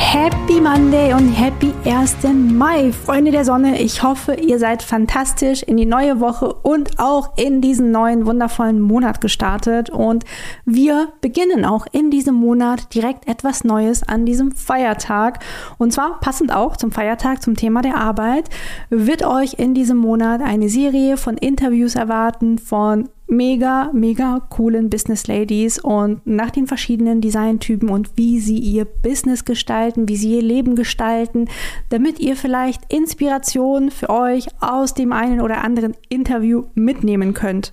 Happy 0.00 0.60
Monday 0.60 1.12
und 1.12 1.32
Happy 1.32 1.74
1. 1.84 2.18
Mai, 2.52 2.92
Freunde 2.92 3.32
der 3.32 3.44
Sonne. 3.44 3.82
Ich 3.82 4.02
hoffe, 4.02 4.34
ihr 4.34 4.58
seid 4.58 4.82
fantastisch 4.82 5.62
in 5.64 5.76
die 5.76 5.86
neue 5.86 6.20
Woche 6.20 6.54
und 6.54 6.98
auch 6.98 7.36
in 7.36 7.60
diesen 7.60 7.90
neuen 7.90 8.24
wundervollen 8.24 8.80
Monat 8.80 9.20
gestartet. 9.20 9.90
Und 9.90 10.24
wir 10.64 11.08
beginnen 11.20 11.64
auch 11.64 11.86
in 11.90 12.10
diesem 12.10 12.36
Monat 12.36 12.94
direkt 12.94 13.28
etwas 13.28 13.64
Neues 13.64 14.02
an 14.04 14.24
diesem 14.24 14.52
Feiertag. 14.52 15.44
Und 15.78 15.92
zwar 15.92 16.20
passend 16.20 16.54
auch 16.54 16.76
zum 16.76 16.92
Feiertag, 16.92 17.42
zum 17.42 17.56
Thema 17.56 17.82
der 17.82 17.96
Arbeit, 17.96 18.48
wird 18.90 19.26
euch 19.26 19.54
in 19.54 19.74
diesem 19.74 19.98
Monat 19.98 20.40
eine 20.40 20.68
Serie 20.68 21.16
von 21.16 21.36
Interviews 21.36 21.96
erwarten 21.96 22.58
von 22.58 23.08
mega, 23.28 23.90
mega 23.92 24.40
coolen 24.48 24.90
Business 24.90 25.26
Ladies 25.26 25.78
und 25.78 26.26
nach 26.26 26.50
den 26.50 26.66
verschiedenen 26.66 27.20
Designtypen 27.20 27.88
und 27.88 28.10
wie 28.16 28.40
sie 28.40 28.58
ihr 28.58 28.84
Business 28.84 29.44
gestalten, 29.44 30.08
wie 30.08 30.16
sie 30.16 30.34
ihr 30.34 30.42
Leben 30.42 30.74
gestalten, 30.74 31.48
damit 31.90 32.18
ihr 32.18 32.36
vielleicht 32.36 32.92
Inspiration 32.92 33.90
für 33.90 34.10
euch 34.10 34.48
aus 34.60 34.94
dem 34.94 35.12
einen 35.12 35.40
oder 35.40 35.62
anderen 35.62 35.94
Interview 36.08 36.64
mitnehmen 36.74 37.34
könnt. 37.34 37.72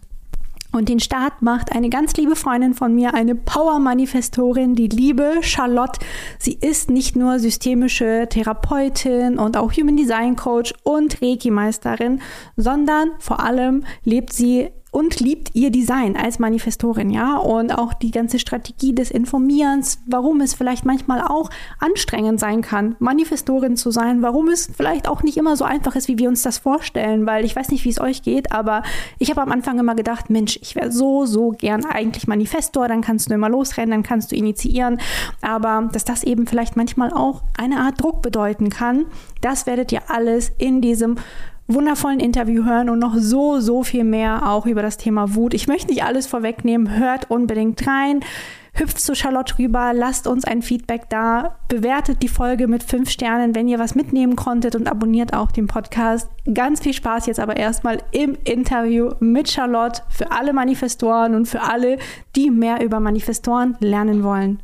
Und 0.75 0.89
den 0.89 0.99
Start 0.99 1.41
macht 1.41 1.71
eine 1.71 1.89
ganz 1.89 2.17
liebe 2.17 2.35
Freundin 2.35 2.73
von 2.73 2.93
mir, 2.93 3.13
eine 3.13 3.33
Power-Manifestorin, 3.33 4.75
die 4.75 4.89
liebe 4.89 5.35
Charlotte. 5.39 6.01
Sie 6.37 6.57
ist 6.59 6.89
nicht 6.89 7.15
nur 7.15 7.39
systemische 7.39 8.27
Therapeutin 8.29 9.39
und 9.39 9.55
auch 9.55 9.71
Human 9.71 9.95
Design 9.95 10.35
Coach 10.35 10.73
und 10.83 11.21
Reiki-Meisterin, 11.21 12.19
sondern 12.57 13.11
vor 13.19 13.39
allem 13.39 13.85
lebt 14.03 14.33
sie 14.33 14.67
und 14.95 15.19
liebt 15.19 15.49
ihr 15.53 15.71
Design 15.71 16.15
als 16.15 16.39
Manifestorin, 16.39 17.09
ja, 17.09 17.35
und 17.35 17.77
auch 17.77 17.93
die 17.93 18.11
ganze 18.11 18.39
Strategie 18.39 18.95
des 18.95 19.11
Informierens, 19.11 19.99
warum 20.07 20.39
es 20.39 20.53
vielleicht 20.53 20.85
manchmal 20.85 21.19
auch 21.19 21.49
anstrengend 21.79 22.39
sein 22.39 22.61
kann, 22.61 22.95
Manifestorin 22.99 23.75
zu 23.75 23.91
sein, 23.91 24.21
warum 24.21 24.47
es 24.47 24.71
vielleicht 24.73 25.09
auch 25.09 25.21
nicht 25.21 25.35
immer 25.35 25.57
so 25.57 25.65
einfach 25.65 25.97
ist, 25.97 26.07
wie 26.07 26.17
wir 26.17 26.29
uns 26.29 26.43
das 26.43 26.59
vorstellen, 26.59 27.25
weil 27.25 27.43
ich 27.43 27.57
weiß 27.57 27.71
nicht, 27.71 27.83
wie 27.83 27.89
es 27.89 27.99
euch 27.99 28.21
geht, 28.21 28.53
aber 28.53 28.83
ich 29.19 29.29
habe 29.31 29.41
am 29.41 29.51
Anfang 29.51 29.77
immer 29.79 29.95
gedacht, 29.95 30.29
Mensch, 30.29 30.57
ich 30.61 30.75
wäre 30.75 30.93
so, 30.93 31.25
so 31.25 31.49
gern 31.49 31.83
eigentlich 31.83 32.25
Manifestor, 32.25 32.87
dann 32.87 33.01
kannst 33.01 33.29
du 33.29 33.33
immer 33.33 33.49
losrennen, 33.49 33.91
dann 33.91 34.03
kannst 34.03 34.31
du 34.31 34.37
initiieren, 34.37 35.01
aber 35.41 35.89
dass 35.91 36.05
das 36.05 36.23
eben 36.23 36.47
vielleicht 36.47 36.77
manchmal 36.77 37.11
auch 37.11 37.43
eine 37.57 37.81
Art 37.81 38.01
Druck 38.01 38.21
bedeuten 38.21 38.69
kann, 38.69 39.07
das 39.41 39.65
werdet 39.65 39.91
ihr 39.91 40.09
alles 40.09 40.53
in 40.57 40.79
diesem 40.79 41.17
wundervollen 41.67 42.19
Interview 42.19 42.65
hören 42.65 42.89
und 42.89 42.99
noch 42.99 43.15
so, 43.17 43.59
so 43.59 43.83
viel 43.83 44.03
mehr 44.03 44.49
auch 44.49 44.65
über 44.65 44.81
das 44.81 44.97
Thema 44.97 45.35
Wut. 45.35 45.53
Ich 45.53 45.67
möchte 45.67 45.87
nicht 45.87 46.03
alles 46.03 46.27
vorwegnehmen, 46.27 46.97
hört 46.97 47.31
unbedingt 47.31 47.85
rein. 47.87 48.21
Hüpft 48.77 48.99
zu 48.99 49.15
Charlotte 49.15 49.57
rüber, 49.57 49.93
lasst 49.93 50.27
uns 50.27 50.43
ein 50.43 50.61
Feedback 50.61 51.09
da, 51.09 51.55
bewertet 51.69 52.21
die 52.21 52.27
Folge 52.27 52.67
mit 52.67 52.83
fünf 52.83 53.09
Sternen, 53.09 53.55
wenn 53.55 53.69
ihr 53.69 53.79
was 53.79 53.95
mitnehmen 53.95 54.35
konntet 54.35 54.75
und 54.75 54.91
abonniert 54.91 55.33
auch 55.33 55.51
den 55.51 55.67
Podcast. 55.67 56.29
Ganz 56.53 56.81
viel 56.81 56.93
Spaß 56.93 57.27
jetzt 57.27 57.39
aber 57.39 57.55
erstmal 57.55 57.99
im 58.11 58.37
Interview 58.43 59.11
mit 59.21 59.49
Charlotte 59.49 60.01
für 60.09 60.31
alle 60.31 60.51
Manifestoren 60.51 61.35
und 61.35 61.45
für 61.47 61.61
alle, 61.61 61.97
die 62.35 62.49
mehr 62.51 62.83
über 62.83 62.99
Manifestoren 62.99 63.77
lernen 63.79 64.23
wollen. 64.23 64.61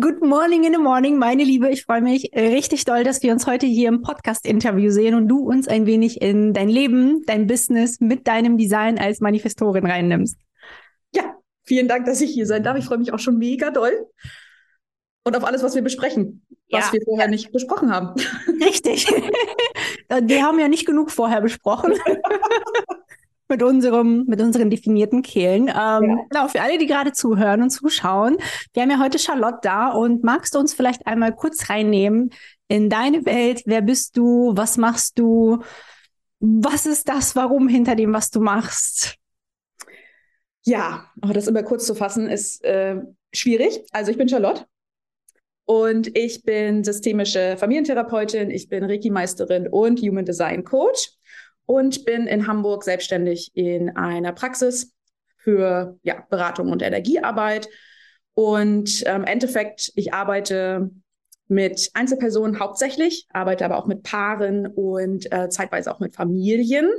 Good 0.00 0.22
morning 0.22 0.64
in 0.64 0.72
the 0.72 0.78
morning, 0.78 1.18
meine 1.18 1.42
Liebe. 1.42 1.70
Ich 1.70 1.84
freue 1.84 2.02
mich 2.02 2.30
richtig 2.34 2.84
doll, 2.84 3.04
dass 3.04 3.22
wir 3.22 3.32
uns 3.32 3.46
heute 3.46 3.66
hier 3.66 3.88
im 3.88 4.02
Podcast-Interview 4.02 4.90
sehen 4.90 5.14
und 5.14 5.28
du 5.28 5.38
uns 5.38 5.66
ein 5.66 5.86
wenig 5.86 6.20
in 6.20 6.52
dein 6.52 6.68
Leben, 6.68 7.24
dein 7.26 7.46
Business 7.46 7.98
mit 7.98 8.28
deinem 8.28 8.58
Design 8.58 8.98
als 8.98 9.20
Manifestorin 9.20 9.86
reinnimmst. 9.86 10.38
Ja, 11.14 11.34
vielen 11.64 11.88
Dank, 11.88 12.06
dass 12.06 12.20
ich 12.20 12.30
hier 12.30 12.46
sein 12.46 12.62
darf. 12.62 12.76
Ich 12.76 12.84
freue 12.84 12.98
mich 12.98 13.12
auch 13.12 13.18
schon 13.18 13.38
mega 13.38 13.70
doll. 13.70 14.06
Und 15.24 15.36
auf 15.36 15.44
alles, 15.44 15.62
was 15.62 15.74
wir 15.74 15.82
besprechen, 15.82 16.46
was 16.70 16.86
ja. 16.86 16.92
wir 16.92 17.02
vorher 17.02 17.28
nicht 17.28 17.50
besprochen 17.50 17.90
haben. 17.90 18.14
Richtig. 18.64 19.06
wir 20.22 20.42
haben 20.42 20.60
ja 20.60 20.68
nicht 20.68 20.86
genug 20.86 21.10
vorher 21.10 21.40
besprochen. 21.40 21.94
mit 23.48 23.62
unserem, 23.62 24.24
mit 24.26 24.40
unseren 24.40 24.70
definierten 24.70 25.22
Kehlen. 25.22 25.62
Ähm, 25.62 25.68
ja. 25.68 25.98
Genau, 26.30 26.48
für 26.48 26.60
alle, 26.60 26.78
die 26.78 26.86
gerade 26.86 27.12
zuhören 27.12 27.62
und 27.62 27.70
zuschauen, 27.70 28.38
wir 28.72 28.82
haben 28.82 28.90
ja 28.90 29.00
heute 29.00 29.18
Charlotte 29.18 29.58
da 29.62 29.88
und 29.88 30.22
magst 30.22 30.54
du 30.54 30.58
uns 30.58 30.74
vielleicht 30.74 31.06
einmal 31.06 31.34
kurz 31.34 31.70
reinnehmen 31.70 32.30
in 32.68 32.90
deine 32.90 33.24
Welt? 33.24 33.62
Wer 33.66 33.82
bist 33.82 34.16
du? 34.16 34.52
Was 34.54 34.76
machst 34.76 35.18
du? 35.18 35.62
Was 36.40 36.86
ist 36.86 37.08
das 37.08 37.34
Warum 37.34 37.68
hinter 37.68 37.96
dem, 37.96 38.12
was 38.12 38.30
du 38.30 38.40
machst? 38.40 39.16
Ja, 40.64 41.06
aber 41.20 41.32
das 41.32 41.46
immer 41.46 41.62
kurz 41.62 41.86
zu 41.86 41.94
fassen 41.94 42.28
ist 42.28 42.62
äh, 42.62 42.96
schwierig. 43.32 43.80
Also 43.90 44.10
ich 44.10 44.18
bin 44.18 44.28
Charlotte 44.28 44.66
und 45.64 46.16
ich 46.16 46.42
bin 46.42 46.84
systemische 46.84 47.56
Familientherapeutin, 47.58 48.50
ich 48.50 48.68
bin 48.68 48.84
Reiki-Meisterin 48.84 49.68
und 49.68 50.00
Human 50.00 50.24
Design 50.24 50.64
Coach 50.64 51.17
und 51.68 52.06
bin 52.06 52.26
in 52.26 52.46
Hamburg 52.46 52.82
selbstständig 52.82 53.50
in 53.52 53.94
einer 53.94 54.32
Praxis 54.32 54.94
für 55.36 55.98
ja, 56.02 56.24
Beratung 56.30 56.72
und 56.72 56.80
Energiearbeit. 56.80 57.68
Und 58.32 59.02
im 59.02 59.16
ähm, 59.16 59.24
Endeffekt, 59.24 59.92
ich 59.94 60.14
arbeite 60.14 60.90
mit 61.46 61.90
Einzelpersonen 61.92 62.58
hauptsächlich, 62.58 63.26
arbeite 63.34 63.66
aber 63.66 63.76
auch 63.76 63.86
mit 63.86 64.02
Paaren 64.02 64.66
und 64.66 65.30
äh, 65.30 65.50
zeitweise 65.50 65.92
auch 65.92 66.00
mit 66.00 66.16
Familien, 66.16 66.90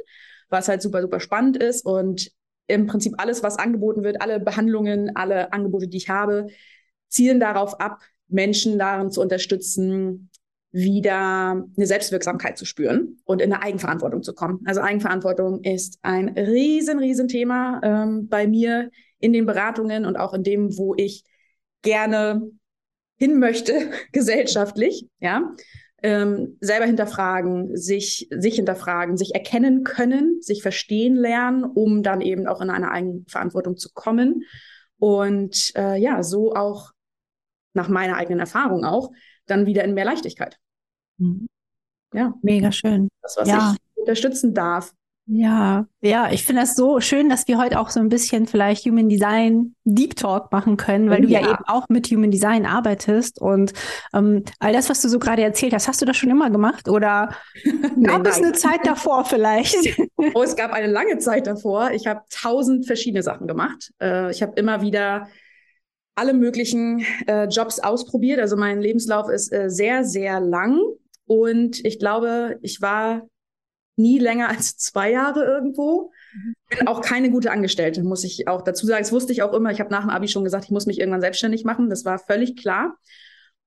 was 0.49 0.67
halt 0.67 0.83
super, 0.83 1.01
super 1.01 1.19
spannend 1.19 1.57
ist. 1.57 1.83
Und 1.83 2.31
im 2.67 2.85
Prinzip 2.85 3.15
alles, 3.17 3.41
was 3.41 3.57
angeboten 3.57 4.03
wird, 4.03 4.21
alle 4.21 4.39
Behandlungen, 4.39 5.15
alle 5.15 5.51
Angebote, 5.51 5.87
die 5.87 5.97
ich 5.97 6.09
habe, 6.09 6.45
zielen 7.07 7.39
darauf 7.39 7.79
ab, 7.79 8.01
Menschen 8.27 8.77
darin 8.77 9.09
zu 9.09 9.19
unterstützen, 9.19 10.29
wieder 10.71 11.65
eine 11.75 11.85
Selbstwirksamkeit 11.85 12.57
zu 12.57 12.65
spüren 12.65 13.17
und 13.25 13.41
in 13.41 13.51
eine 13.51 13.63
Eigenverantwortung 13.63 14.21
zu 14.21 14.33
kommen. 14.33 14.61
Also 14.65 14.81
Eigenverantwortung 14.81 15.63
ist 15.63 15.97
ein 16.03 16.29
riesen, 16.29 16.99
riesen 16.99 17.27
Thema 17.27 17.81
ähm, 17.83 18.27
bei 18.27 18.47
mir 18.47 18.91
in 19.19 19.33
den 19.33 19.45
Beratungen 19.45 20.05
und 20.05 20.15
auch 20.15 20.33
in 20.33 20.43
dem, 20.43 20.77
wo 20.77 20.93
ich 20.95 21.23
gerne 21.81 22.51
hin 23.17 23.39
möchte, 23.39 23.89
gesellschaftlich, 24.11 25.07
ja. 25.19 25.53
Ähm, 26.01 26.57
selber 26.61 26.85
hinterfragen, 26.85 27.75
sich, 27.75 28.29
sich 28.31 28.55
hinterfragen, 28.55 29.17
sich 29.17 29.35
erkennen 29.35 29.83
können, 29.83 30.41
sich 30.41 30.61
verstehen 30.61 31.15
lernen, 31.15 31.65
um 31.65 32.03
dann 32.03 32.21
eben 32.21 32.47
auch 32.47 32.61
in 32.61 32.69
eine 32.69 32.89
Eigenverantwortung 32.89 33.75
zu 33.75 33.89
kommen. 33.93 34.43
Und 34.97 35.73
äh, 35.75 35.99
ja, 35.99 36.23
so 36.23 36.53
auch 36.53 36.91
nach 37.73 37.89
meiner 37.89 38.15
eigenen 38.15 38.39
Erfahrung 38.39 38.85
auch, 38.85 39.11
dann 39.49 39.65
wieder 39.65 39.83
in 39.83 39.93
mehr 39.93 40.05
Leichtigkeit. 40.05 40.57
Mhm. 41.17 41.47
Ja. 42.13 42.33
Mega 42.41 42.71
schön. 42.71 43.09
Das, 43.21 43.37
was 43.37 43.47
ja. 43.47 43.75
ich 43.75 43.99
unterstützen 44.01 44.53
darf. 44.53 44.93
Ja, 45.31 45.85
ja, 46.01 46.31
ich 46.31 46.43
finde 46.43 46.63
das 46.63 46.75
so 46.75 46.99
schön, 47.01 47.29
dass 47.29 47.47
wir 47.47 47.59
heute 47.59 47.79
auch 47.79 47.91
so 47.91 47.99
ein 47.99 48.09
bisschen 48.09 48.47
vielleicht 48.47 48.83
Human 48.85 49.09
Design 49.09 49.75
Deep 49.83 50.15
Talk 50.15 50.51
machen 50.51 50.75
können, 50.75 51.11
weil 51.11 51.19
oh, 51.19 51.21
du 51.21 51.27
ja. 51.27 51.41
ja. 51.41 51.51
eben 51.51 51.63
auch 51.67 51.87
mit 51.87 52.07
Human 52.07 52.31
Design 52.31 52.65
arbeitest 52.65 53.39
und 53.39 53.73
ähm, 54.11 54.43
all 54.57 54.73
das, 54.73 54.89
was 54.89 55.03
du 55.03 55.07
so 55.07 55.19
gerade 55.19 55.43
erzählt 55.43 55.75
hast, 55.75 55.87
hast 55.87 56.01
du 56.01 56.05
das 56.05 56.17
schon 56.17 56.31
immer 56.31 56.49
gemacht 56.49 56.89
oder 56.89 57.29
gab 58.03 58.25
es 58.25 58.37
eine 58.37 58.53
Zeit 58.53 58.87
davor 58.87 59.23
vielleicht? 59.23 59.99
oh, 60.33 60.41
es 60.41 60.55
gab 60.55 60.73
eine 60.73 60.87
lange 60.87 61.19
Zeit 61.19 61.45
davor. 61.45 61.91
Ich 61.91 62.07
habe 62.07 62.21
tausend 62.31 62.87
verschiedene 62.87 63.21
Sachen 63.21 63.45
gemacht. 63.45 63.93
Äh, 64.01 64.31
ich 64.31 64.41
habe 64.41 64.53
immer 64.55 64.81
wieder 64.81 65.27
alle 66.19 66.33
möglichen 66.33 67.05
äh, 67.27 67.45
Jobs 67.45 67.79
ausprobiert. 67.79 68.39
Also 68.39 68.57
mein 68.57 68.81
Lebenslauf 68.81 69.29
ist 69.29 69.53
äh, 69.53 69.69
sehr, 69.69 70.03
sehr 70.03 70.41
lang. 70.41 70.79
Und 71.25 71.83
ich 71.85 71.97
glaube, 71.97 72.57
ich 72.61 72.81
war 72.81 73.21
nie 73.95 74.19
länger 74.19 74.49
als 74.49 74.77
zwei 74.77 75.11
Jahre 75.11 75.45
irgendwo. 75.45 76.11
Bin 76.69 76.87
auch 76.87 77.01
keine 77.01 77.31
gute 77.31 77.51
Angestellte, 77.51 78.03
muss 78.03 78.23
ich 78.23 78.47
auch 78.47 78.61
dazu 78.61 78.85
sagen. 78.85 79.01
Das 79.01 79.11
wusste 79.11 79.31
ich 79.31 79.41
auch 79.43 79.53
immer. 79.53 79.71
Ich 79.71 79.79
habe 79.79 79.91
nach 79.91 80.01
dem 80.01 80.09
Abi 80.09 80.27
schon 80.27 80.43
gesagt, 80.43 80.65
ich 80.65 80.71
muss 80.71 80.85
mich 80.85 80.99
irgendwann 80.99 81.21
selbstständig 81.21 81.63
machen. 81.63 81.89
Das 81.89 82.03
war 82.05 82.19
völlig 82.19 82.57
klar. 82.57 82.97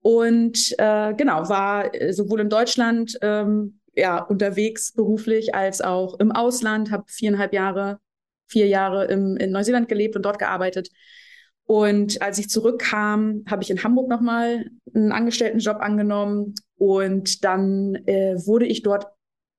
Und 0.02 0.74
äh, 0.78 1.14
genau, 1.14 1.48
war 1.48 1.94
äh, 1.94 2.12
sowohl 2.12 2.40
in 2.40 2.50
Deutschland 2.50 3.16
ähm, 3.22 3.80
ja, 3.94 4.18
unterwegs 4.20 4.92
beruflich 4.92 5.54
als 5.54 5.80
auch 5.80 6.18
im 6.18 6.32
Ausland, 6.32 6.90
habe 6.90 7.04
viereinhalb 7.06 7.52
Jahre, 7.52 7.98
vier 8.46 8.66
Jahre 8.66 9.06
im, 9.06 9.36
in 9.36 9.52
Neuseeland 9.52 9.88
gelebt 9.88 10.16
und 10.16 10.22
dort 10.22 10.38
gearbeitet 10.38 10.88
Und 11.72 12.20
als 12.20 12.36
ich 12.36 12.50
zurückkam, 12.50 13.44
habe 13.48 13.62
ich 13.62 13.70
in 13.70 13.82
Hamburg 13.82 14.06
nochmal 14.06 14.66
einen 14.94 15.10
Angestelltenjob 15.10 15.78
angenommen 15.80 16.54
und 16.76 17.44
dann 17.44 17.94
äh, 18.04 18.36
wurde 18.44 18.66
ich 18.66 18.82
dort 18.82 19.06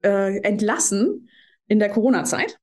äh, 0.04 0.38
entlassen 0.42 1.28
in 1.68 1.80
der 1.80 1.90
Corona-Zeit. 1.90 2.60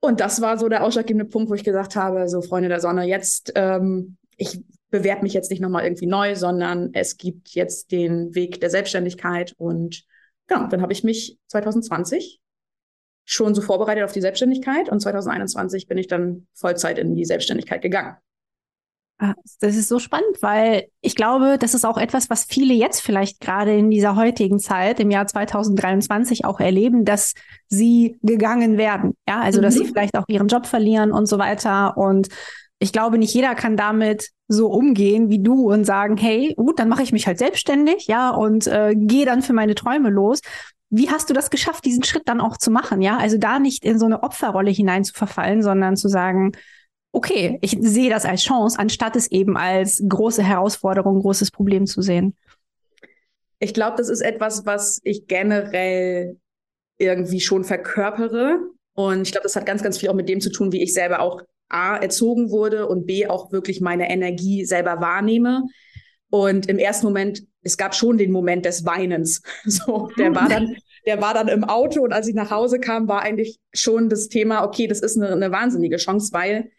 Und 0.00 0.20
das 0.20 0.40
war 0.40 0.56
so 0.56 0.70
der 0.70 0.82
ausschlaggebende 0.82 1.26
Punkt, 1.26 1.50
wo 1.50 1.54
ich 1.54 1.62
gesagt 1.62 1.94
habe, 1.94 2.26
so 2.30 2.40
Freunde 2.40 2.70
der 2.70 2.80
Sonne, 2.80 3.04
jetzt, 3.04 3.52
ähm, 3.54 4.16
ich 4.38 4.64
bewerbe 4.88 5.24
mich 5.24 5.34
jetzt 5.34 5.50
nicht 5.50 5.60
nochmal 5.60 5.84
irgendwie 5.84 6.06
neu, 6.06 6.34
sondern 6.34 6.88
es 6.94 7.18
gibt 7.18 7.50
jetzt 7.50 7.92
den 7.92 8.34
Weg 8.34 8.62
der 8.62 8.70
Selbstständigkeit. 8.70 9.52
Und 9.58 10.04
ja, 10.48 10.66
dann 10.68 10.80
habe 10.80 10.94
ich 10.94 11.04
mich 11.04 11.38
2020 11.48 12.40
schon 13.26 13.54
so 13.54 13.60
vorbereitet 13.60 14.04
auf 14.04 14.12
die 14.12 14.22
Selbstständigkeit 14.22 14.88
und 14.88 15.00
2021 15.00 15.86
bin 15.86 15.98
ich 15.98 16.06
dann 16.06 16.46
Vollzeit 16.54 16.96
in 16.96 17.14
die 17.14 17.26
Selbstständigkeit 17.26 17.82
gegangen. 17.82 18.16
Ah, 19.20 19.34
das 19.60 19.74
ist 19.74 19.88
so 19.88 19.98
spannend, 19.98 20.36
weil 20.42 20.84
ich 21.00 21.16
glaube, 21.16 21.56
das 21.58 21.74
ist 21.74 21.84
auch 21.84 21.98
etwas, 21.98 22.30
was 22.30 22.44
viele 22.44 22.72
jetzt 22.72 23.00
vielleicht 23.00 23.40
gerade 23.40 23.76
in 23.76 23.90
dieser 23.90 24.14
heutigen 24.14 24.60
Zeit, 24.60 25.00
im 25.00 25.10
Jahr 25.10 25.26
2023 25.26 26.44
auch 26.44 26.60
erleben, 26.60 27.04
dass 27.04 27.34
sie 27.66 28.16
gegangen 28.22 28.78
werden. 28.78 29.14
Ja, 29.28 29.40
also, 29.40 29.58
mhm. 29.58 29.62
dass 29.62 29.74
sie 29.74 29.82
mhm. 29.82 29.88
vielleicht 29.88 30.16
auch 30.16 30.24
ihren 30.28 30.46
Job 30.46 30.66
verlieren 30.66 31.10
und 31.10 31.26
so 31.26 31.36
weiter. 31.38 31.96
Und 31.96 32.28
ich 32.78 32.92
glaube, 32.92 33.18
nicht 33.18 33.34
jeder 33.34 33.56
kann 33.56 33.76
damit 33.76 34.28
so 34.46 34.68
umgehen 34.68 35.30
wie 35.30 35.42
du 35.42 35.68
und 35.72 35.84
sagen, 35.84 36.16
hey, 36.16 36.54
gut, 36.56 36.78
dann 36.78 36.88
mache 36.88 37.02
ich 37.02 37.10
mich 37.10 37.26
halt 37.26 37.38
selbstständig, 37.38 38.06
ja, 38.06 38.30
und 38.30 38.68
äh, 38.68 38.94
gehe 38.96 39.26
dann 39.26 39.42
für 39.42 39.52
meine 39.52 39.74
Träume 39.74 40.10
los. 40.10 40.40
Wie 40.90 41.10
hast 41.10 41.28
du 41.28 41.34
das 41.34 41.50
geschafft, 41.50 41.84
diesen 41.84 42.04
Schritt 42.04 42.28
dann 42.28 42.40
auch 42.40 42.56
zu 42.56 42.70
machen? 42.70 43.02
Ja, 43.02 43.18
also 43.18 43.36
da 43.36 43.58
nicht 43.58 43.84
in 43.84 43.98
so 43.98 44.06
eine 44.06 44.22
Opferrolle 44.22 44.70
hinein 44.70 45.02
zu 45.02 45.12
verfallen, 45.12 45.62
sondern 45.62 45.96
zu 45.96 46.08
sagen, 46.08 46.52
okay, 47.12 47.58
ich 47.62 47.76
sehe 47.80 48.10
das 48.10 48.24
als 48.24 48.42
Chance, 48.42 48.78
anstatt 48.78 49.16
es 49.16 49.30
eben 49.30 49.56
als 49.56 50.02
große 50.06 50.42
Herausforderung, 50.42 51.20
großes 51.20 51.50
Problem 51.50 51.86
zu 51.86 52.02
sehen. 52.02 52.36
Ich 53.58 53.74
glaube, 53.74 53.96
das 53.96 54.08
ist 54.08 54.20
etwas, 54.20 54.66
was 54.66 55.00
ich 55.02 55.26
generell 55.26 56.38
irgendwie 56.98 57.40
schon 57.40 57.64
verkörpere. 57.64 58.58
Und 58.94 59.22
ich 59.22 59.32
glaube, 59.32 59.44
das 59.44 59.56
hat 59.56 59.66
ganz, 59.66 59.82
ganz 59.82 59.98
viel 59.98 60.08
auch 60.08 60.14
mit 60.14 60.28
dem 60.28 60.40
zu 60.40 60.50
tun, 60.50 60.72
wie 60.72 60.82
ich 60.82 60.92
selber 60.92 61.20
auch 61.20 61.42
A, 61.68 61.96
erzogen 61.96 62.50
wurde 62.50 62.88
und 62.88 63.06
B, 63.06 63.26
auch 63.26 63.52
wirklich 63.52 63.80
meine 63.80 64.10
Energie 64.10 64.64
selber 64.64 65.00
wahrnehme. 65.00 65.64
Und 66.30 66.68
im 66.68 66.78
ersten 66.78 67.06
Moment, 67.06 67.42
es 67.62 67.76
gab 67.76 67.94
schon 67.94 68.18
den 68.18 68.32
Moment 68.32 68.64
des 68.64 68.84
Weinens. 68.84 69.42
So, 69.64 70.10
der 70.18 70.34
war 70.34 70.48
dann, 70.48 70.76
der 71.06 71.20
war 71.20 71.34
dann 71.34 71.48
im 71.48 71.64
Auto 71.64 72.02
und 72.02 72.12
als 72.12 72.28
ich 72.28 72.34
nach 72.34 72.50
Hause 72.50 72.80
kam, 72.80 73.08
war 73.08 73.22
eigentlich 73.22 73.58
schon 73.72 74.08
das 74.08 74.28
Thema, 74.28 74.64
okay, 74.64 74.86
das 74.86 75.00
ist 75.00 75.16
eine, 75.16 75.32
eine 75.32 75.50
wahnsinnige 75.50 75.96
Chance, 75.96 76.32
weil 76.32 76.70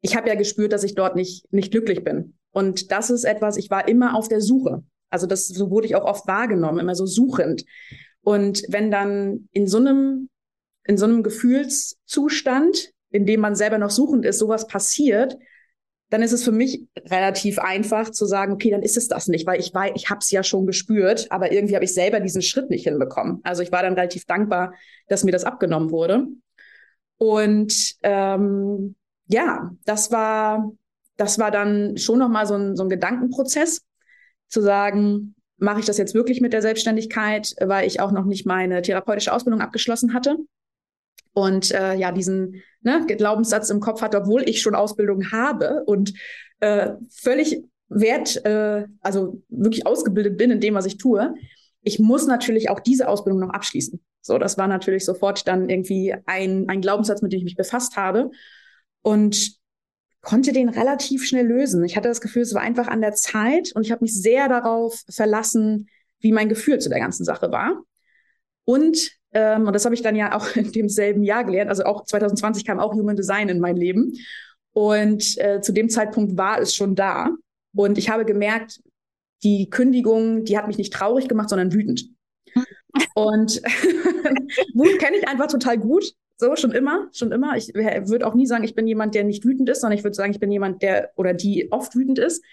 ich 0.00 0.16
habe 0.16 0.28
ja 0.28 0.34
gespürt, 0.34 0.72
dass 0.72 0.84
ich 0.84 0.94
dort 0.94 1.16
nicht, 1.16 1.52
nicht 1.52 1.70
glücklich 1.70 2.04
bin. 2.04 2.34
Und 2.50 2.90
das 2.90 3.10
ist 3.10 3.24
etwas, 3.24 3.56
ich 3.56 3.70
war 3.70 3.88
immer 3.88 4.16
auf 4.16 4.28
der 4.28 4.40
Suche. 4.40 4.82
Also 5.10 5.26
das, 5.26 5.48
so 5.48 5.70
wurde 5.70 5.86
ich 5.86 5.94
auch 5.94 6.04
oft 6.04 6.26
wahrgenommen, 6.26 6.78
immer 6.78 6.94
so 6.94 7.06
suchend. 7.06 7.64
Und 8.22 8.62
wenn 8.68 8.90
dann 8.90 9.48
in 9.52 9.66
so 9.66 9.78
einem, 9.78 10.28
in 10.84 10.98
so 10.98 11.04
einem 11.04 11.22
Gefühlszustand, 11.22 12.92
in 13.10 13.26
dem 13.26 13.40
man 13.40 13.54
selber 13.54 13.78
noch 13.78 13.90
suchend 13.90 14.24
ist, 14.24 14.38
sowas 14.38 14.66
passiert, 14.66 15.36
dann 16.10 16.22
ist 16.22 16.32
es 16.32 16.44
für 16.44 16.52
mich 16.52 16.86
relativ 17.06 17.58
einfach 17.58 18.10
zu 18.10 18.26
sagen, 18.26 18.52
okay, 18.52 18.70
dann 18.70 18.82
ist 18.82 18.96
es 18.96 19.08
das 19.08 19.26
nicht, 19.26 19.46
weil 19.46 19.58
ich 19.58 19.74
weiß, 19.74 19.92
ich 19.96 20.08
habe 20.08 20.20
es 20.20 20.30
ja 20.30 20.42
schon 20.42 20.66
gespürt, 20.66 21.26
aber 21.30 21.50
irgendwie 21.50 21.74
habe 21.74 21.84
ich 21.84 21.94
selber 21.94 22.20
diesen 22.20 22.42
Schritt 22.42 22.70
nicht 22.70 22.84
hinbekommen. 22.84 23.40
Also 23.42 23.62
ich 23.62 23.72
war 23.72 23.82
dann 23.82 23.94
relativ 23.94 24.24
dankbar, 24.24 24.74
dass 25.08 25.24
mir 25.24 25.32
das 25.32 25.44
abgenommen 25.44 25.90
wurde. 25.90 26.26
Und 27.18 27.96
ähm, 28.02 28.94
ja, 29.28 29.70
das 29.84 30.10
war, 30.10 30.72
das 31.16 31.38
war 31.38 31.50
dann 31.50 31.96
schon 31.96 32.18
nochmal 32.18 32.46
so 32.46 32.54
ein, 32.54 32.76
so 32.76 32.82
ein 32.82 32.88
Gedankenprozess, 32.88 33.82
zu 34.48 34.60
sagen, 34.60 35.34
mache 35.58 35.80
ich 35.80 35.86
das 35.86 35.98
jetzt 35.98 36.14
wirklich 36.14 36.40
mit 36.40 36.52
der 36.52 36.62
Selbstständigkeit, 36.62 37.54
weil 37.60 37.86
ich 37.86 38.00
auch 38.00 38.12
noch 38.12 38.24
nicht 38.24 38.46
meine 38.46 38.82
therapeutische 38.82 39.32
Ausbildung 39.32 39.60
abgeschlossen 39.60 40.14
hatte. 40.14 40.36
Und 41.32 41.70
äh, 41.72 41.94
ja, 41.94 42.12
diesen 42.12 42.62
ne, 42.80 43.04
Glaubenssatz 43.06 43.70
im 43.70 43.80
Kopf 43.80 44.00
hatte, 44.00 44.18
obwohl 44.18 44.48
ich 44.48 44.62
schon 44.62 44.74
Ausbildung 44.74 45.32
habe 45.32 45.82
und 45.84 46.14
äh, 46.60 46.92
völlig 47.10 47.62
wert, 47.88 48.44
äh, 48.44 48.86
also 49.00 49.42
wirklich 49.48 49.86
ausgebildet 49.86 50.38
bin 50.38 50.50
in 50.50 50.60
dem, 50.60 50.74
was 50.74 50.86
ich 50.86 50.96
tue. 50.96 51.34
Ich 51.82 51.98
muss 51.98 52.26
natürlich 52.26 52.70
auch 52.70 52.80
diese 52.80 53.08
Ausbildung 53.08 53.40
noch 53.40 53.50
abschließen. 53.50 54.00
So, 54.22 54.38
das 54.38 54.58
war 54.58 54.66
natürlich 54.66 55.04
sofort 55.04 55.46
dann 55.46 55.68
irgendwie 55.68 56.14
ein, 56.26 56.68
ein 56.68 56.80
Glaubenssatz, 56.80 57.22
mit 57.22 57.32
dem 57.32 57.38
ich 57.38 57.44
mich 57.44 57.56
befasst 57.56 57.96
habe 57.96 58.30
und 59.06 59.52
konnte 60.20 60.52
den 60.52 60.68
relativ 60.68 61.24
schnell 61.24 61.46
lösen. 61.46 61.84
Ich 61.84 61.96
hatte 61.96 62.08
das 62.08 62.20
Gefühl, 62.20 62.42
es 62.42 62.54
war 62.54 62.62
einfach 62.62 62.88
an 62.88 63.00
der 63.00 63.12
Zeit 63.12 63.70
und 63.72 63.86
ich 63.86 63.92
habe 63.92 64.02
mich 64.02 64.20
sehr 64.20 64.48
darauf 64.48 65.00
verlassen, 65.08 65.88
wie 66.18 66.32
mein 66.32 66.48
Gefühl 66.48 66.80
zu 66.80 66.88
der 66.88 66.98
ganzen 66.98 67.24
Sache 67.24 67.52
war. 67.52 67.84
Und, 68.64 69.12
ähm, 69.30 69.68
und 69.68 69.72
das 69.72 69.84
habe 69.84 69.94
ich 69.94 70.02
dann 70.02 70.16
ja 70.16 70.34
auch 70.34 70.48
in 70.56 70.72
demselben 70.72 71.22
Jahr 71.22 71.44
gelernt, 71.44 71.70
also 71.70 71.84
auch 71.84 72.04
2020 72.04 72.64
kam 72.64 72.80
auch 72.80 72.94
Human 72.94 73.14
Design 73.14 73.48
in 73.48 73.60
mein 73.60 73.76
Leben. 73.76 74.14
Und 74.72 75.38
äh, 75.38 75.60
zu 75.60 75.72
dem 75.72 75.88
Zeitpunkt 75.88 76.36
war 76.36 76.58
es 76.60 76.74
schon 76.74 76.96
da. 76.96 77.28
Und 77.76 77.98
ich 77.98 78.08
habe 78.10 78.24
gemerkt, 78.24 78.80
die 79.44 79.70
Kündigung, 79.70 80.44
die 80.44 80.58
hat 80.58 80.66
mich 80.66 80.78
nicht 80.78 80.92
traurig 80.92 81.28
gemacht, 81.28 81.50
sondern 81.50 81.72
wütend. 81.72 82.08
Und 83.14 83.62
Wut 84.74 84.98
kenne 84.98 85.18
ich 85.18 85.28
einfach 85.28 85.46
total 85.46 85.78
gut. 85.78 86.12
So, 86.38 86.54
schon 86.54 86.72
immer, 86.72 87.08
schon 87.12 87.32
immer. 87.32 87.56
Ich 87.56 87.72
würde 87.74 88.26
auch 88.26 88.34
nie 88.34 88.46
sagen, 88.46 88.64
ich 88.64 88.74
bin 88.74 88.86
jemand, 88.86 89.14
der 89.14 89.24
nicht 89.24 89.44
wütend 89.44 89.68
ist, 89.70 89.80
sondern 89.80 89.96
ich 89.96 90.04
würde 90.04 90.14
sagen, 90.14 90.32
ich 90.32 90.40
bin 90.40 90.52
jemand, 90.52 90.82
der 90.82 91.10
oder 91.16 91.32
die 91.32 91.72
oft 91.72 91.94
wütend 91.94 92.18
ist. 92.18 92.44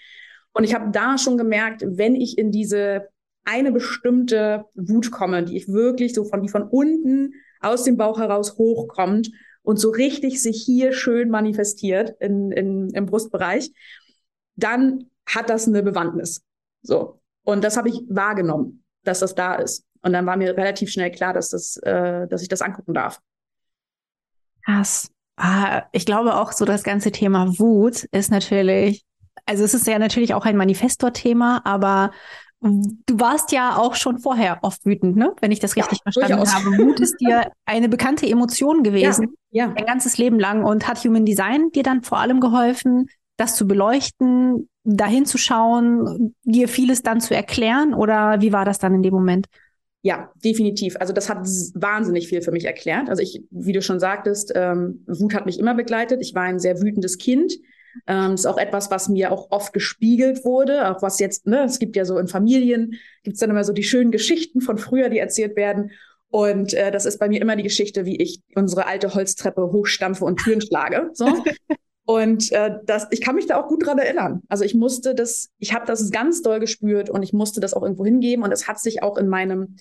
Und 0.52 0.64
ich 0.64 0.74
habe 0.74 0.90
da 0.90 1.18
schon 1.18 1.36
gemerkt, 1.36 1.84
wenn 1.86 2.14
ich 2.14 2.38
in 2.38 2.50
diese 2.50 3.08
eine 3.44 3.72
bestimmte 3.72 4.64
Wut 4.74 5.10
komme, 5.10 5.42
die 5.42 5.56
ich 5.56 5.68
wirklich 5.68 6.14
so 6.14 6.24
von, 6.24 6.42
die 6.42 6.48
von 6.48 6.62
unten 6.62 7.34
aus 7.60 7.84
dem 7.84 7.96
Bauch 7.96 8.18
heraus 8.18 8.56
hochkommt 8.56 9.30
und 9.62 9.78
so 9.78 9.90
richtig 9.90 10.42
sich 10.42 10.62
hier 10.64 10.92
schön 10.92 11.28
manifestiert 11.28 12.14
in, 12.20 12.52
in, 12.52 12.90
im 12.90 13.06
Brustbereich, 13.06 13.70
dann 14.56 15.10
hat 15.26 15.50
das 15.50 15.66
eine 15.66 15.82
Bewandtnis. 15.82 16.42
So. 16.82 17.20
Und 17.42 17.64
das 17.64 17.76
habe 17.76 17.90
ich 17.90 18.02
wahrgenommen, 18.08 18.84
dass 19.02 19.20
das 19.20 19.34
da 19.34 19.56
ist. 19.56 19.84
Und 20.02 20.12
dann 20.12 20.24
war 20.26 20.36
mir 20.36 20.56
relativ 20.56 20.90
schnell 20.90 21.10
klar, 21.10 21.34
dass 21.34 21.50
das, 21.50 21.76
äh, 21.78 22.26
dass 22.28 22.42
ich 22.42 22.48
das 22.48 22.62
angucken 22.62 22.94
darf. 22.94 23.20
Krass. 24.64 25.10
Ah, 25.36 25.82
ich 25.92 26.06
glaube 26.06 26.36
auch 26.36 26.52
so 26.52 26.64
das 26.64 26.84
ganze 26.84 27.10
Thema 27.10 27.58
Wut 27.58 28.04
ist 28.12 28.30
natürlich, 28.30 29.04
also 29.46 29.64
es 29.64 29.74
ist 29.74 29.86
ja 29.86 29.98
natürlich 29.98 30.34
auch 30.34 30.44
ein 30.44 30.56
Manifestor-Thema, 30.56 31.62
aber 31.64 32.12
du 32.60 33.20
warst 33.20 33.52
ja 33.52 33.76
auch 33.76 33.94
schon 33.94 34.18
vorher 34.18 34.58
oft 34.62 34.86
wütend, 34.86 35.16
ne? 35.16 35.34
Wenn 35.40 35.52
ich 35.52 35.60
das 35.60 35.76
richtig 35.76 35.98
ja, 35.98 36.02
verstanden 36.12 36.36
durchaus. 36.36 36.54
habe. 36.54 36.78
Wut 36.78 37.00
ist 37.00 37.16
dir 37.20 37.50
eine 37.66 37.88
bekannte 37.88 38.26
Emotion 38.26 38.82
gewesen, 38.82 39.36
ja, 39.50 39.66
ja. 39.66 39.72
dein 39.72 39.86
ganzes 39.86 40.16
Leben 40.18 40.38
lang. 40.38 40.64
Und 40.64 40.88
hat 40.88 41.04
Human 41.04 41.26
Design 41.26 41.70
dir 41.72 41.82
dann 41.82 42.02
vor 42.02 42.18
allem 42.18 42.40
geholfen, 42.40 43.08
das 43.36 43.56
zu 43.56 43.66
beleuchten, 43.66 44.68
dahin 44.84 45.26
zu 45.26 45.36
schauen, 45.36 46.34
dir 46.44 46.68
vieles 46.68 47.02
dann 47.02 47.20
zu 47.20 47.34
erklären? 47.34 47.92
Oder 47.92 48.40
wie 48.40 48.52
war 48.52 48.64
das 48.64 48.78
dann 48.78 48.94
in 48.94 49.02
dem 49.02 49.14
Moment? 49.14 49.46
Ja, 50.04 50.30
definitiv. 50.44 50.96
Also 51.00 51.14
das 51.14 51.30
hat 51.30 51.38
wahnsinnig 51.72 52.28
viel 52.28 52.42
für 52.42 52.52
mich 52.52 52.66
erklärt. 52.66 53.08
Also 53.08 53.22
ich, 53.22 53.42
wie 53.50 53.72
du 53.72 53.80
schon 53.80 53.98
sagtest, 53.98 54.52
ähm, 54.54 55.02
Wut 55.06 55.32
hat 55.32 55.46
mich 55.46 55.58
immer 55.58 55.74
begleitet. 55.74 56.20
Ich 56.20 56.34
war 56.34 56.42
ein 56.42 56.58
sehr 56.58 56.82
wütendes 56.82 57.16
Kind. 57.16 57.54
Ähm, 58.06 58.34
ist 58.34 58.44
auch 58.44 58.58
etwas, 58.58 58.90
was 58.90 59.08
mir 59.08 59.32
auch 59.32 59.50
oft 59.50 59.72
gespiegelt 59.72 60.44
wurde, 60.44 60.90
auch 60.90 61.00
was 61.00 61.20
jetzt, 61.20 61.46
ne, 61.46 61.64
es 61.64 61.78
gibt 61.78 61.96
ja 61.96 62.04
so 62.04 62.18
in 62.18 62.28
Familien, 62.28 62.98
gibt's 63.22 63.40
dann 63.40 63.48
immer 63.48 63.64
so 63.64 63.72
die 63.72 63.82
schönen 63.82 64.10
Geschichten 64.10 64.60
von 64.60 64.76
früher, 64.76 65.08
die 65.08 65.18
erzählt 65.18 65.56
werden. 65.56 65.92
Und 66.28 66.74
äh, 66.74 66.90
das 66.90 67.06
ist 67.06 67.18
bei 67.18 67.28
mir 67.28 67.40
immer 67.40 67.56
die 67.56 67.62
Geschichte, 67.62 68.04
wie 68.04 68.20
ich 68.20 68.42
unsere 68.54 68.86
alte 68.86 69.14
Holztreppe 69.14 69.72
hochstampfe 69.72 70.26
und 70.26 70.36
Türen 70.36 70.60
schlage. 70.60 71.12
So. 71.14 71.26
Und 72.06 72.52
äh, 72.52 72.78
das, 72.84 73.06
ich 73.10 73.22
kann 73.22 73.34
mich 73.34 73.46
da 73.46 73.60
auch 73.60 73.68
gut 73.68 73.86
dran 73.86 73.98
erinnern. 73.98 74.42
Also 74.48 74.64
ich 74.64 74.74
musste 74.74 75.14
das, 75.14 75.50
ich 75.58 75.72
habe 75.72 75.86
das 75.86 76.10
ganz 76.10 76.42
doll 76.42 76.60
gespürt 76.60 77.08
und 77.08 77.22
ich 77.22 77.32
musste 77.32 77.60
das 77.60 77.72
auch 77.72 77.82
irgendwo 77.82 78.04
hingeben. 78.04 78.44
Und 78.44 78.52
es 78.52 78.68
hat 78.68 78.78
sich 78.78 79.02
auch 79.02 79.16
in 79.16 79.28
meinem 79.28 79.76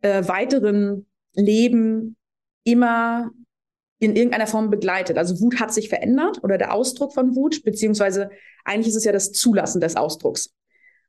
äh, 0.00 0.26
weiteren 0.26 1.06
Leben 1.34 2.16
immer 2.64 3.30
in 4.00 4.16
irgendeiner 4.16 4.48
Form 4.48 4.70
begleitet. 4.70 5.18
Also 5.18 5.40
Wut 5.40 5.60
hat 5.60 5.72
sich 5.72 5.88
verändert 5.88 6.42
oder 6.42 6.58
der 6.58 6.72
Ausdruck 6.74 7.14
von 7.14 7.36
Wut, 7.36 7.62
beziehungsweise 7.64 8.30
eigentlich 8.64 8.88
ist 8.88 8.96
es 8.96 9.04
ja 9.04 9.12
das 9.12 9.32
Zulassen 9.32 9.80
des 9.80 9.96
Ausdrucks. 9.96 10.52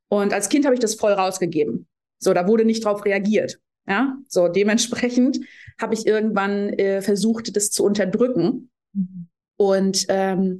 Und 0.07 0.33
als 0.33 0.49
Kind 0.49 0.65
habe 0.65 0.75
ich 0.75 0.79
das 0.79 0.95
voll 0.95 1.13
rausgegeben. 1.13 1.87
So, 2.19 2.33
da 2.33 2.47
wurde 2.47 2.65
nicht 2.65 2.85
drauf 2.85 3.05
reagiert. 3.05 3.59
Ja, 3.87 4.17
so 4.27 4.47
dementsprechend 4.47 5.39
habe 5.79 5.95
ich 5.95 6.05
irgendwann 6.05 6.69
äh, 6.73 7.01
versucht, 7.01 7.55
das 7.55 7.71
zu 7.71 7.83
unterdrücken. 7.83 8.69
Mhm 8.93 9.29
und 9.59 10.05
ähm, 10.07 10.59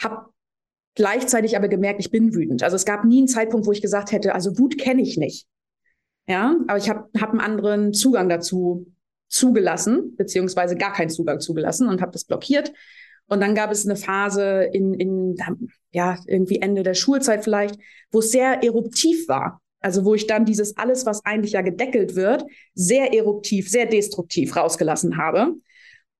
habe 0.00 0.26
gleichzeitig 0.94 1.56
aber 1.56 1.66
gemerkt, 1.66 1.98
ich 2.00 2.12
bin 2.12 2.34
wütend. 2.34 2.62
Also 2.62 2.76
es 2.76 2.84
gab 2.84 3.04
nie 3.04 3.18
einen 3.18 3.28
Zeitpunkt, 3.28 3.66
wo 3.66 3.72
ich 3.72 3.82
gesagt 3.82 4.12
hätte, 4.12 4.34
also 4.34 4.58
Wut 4.58 4.78
kenne 4.78 5.02
ich 5.02 5.16
nicht. 5.16 5.46
Ja, 6.28 6.56
aber 6.68 6.78
ich 6.78 6.88
habe 6.88 7.08
hab 7.20 7.30
einen 7.30 7.40
anderen 7.40 7.92
Zugang 7.92 8.28
dazu 8.28 8.86
zugelassen, 9.28 10.14
beziehungsweise 10.16 10.76
gar 10.76 10.92
keinen 10.92 11.10
Zugang 11.10 11.40
zugelassen 11.40 11.88
und 11.88 12.00
habe 12.00 12.12
das 12.12 12.24
blockiert 12.24 12.72
Und 13.26 13.40
dann 13.40 13.56
gab 13.56 13.72
es 13.72 13.84
eine 13.84 13.96
Phase 13.96 14.70
in, 14.72 14.94
in 14.94 15.36
ja, 15.90 16.16
irgendwie 16.26 16.60
Ende 16.60 16.84
der 16.84 16.94
Schulzeit 16.94 17.42
vielleicht, 17.42 17.76
wo 18.12 18.20
es 18.20 18.30
sehr 18.30 18.62
eruptiv 18.62 19.26
war. 19.26 19.60
Also 19.80 20.04
wo 20.04 20.14
ich 20.14 20.28
dann 20.28 20.44
dieses 20.44 20.76
alles, 20.76 21.06
was 21.06 21.24
eigentlich 21.24 21.52
ja 21.52 21.62
gedeckelt 21.62 22.14
wird, 22.14 22.44
sehr 22.74 23.12
eruptiv, 23.12 23.68
sehr 23.68 23.86
destruktiv 23.86 24.54
rausgelassen 24.54 25.16
habe. 25.16 25.56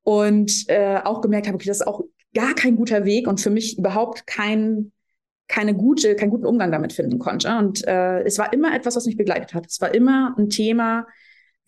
Und 0.05 0.65
äh, 0.69 0.99
auch 1.05 1.21
gemerkt 1.21 1.47
habe, 1.47 1.57
okay, 1.57 1.69
das 1.69 1.81
ist 1.81 1.87
auch 1.87 2.03
gar 2.35 2.55
kein 2.55 2.77
guter 2.77 3.05
Weg 3.05 3.29
und 3.29 3.41
für 3.41 3.51
mich 3.51 3.79
überhaupt 3.79 4.27
kein, 4.27 4.93
keine 5.49 5.75
gute, 5.75 6.17
keinen 6.17 6.31
guten 6.31 6.47
Umgang 6.47 6.73
damit 6.73 6.93
finden 6.93 7.19
konnte. 7.19 7.57
Und 7.57 7.87
äh, 7.87 8.23
es 8.23 8.39
war 8.39 8.53
immer 8.53 8.75
etwas, 8.75 8.97
was 8.97 9.07
mich 9.07 9.17
begleitet 9.17 9.55
hat. 9.55 9.67
Es 9.67 9.81
war 9.81 9.95
immer 9.95 10.35
ein 10.39 10.49
Thema, 10.49 11.07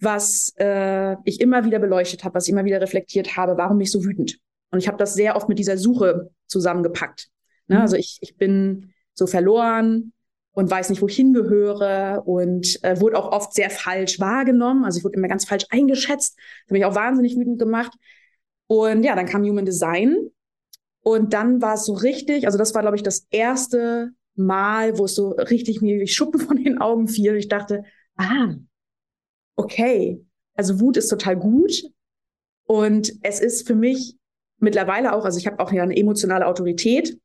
was 0.01 0.53
äh, 0.59 1.17
ich 1.25 1.41
immer 1.41 1.65
wieder 1.65 1.79
beleuchtet 1.79 2.25
habe, 2.25 2.35
was 2.35 2.47
ich 2.47 2.53
immer 2.53 2.65
wieder 2.65 2.81
reflektiert 2.81 3.37
habe, 3.37 3.57
warum 3.57 3.79
mich 3.79 3.91
so 3.91 4.05
wütend? 4.05 4.39
Und 4.71 4.79
ich 4.81 4.89
habe 4.89 4.99
das 4.99 5.15
sehr 5.15 5.37
oft 5.37 5.49
mit 5.49 5.59
dieser 5.59 5.79
Suche 5.79 6.31
zusammengepackt. 6.47 7.29
Ne? 7.69 7.77
Mhm. 7.77 7.83
Also 7.83 7.97
ich, 7.97 8.19
ich 8.21 8.37
bin 8.37 8.93
so 9.13 9.27
verloren 9.27 10.13
und 10.53 10.71
weiß 10.71 10.91
nicht, 10.91 11.03
wo 11.03 11.07
ich 11.07 11.17
hingehöre 11.17 12.23
und 12.27 12.83
äh, 12.83 13.01
wurde 13.01 13.19
auch 13.19 13.33
oft 13.33 13.55
sehr 13.55 13.71
falsch 13.71 14.21
wahrgenommen. 14.21 14.85
Also 14.85 14.99
ich 14.99 15.05
wurde 15.05 15.17
immer 15.17 15.29
ganz 15.29 15.45
falsch 15.45 15.67
eingeschätzt. 15.71 16.37
Das 16.37 16.67
hat 16.67 16.73
mich 16.73 16.85
auch 16.85 16.95
wahnsinnig 16.95 17.37
wütend 17.37 17.59
gemacht. 17.59 17.93
Und 18.75 19.05
ja, 19.05 19.15
dann 19.15 19.27
kam 19.27 19.45
Human 19.45 19.65
Design 19.65 20.31
und 21.05 21.33
dann 21.33 21.63
war 21.63 21.75
es 21.75 21.85
so 21.85 21.93
richtig, 21.93 22.47
also 22.47 22.59
das 22.59 22.75
war, 22.75 22.83
glaube 22.83 22.97
ich, 22.97 23.05
das 23.05 23.29
erste 23.31 24.11
Mal, 24.35 24.99
wo 24.99 25.05
es 25.05 25.15
so 25.15 25.29
richtig 25.31 25.81
mir 25.81 26.01
wie 26.01 26.09
Schuppen 26.09 26.41
von 26.41 26.57
den 26.57 26.79
Augen 26.79 27.07
fiel. 27.07 27.37
Ich 27.37 27.47
dachte, 27.47 27.85
ah, 28.17 28.57
okay, 29.55 30.21
also 30.55 30.81
Wut 30.81 30.97
ist 30.97 31.07
total 31.07 31.37
gut. 31.37 31.85
Und 32.67 33.13
es 33.23 33.39
ist 33.39 33.65
für 33.65 33.77
mich 33.77 34.17
mittlerweile 34.59 35.13
auch, 35.13 35.25
also 35.25 35.39
ich 35.39 35.47
habe 35.47 35.61
auch 35.61 35.71
ja 35.71 35.85
eine 35.85 35.97
emotionale 35.97 36.45
Autorität. 36.45 37.17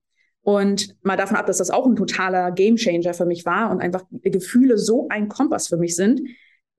Und 0.42 0.96
mal 1.02 1.18
davon 1.18 1.38
ab, 1.38 1.48
dass 1.48 1.58
das 1.58 1.72
auch 1.72 1.88
ein 1.88 1.96
totaler 1.96 2.52
Gamechanger 2.52 3.16
für 3.16 3.26
mich 3.26 3.44
war 3.48 3.72
und 3.72 3.82
einfach 3.82 4.04
Gefühle 4.12 4.78
so 4.78 5.08
ein 5.10 5.30
Kompass 5.30 5.68
für 5.68 5.78
mich 5.78 5.96
sind. 5.96 6.22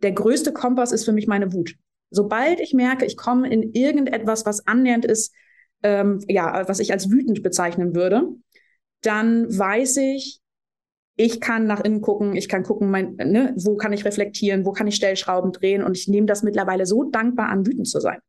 Der 0.04 0.12
größte 0.12 0.52
Kompass 0.52 0.92
ist 0.92 1.04
für 1.04 1.12
mich 1.12 1.26
meine 1.26 1.52
Wut. 1.52 1.74
Sobald 2.10 2.60
ich 2.60 2.74
merke, 2.74 3.04
ich 3.04 3.16
komme 3.16 3.48
in 3.48 3.72
irgendetwas, 3.72 4.44
was 4.46 4.66
annähernd 4.66 5.04
ist, 5.04 5.32
ähm, 5.82 6.22
ja, 6.28 6.68
was 6.68 6.80
ich 6.80 6.92
als 6.92 7.10
wütend 7.10 7.42
bezeichnen 7.42 7.94
würde, 7.94 8.28
dann 9.02 9.46
weiß 9.46 9.98
ich, 9.98 10.40
ich 11.16 11.40
kann 11.40 11.66
nach 11.66 11.80
innen 11.80 12.00
gucken, 12.00 12.34
ich 12.34 12.48
kann 12.48 12.62
gucken, 12.62 12.90
mein, 12.90 13.14
ne, 13.16 13.54
wo 13.56 13.76
kann 13.76 13.92
ich 13.92 14.04
reflektieren, 14.04 14.64
wo 14.64 14.72
kann 14.72 14.86
ich 14.86 14.96
Stellschrauben 14.96 15.52
drehen 15.52 15.82
und 15.82 15.96
ich 15.96 16.08
nehme 16.08 16.26
das 16.26 16.42
mittlerweile 16.42 16.86
so 16.86 17.04
dankbar 17.04 17.48
an, 17.48 17.66
wütend 17.66 17.88
zu 17.88 18.00
sein. 18.00 18.20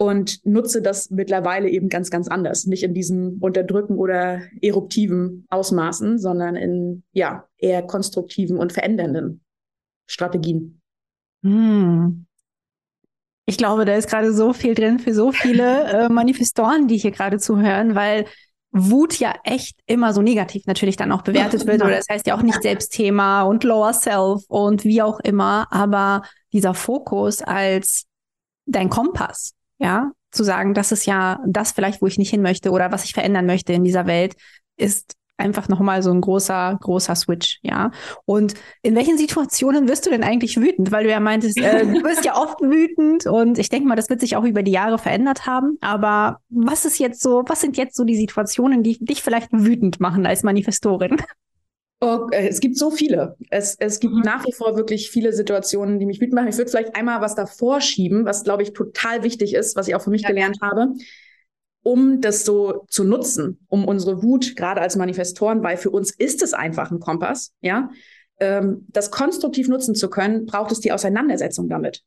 Und 0.00 0.46
nutze 0.46 0.80
das 0.80 1.10
mittlerweile 1.10 1.68
eben 1.68 1.88
ganz, 1.88 2.10
ganz 2.10 2.28
anders. 2.28 2.66
Nicht 2.66 2.84
in 2.84 2.94
diesem 2.94 3.38
unterdrücken 3.40 3.98
oder 3.98 4.42
eruptiven 4.62 5.44
Ausmaßen, 5.50 6.18
sondern 6.18 6.54
in, 6.54 7.02
ja, 7.12 7.48
eher 7.56 7.82
konstruktiven 7.82 8.58
und 8.58 8.72
verändernden 8.72 9.44
Strategien. 10.06 10.80
Hm. 11.42 12.27
Ich 13.48 13.56
glaube, 13.56 13.86
da 13.86 13.94
ist 13.94 14.10
gerade 14.10 14.34
so 14.34 14.52
viel 14.52 14.74
drin 14.74 14.98
für 14.98 15.14
so 15.14 15.32
viele 15.32 15.84
äh, 16.04 16.08
Manifestoren, 16.10 16.86
die 16.86 16.98
hier 16.98 17.12
gerade 17.12 17.38
zuhören, 17.38 17.94
weil 17.94 18.26
Wut 18.72 19.18
ja 19.18 19.34
echt 19.42 19.78
immer 19.86 20.12
so 20.12 20.20
negativ 20.20 20.66
natürlich 20.66 20.98
dann 20.98 21.10
auch 21.12 21.22
bewertet 21.22 21.66
wird. 21.66 21.82
Oder 21.82 21.96
das 21.96 22.08
heißt 22.10 22.26
ja 22.26 22.36
auch 22.36 22.42
nicht 22.42 22.60
Selbstthema 22.60 23.44
und 23.44 23.64
Lower 23.64 23.94
Self 23.94 24.42
und 24.48 24.84
wie 24.84 25.00
auch 25.00 25.18
immer. 25.20 25.66
Aber 25.70 26.24
dieser 26.52 26.74
Fokus 26.74 27.40
als 27.40 28.04
dein 28.66 28.90
Kompass, 28.90 29.54
ja, 29.78 30.10
zu 30.30 30.44
sagen, 30.44 30.74
das 30.74 30.92
ist 30.92 31.06
ja 31.06 31.40
das 31.46 31.72
vielleicht, 31.72 32.02
wo 32.02 32.06
ich 32.06 32.18
nicht 32.18 32.28
hin 32.28 32.42
möchte 32.42 32.70
oder 32.70 32.92
was 32.92 33.04
ich 33.04 33.14
verändern 33.14 33.46
möchte 33.46 33.72
in 33.72 33.82
dieser 33.82 34.06
Welt, 34.06 34.36
ist 34.76 35.14
einfach 35.38 35.68
nochmal 35.68 36.02
so 36.02 36.10
ein 36.10 36.20
großer, 36.20 36.78
großer 36.80 37.14
Switch, 37.14 37.60
ja. 37.62 37.92
Und 38.24 38.54
in 38.82 38.94
welchen 38.94 39.16
Situationen 39.16 39.88
wirst 39.88 40.04
du 40.06 40.10
denn 40.10 40.24
eigentlich 40.24 40.60
wütend? 40.60 40.90
Weil 40.90 41.04
du 41.04 41.10
ja 41.10 41.20
meintest, 41.20 41.58
äh, 41.58 41.86
du 41.86 42.02
bist 42.02 42.24
ja 42.24 42.36
oft 42.36 42.60
wütend 42.60 43.26
und 43.26 43.58
ich 43.58 43.68
denke 43.68 43.88
mal, 43.88 43.96
das 43.96 44.10
wird 44.10 44.20
sich 44.20 44.36
auch 44.36 44.44
über 44.44 44.62
die 44.62 44.72
Jahre 44.72 44.98
verändert 44.98 45.46
haben. 45.46 45.78
Aber 45.80 46.40
was 46.50 46.84
ist 46.84 46.98
jetzt 46.98 47.22
so, 47.22 47.44
was 47.46 47.60
sind 47.60 47.76
jetzt 47.76 47.96
so 47.96 48.04
die 48.04 48.16
Situationen, 48.16 48.82
die 48.82 48.98
dich 48.98 49.22
vielleicht 49.22 49.50
wütend 49.52 50.00
machen 50.00 50.26
als 50.26 50.42
Manifestorin? 50.42 51.16
Oh, 52.00 52.28
es 52.30 52.60
gibt 52.60 52.76
so 52.76 52.92
viele. 52.92 53.36
Es, 53.50 53.74
es 53.76 53.98
gibt 53.98 54.14
mhm. 54.14 54.20
nach 54.20 54.46
wie 54.46 54.52
vor 54.52 54.76
wirklich 54.76 55.10
viele 55.10 55.32
Situationen, 55.32 55.98
die 55.98 56.06
mich 56.06 56.20
wütend 56.20 56.34
machen. 56.34 56.48
Ich 56.48 56.56
würde 56.56 56.70
vielleicht 56.70 56.94
einmal 56.94 57.20
was 57.20 57.34
davor 57.34 57.80
schieben, 57.80 58.24
was, 58.24 58.44
glaube 58.44 58.62
ich, 58.62 58.72
total 58.72 59.24
wichtig 59.24 59.54
ist, 59.54 59.74
was 59.74 59.88
ich 59.88 59.96
auch 59.96 60.02
für 60.02 60.10
mich 60.10 60.22
ja. 60.22 60.28
gelernt 60.28 60.58
habe 60.62 60.92
um 61.82 62.20
das 62.20 62.44
so 62.44 62.84
zu 62.88 63.04
nutzen, 63.04 63.64
um 63.68 63.86
unsere 63.86 64.22
Wut 64.22 64.56
gerade 64.56 64.80
als 64.80 64.96
Manifestoren, 64.96 65.62
weil 65.62 65.76
für 65.76 65.90
uns 65.90 66.10
ist 66.10 66.42
es 66.42 66.52
einfach 66.52 66.90
ein 66.90 67.00
Kompass, 67.00 67.52
ja, 67.60 67.90
ähm, 68.40 68.86
das 68.88 69.10
konstruktiv 69.10 69.68
nutzen 69.68 69.94
zu 69.94 70.10
können, 70.10 70.46
braucht 70.46 70.72
es 70.72 70.80
die 70.80 70.92
Auseinandersetzung 70.92 71.68
damit. 71.68 72.02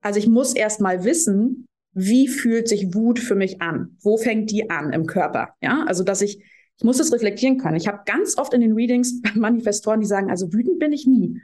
Also 0.00 0.18
ich 0.18 0.28
muss 0.28 0.54
erst 0.54 0.80
mal 0.80 1.04
wissen, 1.04 1.66
wie 1.94 2.28
fühlt 2.28 2.68
sich 2.68 2.94
Wut 2.94 3.18
für 3.18 3.34
mich 3.34 3.60
an? 3.60 3.96
Wo 4.02 4.16
fängt 4.16 4.50
die 4.50 4.70
an 4.70 4.92
im 4.92 5.06
Körper? 5.06 5.50
Ja, 5.60 5.84
also 5.86 6.04
dass 6.04 6.22
ich 6.22 6.42
ich 6.82 6.84
muss 6.84 6.98
es 6.98 7.12
reflektieren 7.12 7.58
können. 7.58 7.76
Ich 7.76 7.86
habe 7.86 8.02
ganz 8.06 8.36
oft 8.36 8.52
in 8.54 8.60
den 8.60 8.72
Readings 8.72 9.20
Manifestoren, 9.34 10.00
die 10.00 10.06
sagen, 10.06 10.30
also 10.30 10.52
wütend 10.52 10.80
bin 10.80 10.92
ich 10.92 11.06
nie. 11.06 11.40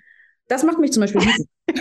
Das 0.48 0.64
macht 0.64 0.78
mich 0.78 0.92
zum 0.92 1.02
Beispiel 1.02 1.20
wütend. 1.20 1.48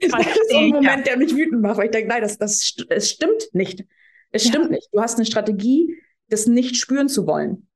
das 0.00 0.26
ist 0.26 0.50
so 0.50 0.56
ein 0.56 0.70
Moment, 0.70 1.06
der 1.06 1.18
mich 1.18 1.36
wütend 1.36 1.62
macht, 1.62 1.78
weil 1.78 1.84
ich 1.84 1.90
denke, 1.92 2.08
nein, 2.08 2.22
das, 2.22 2.36
das, 2.38 2.74
es 2.88 3.10
stimmt 3.10 3.50
nicht. 3.52 3.84
Es 4.30 4.44
ja. 4.44 4.50
stimmt 4.50 4.70
nicht. 4.70 4.88
Du 4.92 5.00
hast 5.00 5.16
eine 5.16 5.26
Strategie, 5.26 5.96
das 6.28 6.46
nicht 6.46 6.76
spüren 6.76 7.08
zu 7.08 7.26
wollen. 7.26 7.68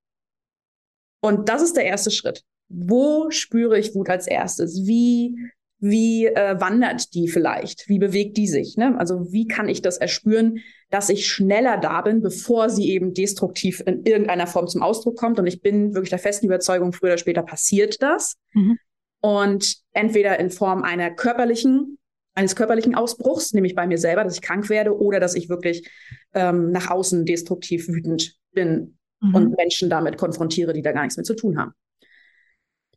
Und 1.21 1.49
das 1.49 1.63
ist 1.63 1.77
der 1.77 1.85
erste 1.85 2.11
Schritt. 2.11 2.43
Wo 2.69 3.31
spüre 3.31 3.79
ich 3.79 3.95
Wut 3.95 4.09
als 4.09 4.27
erstes? 4.27 4.87
Wie, 4.87 5.37
wie 5.79 6.27
äh, 6.27 6.61
wandert 6.61 7.15
die 7.15 7.29
vielleicht? 7.29 7.89
Wie 7.89 7.99
bewegt 7.99 8.37
die 8.37 8.47
sich? 8.47 8.77
Ne? 8.77 8.97
Also 8.99 9.33
wie 9.33 9.47
kann 9.47 9.69
ich 9.69 9.83
das 9.83 9.99
erspüren, 9.99 10.61
dass 10.89 11.09
ich 11.09 11.27
schneller 11.27 11.79
da 11.79 12.01
bin, 12.01 12.23
bevor 12.23 12.71
sie 12.71 12.91
eben 12.91 13.13
destruktiv 13.13 13.83
in 13.85 14.05
irgendeiner 14.05 14.47
Form 14.47 14.69
zum 14.69 14.83
Ausdruck 14.83 15.17
kommt? 15.17 15.39
Und 15.39 15.47
ich 15.47 15.61
bin 15.61 15.95
wirklich 15.95 16.11
der 16.11 16.19
festen 16.19 16.47
Überzeugung, 16.47 16.93
früher 16.93 17.11
oder 17.11 17.19
später 17.19 17.43
passiert 17.43 18.03
das. 18.03 18.37
Mhm. 18.53 18.79
Und 19.21 19.77
entweder 19.93 20.39
in 20.41 20.51
Form 20.51 20.83
einer 20.83 21.11
körperlichen 21.11 21.99
eines 22.41 22.57
körperlichen 22.57 22.95
Ausbruchs, 22.95 23.53
nämlich 23.53 23.75
bei 23.75 23.87
mir 23.87 23.99
selber, 23.99 24.25
dass 24.25 24.35
ich 24.35 24.41
krank 24.41 24.71
werde 24.71 24.99
oder 24.99 25.21
dass 25.21 25.35
ich 25.35 25.51
wirklich 25.51 25.89
ähm, 26.33 26.73
nach 26.73 26.91
außen 26.91 27.27
destruktiv 27.27 27.87
wütend 27.89 28.37
bin 28.53 28.97
mhm. 29.21 29.35
und 29.35 29.57
Menschen 29.57 29.91
damit 29.91 30.17
konfrontiere, 30.17 30.73
die 30.73 30.81
da 30.81 30.93
gar 30.93 31.03
nichts 31.03 31.19
mit 31.19 31.27
zu 31.27 31.35
tun 31.35 31.59
haben. 31.59 31.73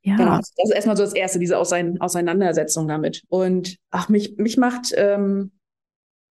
Ja. 0.01 0.15
Genau. 0.15 0.37
Das 0.37 0.51
ist 0.63 0.73
erstmal 0.73 0.97
so 0.97 1.03
das 1.03 1.13
Erste, 1.13 1.39
diese 1.39 1.57
Auseinandersetzung 1.57 2.87
damit. 2.87 3.23
Und 3.27 3.77
ach, 3.91 4.07
mich, 4.07 4.37
mich 4.37 4.57
macht, 4.57 4.93
ähm, 4.95 5.51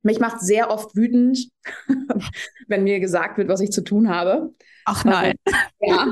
mich 0.03 0.19
macht 0.19 0.41
sehr 0.41 0.71
oft 0.71 0.97
wütend, 0.97 1.51
wenn 2.69 2.85
mir 2.85 2.99
gesagt 2.99 3.37
wird, 3.37 3.49
was 3.49 3.61
ich 3.61 3.73
zu 3.73 3.83
tun 3.83 4.09
habe. 4.09 4.55
Ach 4.87 5.05
nein. 5.05 5.35
Also, 5.45 5.59
ja. 5.81 6.11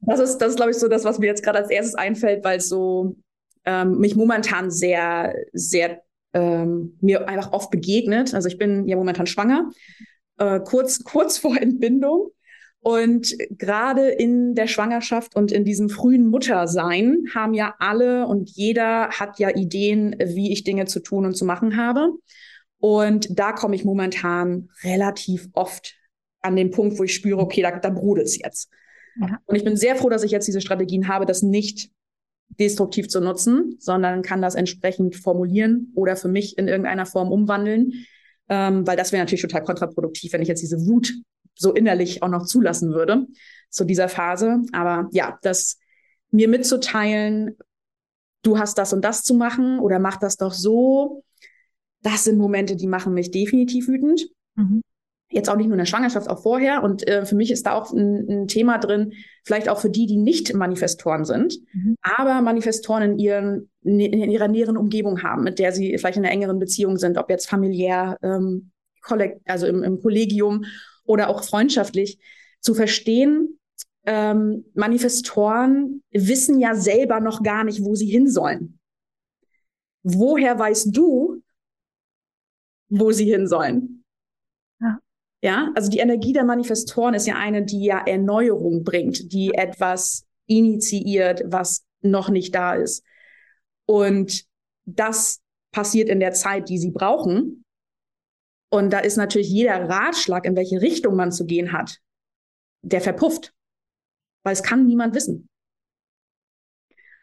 Das 0.00 0.20
ist, 0.20 0.38
das 0.38 0.50
ist, 0.50 0.56
glaube 0.56 0.70
ich, 0.70 0.78
so 0.78 0.88
das, 0.88 1.04
was 1.04 1.18
mir 1.18 1.26
jetzt 1.26 1.44
gerade 1.44 1.58
als 1.58 1.70
erstes 1.70 1.94
einfällt, 1.94 2.42
weil 2.42 2.58
es 2.58 2.70
so 2.70 3.16
ähm, 3.64 3.98
mich 3.98 4.16
momentan 4.16 4.70
sehr, 4.70 5.34
sehr 5.52 6.02
ähm, 6.32 6.96
mir 7.00 7.28
einfach 7.28 7.52
oft 7.52 7.70
begegnet. 7.70 8.34
Also 8.34 8.48
ich 8.48 8.58
bin 8.58 8.88
ja 8.88 8.96
momentan 8.96 9.26
schwanger, 9.26 9.70
äh, 10.38 10.60
kurz, 10.60 11.04
kurz 11.04 11.38
vor 11.38 11.56
Entbindung. 11.56 12.30
Und 12.84 13.36
gerade 13.50 14.08
in 14.08 14.56
der 14.56 14.66
Schwangerschaft 14.66 15.36
und 15.36 15.52
in 15.52 15.64
diesem 15.64 15.88
frühen 15.88 16.26
Muttersein 16.26 17.26
haben 17.32 17.54
ja 17.54 17.76
alle 17.78 18.26
und 18.26 18.50
jeder 18.50 19.10
hat 19.10 19.38
ja 19.38 19.50
Ideen, 19.54 20.16
wie 20.18 20.52
ich 20.52 20.64
Dinge 20.64 20.86
zu 20.86 20.98
tun 20.98 21.24
und 21.24 21.36
zu 21.36 21.44
machen 21.44 21.76
habe. 21.76 22.10
Und 22.78 23.38
da 23.38 23.52
komme 23.52 23.76
ich 23.76 23.84
momentan 23.84 24.68
relativ 24.82 25.48
oft 25.52 25.94
an 26.40 26.56
den 26.56 26.72
Punkt, 26.72 26.98
wo 26.98 27.04
ich 27.04 27.14
spüre, 27.14 27.38
okay, 27.38 27.62
da, 27.62 27.78
da 27.78 27.90
brodelt 27.90 28.26
es 28.26 28.36
jetzt. 28.36 28.68
Ja. 29.20 29.38
Und 29.46 29.54
ich 29.54 29.62
bin 29.62 29.76
sehr 29.76 29.94
froh, 29.94 30.08
dass 30.08 30.24
ich 30.24 30.32
jetzt 30.32 30.48
diese 30.48 30.60
Strategien 30.60 31.06
habe, 31.06 31.24
das 31.24 31.42
nicht 31.42 31.90
destruktiv 32.58 33.08
zu 33.08 33.20
nutzen, 33.20 33.76
sondern 33.78 34.22
kann 34.22 34.42
das 34.42 34.54
entsprechend 34.54 35.16
formulieren 35.16 35.92
oder 35.94 36.16
für 36.16 36.28
mich 36.28 36.58
in 36.58 36.68
irgendeiner 36.68 37.06
Form 37.06 37.32
umwandeln, 37.32 37.92
ähm, 38.48 38.86
weil 38.86 38.96
das 38.96 39.12
wäre 39.12 39.22
natürlich 39.22 39.42
total 39.42 39.64
kontraproduktiv, 39.64 40.32
wenn 40.32 40.42
ich 40.42 40.48
jetzt 40.48 40.62
diese 40.62 40.86
Wut 40.86 41.12
so 41.54 41.72
innerlich 41.72 42.22
auch 42.22 42.28
noch 42.28 42.46
zulassen 42.46 42.92
würde 42.92 43.26
zu 43.70 43.84
dieser 43.84 44.08
Phase. 44.08 44.62
Aber 44.72 45.08
ja, 45.12 45.38
das 45.42 45.78
mir 46.30 46.48
mitzuteilen, 46.48 47.56
du 48.42 48.58
hast 48.58 48.78
das 48.78 48.92
und 48.92 49.04
das 49.04 49.22
zu 49.22 49.34
machen 49.34 49.78
oder 49.78 49.98
mach 49.98 50.16
das 50.16 50.36
doch 50.36 50.52
so, 50.52 51.24
das 52.02 52.24
sind 52.24 52.38
Momente, 52.38 52.76
die 52.76 52.86
machen 52.86 53.14
mich 53.14 53.30
definitiv 53.30 53.88
wütend. 53.88 54.26
Mhm 54.56 54.82
jetzt 55.32 55.48
auch 55.48 55.56
nicht 55.56 55.66
nur 55.66 55.74
in 55.74 55.78
der 55.78 55.86
Schwangerschaft, 55.86 56.28
auch 56.28 56.42
vorher. 56.42 56.82
Und 56.82 57.06
äh, 57.08 57.24
für 57.24 57.34
mich 57.34 57.50
ist 57.50 57.66
da 57.66 57.72
auch 57.72 57.92
ein, 57.92 58.28
ein, 58.28 58.48
Thema 58.48 58.78
drin, 58.78 59.12
vielleicht 59.44 59.68
auch 59.68 59.80
für 59.80 59.90
die, 59.90 60.06
die 60.06 60.16
nicht 60.16 60.54
Manifestoren 60.54 61.24
sind, 61.24 61.58
mhm. 61.72 61.96
aber 62.02 62.40
Manifestoren 62.40 63.12
in, 63.12 63.18
ihren, 63.18 63.70
in 63.82 64.30
ihrer 64.30 64.48
näheren 64.48 64.76
Umgebung 64.76 65.22
haben, 65.22 65.44
mit 65.44 65.58
der 65.58 65.72
sie 65.72 65.96
vielleicht 65.98 66.18
in 66.18 66.24
einer 66.24 66.32
engeren 66.32 66.58
Beziehung 66.58 66.96
sind, 66.96 67.18
ob 67.18 67.30
jetzt 67.30 67.48
familiär, 67.48 68.16
ähm, 68.22 68.70
also 69.46 69.66
im, 69.66 69.82
im 69.82 70.00
Kollegium 70.00 70.64
oder 71.04 71.28
auch 71.28 71.42
freundschaftlich, 71.42 72.18
zu 72.60 72.74
verstehen, 72.74 73.58
ähm, 74.04 74.64
Manifestoren 74.74 76.02
wissen 76.10 76.58
ja 76.58 76.74
selber 76.74 77.20
noch 77.20 77.42
gar 77.42 77.64
nicht, 77.64 77.84
wo 77.84 77.94
sie 77.94 78.06
hin 78.06 78.28
sollen. 78.28 78.78
Woher 80.02 80.58
weißt 80.58 80.96
du, 80.96 81.42
wo 82.88 83.12
sie 83.12 83.24
hin 83.24 83.46
sollen? 83.46 84.01
Ja. 85.42 85.70
also 85.74 85.90
die 85.90 85.98
Energie 85.98 86.32
der 86.32 86.44
Manifestoren 86.44 87.14
ist 87.14 87.26
ja 87.26 87.36
eine, 87.36 87.64
die 87.64 87.84
ja 87.84 88.02
Erneuerung 88.06 88.84
bringt, 88.84 89.32
die 89.32 89.52
etwas 89.54 90.24
initiiert, 90.46 91.42
was 91.46 91.84
noch 92.00 92.28
nicht 92.28 92.54
da 92.54 92.74
ist. 92.74 93.04
Und 93.86 94.44
das 94.84 95.40
passiert 95.72 96.08
in 96.08 96.20
der 96.20 96.32
Zeit, 96.32 96.68
die 96.68 96.78
sie 96.78 96.92
brauchen. 96.92 97.64
Und 98.70 98.92
da 98.92 99.00
ist 99.00 99.16
natürlich 99.16 99.48
jeder 99.48 99.88
Ratschlag, 99.88 100.44
in 100.44 100.56
welche 100.56 100.80
Richtung 100.80 101.16
man 101.16 101.32
zu 101.32 101.44
gehen 101.44 101.72
hat, 101.72 101.98
der 102.82 103.00
verpufft 103.00 103.52
weil 104.42 104.52
es 104.52 104.62
kann 104.62 104.86
niemand 104.86 105.14
wissen. 105.14 105.48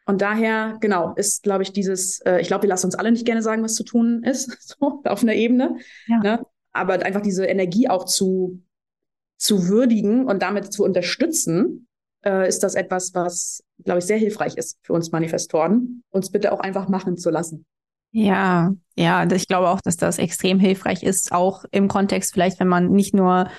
Und 0.05 0.21
daher, 0.21 0.77
genau, 0.81 1.13
ist, 1.15 1.43
glaube 1.43 1.63
ich, 1.63 1.71
dieses, 1.71 2.19
äh, 2.21 2.39
ich 2.39 2.47
glaube, 2.47 2.63
wir 2.63 2.69
lassen 2.69 2.87
uns 2.87 2.95
alle 2.95 3.11
nicht 3.11 3.25
gerne 3.25 3.43
sagen, 3.43 3.63
was 3.63 3.75
zu 3.75 3.83
tun 3.83 4.23
ist, 4.23 4.57
so 4.79 5.01
auf 5.03 5.21
einer 5.21 5.35
Ebene. 5.35 5.77
Ja. 6.07 6.19
Ne? 6.19 6.45
Aber 6.73 6.93
einfach 7.05 7.21
diese 7.21 7.45
Energie 7.45 7.89
auch 7.89 8.05
zu, 8.05 8.61
zu 9.37 9.67
würdigen 9.67 10.25
und 10.25 10.41
damit 10.41 10.71
zu 10.71 10.83
unterstützen, 10.83 11.87
äh, 12.25 12.47
ist 12.47 12.63
das 12.63 12.75
etwas, 12.75 13.13
was, 13.13 13.63
glaube 13.83 13.99
ich, 13.99 14.05
sehr 14.05 14.17
hilfreich 14.17 14.57
ist 14.57 14.77
für 14.81 14.93
uns 14.93 15.11
Manifestoren, 15.11 16.03
uns 16.09 16.31
bitte 16.31 16.51
auch 16.51 16.59
einfach 16.59 16.87
machen 16.87 17.17
zu 17.17 17.29
lassen. 17.29 17.65
Ja, 18.11 18.73
ja, 18.95 19.31
ich 19.31 19.47
glaube 19.47 19.69
auch, 19.69 19.81
dass 19.81 19.95
das 19.95 20.17
extrem 20.17 20.59
hilfreich 20.59 21.03
ist, 21.03 21.31
auch 21.31 21.63
im 21.71 21.87
Kontext 21.87 22.33
vielleicht, 22.33 22.59
wenn 22.59 22.67
man 22.67 22.89
nicht 22.89 23.13
nur 23.13 23.49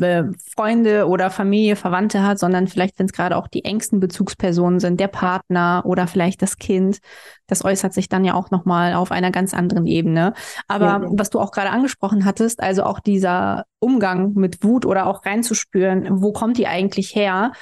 äh, 0.00 0.24
Freunde 0.54 1.06
oder 1.06 1.30
Familie, 1.30 1.76
Verwandte 1.76 2.22
hat, 2.22 2.38
sondern 2.38 2.68
vielleicht, 2.68 2.98
wenn 2.98 3.06
es 3.06 3.12
gerade 3.12 3.36
auch 3.36 3.48
die 3.48 3.64
engsten 3.64 4.00
Bezugspersonen 4.00 4.80
sind, 4.80 5.00
der 5.00 5.08
Partner 5.08 5.82
oder 5.84 6.06
vielleicht 6.06 6.42
das 6.42 6.56
Kind. 6.56 6.98
Das 7.46 7.64
äußert 7.64 7.92
sich 7.92 8.08
dann 8.08 8.24
ja 8.24 8.34
auch 8.34 8.50
nochmal 8.50 8.94
auf 8.94 9.12
einer 9.12 9.30
ganz 9.30 9.54
anderen 9.54 9.86
Ebene. 9.86 10.34
Aber 10.68 10.86
ja, 10.86 11.02
ja. 11.02 11.08
was 11.12 11.30
du 11.30 11.40
auch 11.40 11.52
gerade 11.52 11.70
angesprochen 11.70 12.24
hattest, 12.24 12.62
also 12.62 12.84
auch 12.84 13.00
dieser 13.00 13.64
Umgang 13.78 14.34
mit 14.34 14.62
Wut 14.62 14.86
oder 14.86 15.06
auch 15.06 15.24
reinzuspüren, 15.24 16.06
wo 16.22 16.32
kommt 16.32 16.58
die 16.58 16.66
eigentlich 16.66 17.14
her? 17.14 17.52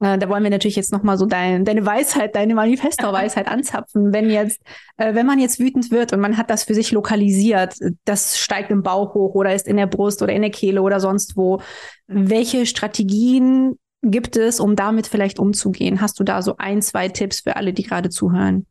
Äh, 0.00 0.18
da 0.18 0.28
wollen 0.28 0.44
wir 0.44 0.50
natürlich 0.50 0.76
jetzt 0.76 0.92
nochmal 0.92 1.18
so 1.18 1.26
dein, 1.26 1.64
deine 1.64 1.84
Weisheit, 1.84 2.34
deine 2.34 2.54
Manifesto-Weisheit 2.54 3.48
anzapfen. 3.48 4.12
Wenn 4.12 4.30
jetzt, 4.30 4.60
äh, 4.96 5.14
wenn 5.14 5.26
man 5.26 5.40
jetzt 5.40 5.58
wütend 5.58 5.90
wird 5.90 6.12
und 6.12 6.20
man 6.20 6.36
hat 6.36 6.50
das 6.50 6.64
für 6.64 6.74
sich 6.74 6.92
lokalisiert, 6.92 7.74
das 8.04 8.38
steigt 8.38 8.70
im 8.70 8.82
Bauch 8.82 9.14
hoch 9.14 9.34
oder 9.34 9.54
ist 9.54 9.66
in 9.66 9.76
der 9.76 9.86
Brust 9.86 10.22
oder 10.22 10.32
in 10.32 10.42
der 10.42 10.50
Kehle 10.50 10.82
oder 10.82 11.00
sonst 11.00 11.36
wo. 11.36 11.60
Welche 12.06 12.66
Strategien 12.66 13.78
gibt 14.02 14.36
es, 14.36 14.60
um 14.60 14.76
damit 14.76 15.08
vielleicht 15.08 15.38
umzugehen? 15.38 16.00
Hast 16.00 16.20
du 16.20 16.24
da 16.24 16.42
so 16.42 16.56
ein, 16.58 16.80
zwei 16.82 17.08
Tipps 17.08 17.40
für 17.40 17.56
alle, 17.56 17.72
die 17.72 17.82
gerade 17.82 18.08
zuhören? 18.08 18.66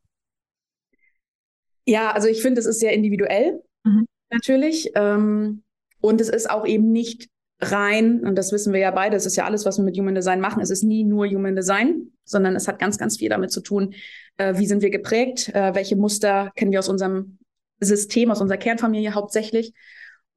Ja, 1.85 2.11
also 2.11 2.27
ich 2.27 2.41
finde, 2.41 2.59
es 2.59 2.67
ist 2.67 2.79
sehr 2.79 2.93
individuell, 2.93 3.61
mhm. 3.83 4.05
natürlich. 4.29 4.91
Ähm, 4.95 5.63
und 5.99 6.21
es 6.21 6.29
ist 6.29 6.49
auch 6.49 6.65
eben 6.65 6.91
nicht 6.91 7.27
rein, 7.59 8.23
und 8.23 8.35
das 8.35 8.51
wissen 8.51 8.73
wir 8.73 8.79
ja 8.79 8.91
beide, 8.91 9.15
es 9.15 9.25
ist 9.25 9.35
ja 9.35 9.45
alles, 9.45 9.65
was 9.65 9.77
wir 9.77 9.83
mit 9.83 9.97
Human 9.97 10.15
Design 10.15 10.39
machen, 10.39 10.61
es 10.61 10.69
ist 10.69 10.83
nie 10.83 11.03
nur 11.03 11.27
Human 11.27 11.55
Design, 11.55 12.11
sondern 12.23 12.55
es 12.55 12.67
hat 12.67 12.79
ganz, 12.79 12.97
ganz 12.97 13.17
viel 13.17 13.29
damit 13.29 13.51
zu 13.51 13.61
tun, 13.61 13.95
äh, 14.37 14.57
wie 14.57 14.67
sind 14.67 14.81
wir 14.81 14.89
geprägt, 14.89 15.49
äh, 15.55 15.73
welche 15.73 15.95
Muster 15.95 16.51
kennen 16.55 16.71
wir 16.71 16.79
aus 16.79 16.89
unserem 16.89 17.39
System, 17.79 18.31
aus 18.31 18.41
unserer 18.41 18.57
Kernfamilie 18.57 19.13
hauptsächlich. 19.13 19.73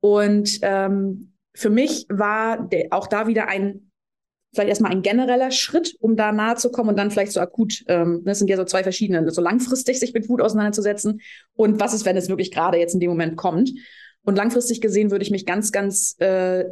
Und 0.01 0.59
ähm, 0.63 1.33
für 1.55 1.71
mich 1.71 2.07
war 2.09 2.69
auch 2.91 3.07
da 3.07 3.27
wieder 3.27 3.49
ein, 3.49 3.91
vielleicht 4.55 4.71
erstmal 4.71 4.93
ein 4.93 5.03
genereller 5.03 5.51
Schritt, 5.51 5.95
um 6.01 6.17
da 6.17 6.33
nahe 6.33 6.57
zu 6.57 6.71
kommen 6.71 6.91
und 6.91 6.99
dann 6.99 7.11
vielleicht 7.11 7.33
so 7.33 7.41
akut, 7.41 7.85
ähm, 7.89 8.23
das 8.25 8.39
sind 8.39 8.49
ja 8.49 8.57
so 8.57 8.65
zwei 8.65 8.83
verschiedene, 8.83 9.31
so 9.31 9.43
langfristig 9.43 10.01
sich 10.01 10.15
mit 10.15 10.29
Wut 10.29 10.41
auseinanderzusetzen 10.41 11.21
und 11.55 11.81
was 11.81 11.95
ist, 11.95 12.05
wenn 12.05 12.17
es 12.17 12.29
wirklich 12.29 12.51
gerade 12.51 12.79
jetzt 12.79 12.95
in 12.95 13.01
dem 13.01 13.11
Moment 13.11 13.37
kommt. 13.37 13.73
Und 14.23 14.37
langfristig 14.37 14.81
gesehen 14.81 15.11
würde 15.11 15.25
ich 15.25 15.31
mich 15.31 15.47
ganz, 15.47 15.73
ganz 15.73 16.17
äh, 16.19 16.65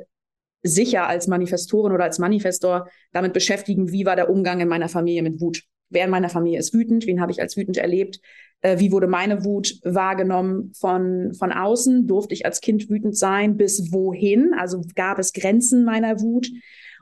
sicher 0.62 1.07
als 1.07 1.27
Manifestorin 1.27 1.92
oder 1.92 2.05
als 2.05 2.18
Manifestor 2.18 2.88
damit 3.12 3.33
beschäftigen, 3.33 3.90
wie 3.90 4.07
war 4.07 4.16
der 4.16 4.31
Umgang 4.31 4.61
in 4.61 4.68
meiner 4.68 4.88
Familie 4.88 5.23
mit 5.23 5.40
Wut. 5.40 5.62
Wer 5.90 6.05
in 6.05 6.11
meiner 6.11 6.29
Familie 6.29 6.59
ist 6.59 6.75
wütend? 6.75 7.07
Wen 7.07 7.21
habe 7.21 7.33
ich 7.33 7.40
als 7.40 7.57
wütend 7.57 7.79
erlebt? 7.79 8.21
Äh, 8.61 8.79
wie 8.79 8.92
wurde 8.92 9.07
meine 9.07 9.44
Wut 9.44 9.79
wahrgenommen 9.85 10.73
von, 10.79 11.33
von 11.35 11.53
außen? 11.53 12.07
Durfte 12.07 12.35
ich 12.35 12.44
als 12.44 12.61
Kind 12.61 12.90
wütend 12.90 13.16
sein? 13.16 13.57
Bis 13.57 13.92
wohin? 13.92 14.53
Also 14.59 14.83
gab 14.94 15.18
es 15.18 15.33
Grenzen 15.33 15.85
meiner 15.85 16.21
Wut? 16.21 16.49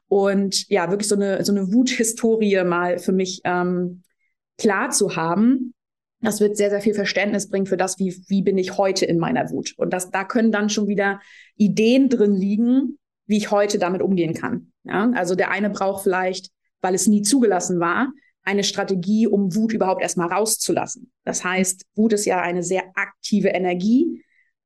Und 0.08 0.68
ja, 0.68 0.90
wirklich 0.90 1.08
so 1.08 1.16
eine, 1.16 1.44
so 1.44 1.52
eine 1.52 1.72
Wuthistorie 1.72 2.62
mal 2.64 2.98
für 2.98 3.12
mich 3.12 3.40
ähm, 3.44 4.02
klar 4.56 4.90
zu 4.90 5.16
haben. 5.16 5.74
Das 6.20 6.40
wird 6.40 6.56
sehr, 6.56 6.70
sehr 6.70 6.80
viel 6.80 6.94
Verständnis 6.94 7.48
bringen 7.48 7.66
für 7.66 7.76
das, 7.76 7.98
wie, 7.98 8.16
wie 8.28 8.42
bin 8.42 8.56
ich 8.56 8.78
heute 8.78 9.04
in 9.04 9.18
meiner 9.18 9.50
Wut. 9.50 9.74
Und 9.76 9.92
das, 9.92 10.10
da 10.10 10.24
können 10.24 10.52
dann 10.52 10.68
schon 10.68 10.86
wieder 10.86 11.20
Ideen 11.56 12.08
drin 12.08 12.34
liegen, 12.34 12.98
wie 13.26 13.38
ich 13.38 13.50
heute 13.50 13.78
damit 13.78 14.02
umgehen 14.02 14.34
kann. 14.34 14.72
Ja? 14.84 15.10
Also 15.14 15.34
der 15.34 15.50
eine 15.50 15.70
braucht 15.70 16.02
vielleicht, 16.02 16.50
weil 16.80 16.94
es 16.94 17.06
nie 17.06 17.22
zugelassen 17.22 17.80
war, 17.80 18.12
eine 18.42 18.62
Strategie, 18.62 19.26
um 19.26 19.54
Wut 19.54 19.72
überhaupt 19.72 20.02
erstmal 20.02 20.28
rauszulassen. 20.28 21.10
Das 21.24 21.42
heißt, 21.42 21.84
Wut 21.96 22.12
ist 22.12 22.26
ja 22.26 22.40
eine 22.40 22.62
sehr 22.62 22.84
aktive 22.94 23.48
Energie. 23.48 24.22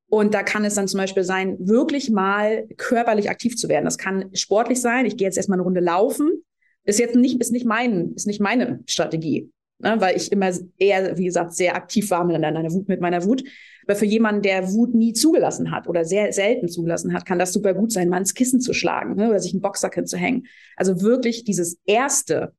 Und 0.08 0.34
da 0.34 0.42
kann 0.42 0.64
es 0.64 0.74
dann 0.74 0.88
zum 0.88 0.98
Beispiel 0.98 1.22
sein, 1.22 1.56
wirklich 1.60 2.10
mal 2.10 2.66
körperlich 2.76 3.30
aktiv 3.30 3.56
zu 3.56 3.68
werden. 3.68 3.84
Das 3.84 3.96
kann 3.96 4.34
sportlich 4.34 4.80
sein. 4.80 5.06
Ich 5.06 5.16
gehe 5.16 5.26
jetzt 5.26 5.36
erstmal 5.36 5.56
eine 5.56 5.62
Runde 5.62 5.80
laufen. 5.80 6.44
Ist 6.84 6.98
jetzt 6.98 7.14
nicht, 7.14 7.40
ist 7.40 7.52
nicht 7.52 7.64
mein, 7.64 8.12
ist 8.14 8.26
nicht 8.26 8.40
meine 8.40 8.80
Strategie 8.86 9.50
ne, 9.80 10.00
weil 10.00 10.16
ich 10.16 10.30
immer 10.30 10.50
eher, 10.78 11.16
wie 11.18 11.24
gesagt, 11.24 11.54
sehr 11.54 11.74
aktiv 11.74 12.10
war 12.10 12.24
mit 12.24 12.40
meiner 12.40 12.72
Wut. 12.72 12.88
Mit 12.88 13.00
meiner 13.00 13.24
Wut. 13.24 13.42
Aber 13.86 13.96
für 13.96 14.06
jemanden, 14.06 14.42
der 14.42 14.72
Wut 14.72 14.94
nie 14.94 15.12
zugelassen 15.12 15.70
hat 15.70 15.88
oder 15.88 16.04
sehr 16.04 16.32
selten 16.32 16.68
zugelassen 16.68 17.12
hat, 17.12 17.26
kann 17.26 17.38
das 17.38 17.52
super 17.52 17.74
gut 17.74 17.92
sein, 17.92 18.08
mal 18.08 18.18
ins 18.18 18.34
Kissen 18.34 18.60
zu 18.60 18.72
schlagen 18.72 19.16
ne, 19.16 19.28
oder 19.28 19.38
sich 19.38 19.52
einen 19.52 19.62
Boxsack 19.62 19.94
hinzuhängen. 19.94 20.46
Also 20.76 21.00
wirklich 21.02 21.44
dieses 21.44 21.78
erste 21.86 22.52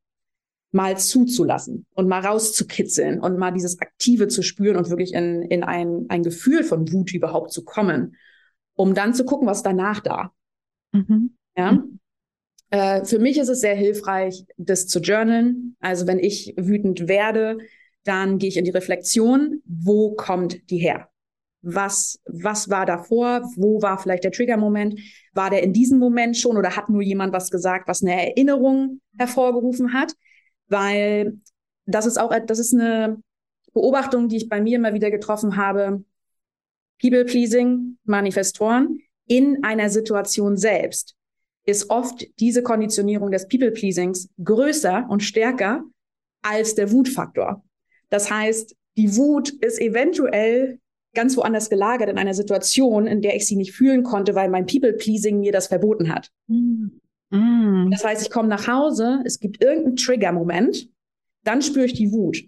mal 0.72 0.98
zuzulassen 0.98 1.86
und 1.94 2.08
mal 2.08 2.26
rauszukitzeln 2.26 3.20
und 3.20 3.38
mal 3.38 3.52
dieses 3.52 3.80
Aktive 3.80 4.28
zu 4.28 4.42
spüren 4.42 4.78
und 4.78 4.90
wirklich 4.90 5.14
in, 5.14 5.42
in 5.44 5.64
ein, 5.64 6.06
ein 6.10 6.24
Gefühl 6.24 6.64
von 6.64 6.92
Wut 6.92 7.14
überhaupt 7.14 7.52
zu 7.52 7.64
kommen, 7.64 8.16
um 8.74 8.94
dann 8.94 9.14
zu 9.14 9.26
gucken, 9.26 9.48
was 9.48 9.64
danach 9.64 10.00
da. 10.00 10.32
Mhm. 10.94 11.36
Ja. 11.58 11.74
Mhm. 11.74 12.00
Äh, 12.70 13.04
für 13.04 13.20
mich 13.20 13.38
ist 13.38 13.50
es 13.50 13.60
sehr 13.60 13.76
hilfreich, 13.76 14.46
das 14.58 14.88
zu 14.88 15.00
journalen. 15.00 15.76
Also 15.82 16.08
wenn 16.08 16.20
ich 16.20 16.54
wütend 16.58 17.08
werde, 17.08 17.58
dann 18.06 18.38
gehe 18.38 18.50
ich 18.50 18.58
in 18.58 18.66
die 18.66 18.72
Reflexion. 18.72 19.62
Wo 19.66 20.16
kommt 20.16 20.70
die 20.70 20.78
her? 20.78 21.10
Was, 21.62 22.20
was 22.26 22.70
war 22.70 22.86
davor? 22.86 23.44
Wo 23.56 23.82
war 23.82 24.00
vielleicht 24.00 24.24
der 24.24 24.32
Trigger-Moment? 24.32 25.00
War 25.34 25.50
der 25.50 25.64
in 25.64 25.74
diesem 25.74 26.00
Moment 26.00 26.36
schon 26.38 26.58
oder 26.58 26.76
hat 26.76 26.90
nur 26.90 27.02
jemand 27.02 27.34
was 27.34 27.52
gesagt, 27.52 27.88
was 27.88 28.02
eine 28.02 28.30
Erinnerung 28.30 29.02
hervorgerufen 29.18 29.94
hat? 29.94 30.14
Weil 30.68 31.40
das 31.86 32.06
ist 32.06 32.20
auch, 32.20 32.34
das 32.48 32.60
ist 32.60 32.74
eine 32.74 33.22
Beobachtung, 33.74 34.28
die 34.28 34.38
ich 34.38 34.50
bei 34.50 34.62
mir 34.62 34.78
immer 34.78 34.94
wieder 34.94 35.12
getroffen 35.12 35.56
habe. 35.56 36.04
People-pleasing, 37.00 37.98
Manifestoren 38.04 39.00
in 39.28 39.64
einer 39.64 39.90
Situation 39.90 40.58
selbst 40.58 41.16
ist 41.66 41.90
oft 41.90 42.28
diese 42.40 42.64
Konditionierung 42.64 43.32
des 43.32 43.48
People-Pleasings 43.48 44.30
größer 44.44 45.06
und 45.10 45.22
stärker 45.22 45.84
als 46.42 46.76
der 46.76 46.92
Wutfaktor. 46.92 47.64
Das 48.10 48.30
heißt, 48.30 48.76
die 48.98 49.16
Wut 49.16 49.50
ist 49.50 49.80
eventuell 49.80 50.80
ganz 51.14 51.36
woanders 51.38 51.70
gelagert 51.70 52.10
in 52.10 52.18
einer 52.18 52.34
Situation, 52.34 53.08
in 53.08 53.22
der 53.22 53.36
ich 53.36 53.46
sie 53.48 53.56
nicht 53.56 53.74
fühlen 53.74 54.04
konnte, 54.04 54.36
weil 54.36 54.50
mein 54.50 54.66
People-Pleasing 54.66 55.40
mir 55.40 55.52
das 55.52 55.68
verboten 55.68 56.14
hat. 56.14 56.32
Mm. 56.48 57.90
Das 57.92 58.04
heißt, 58.04 58.22
ich 58.22 58.30
komme 58.30 58.50
nach 58.50 58.68
Hause, 58.68 59.22
es 59.26 59.40
gibt 59.40 59.64
irgendeinen 59.64 59.96
Trigger-Moment, 59.96 60.90
dann 61.44 61.62
spüre 61.62 61.86
ich 61.86 61.94
die 61.94 62.12
Wut. 62.12 62.44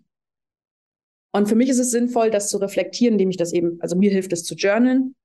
Und 1.31 1.47
für 1.47 1.55
mich 1.55 1.69
ist 1.69 1.79
es 1.79 1.91
sinnvoll, 1.91 2.29
das 2.29 2.49
zu 2.49 2.57
reflektieren, 2.57 3.13
indem 3.13 3.29
ich 3.29 3.37
das 3.37 3.53
eben, 3.53 3.81
also 3.81 3.95
mir 3.95 4.11
hilft 4.11 4.33
es 4.33 4.43
zu 4.43 4.55
journalen, 4.55 5.15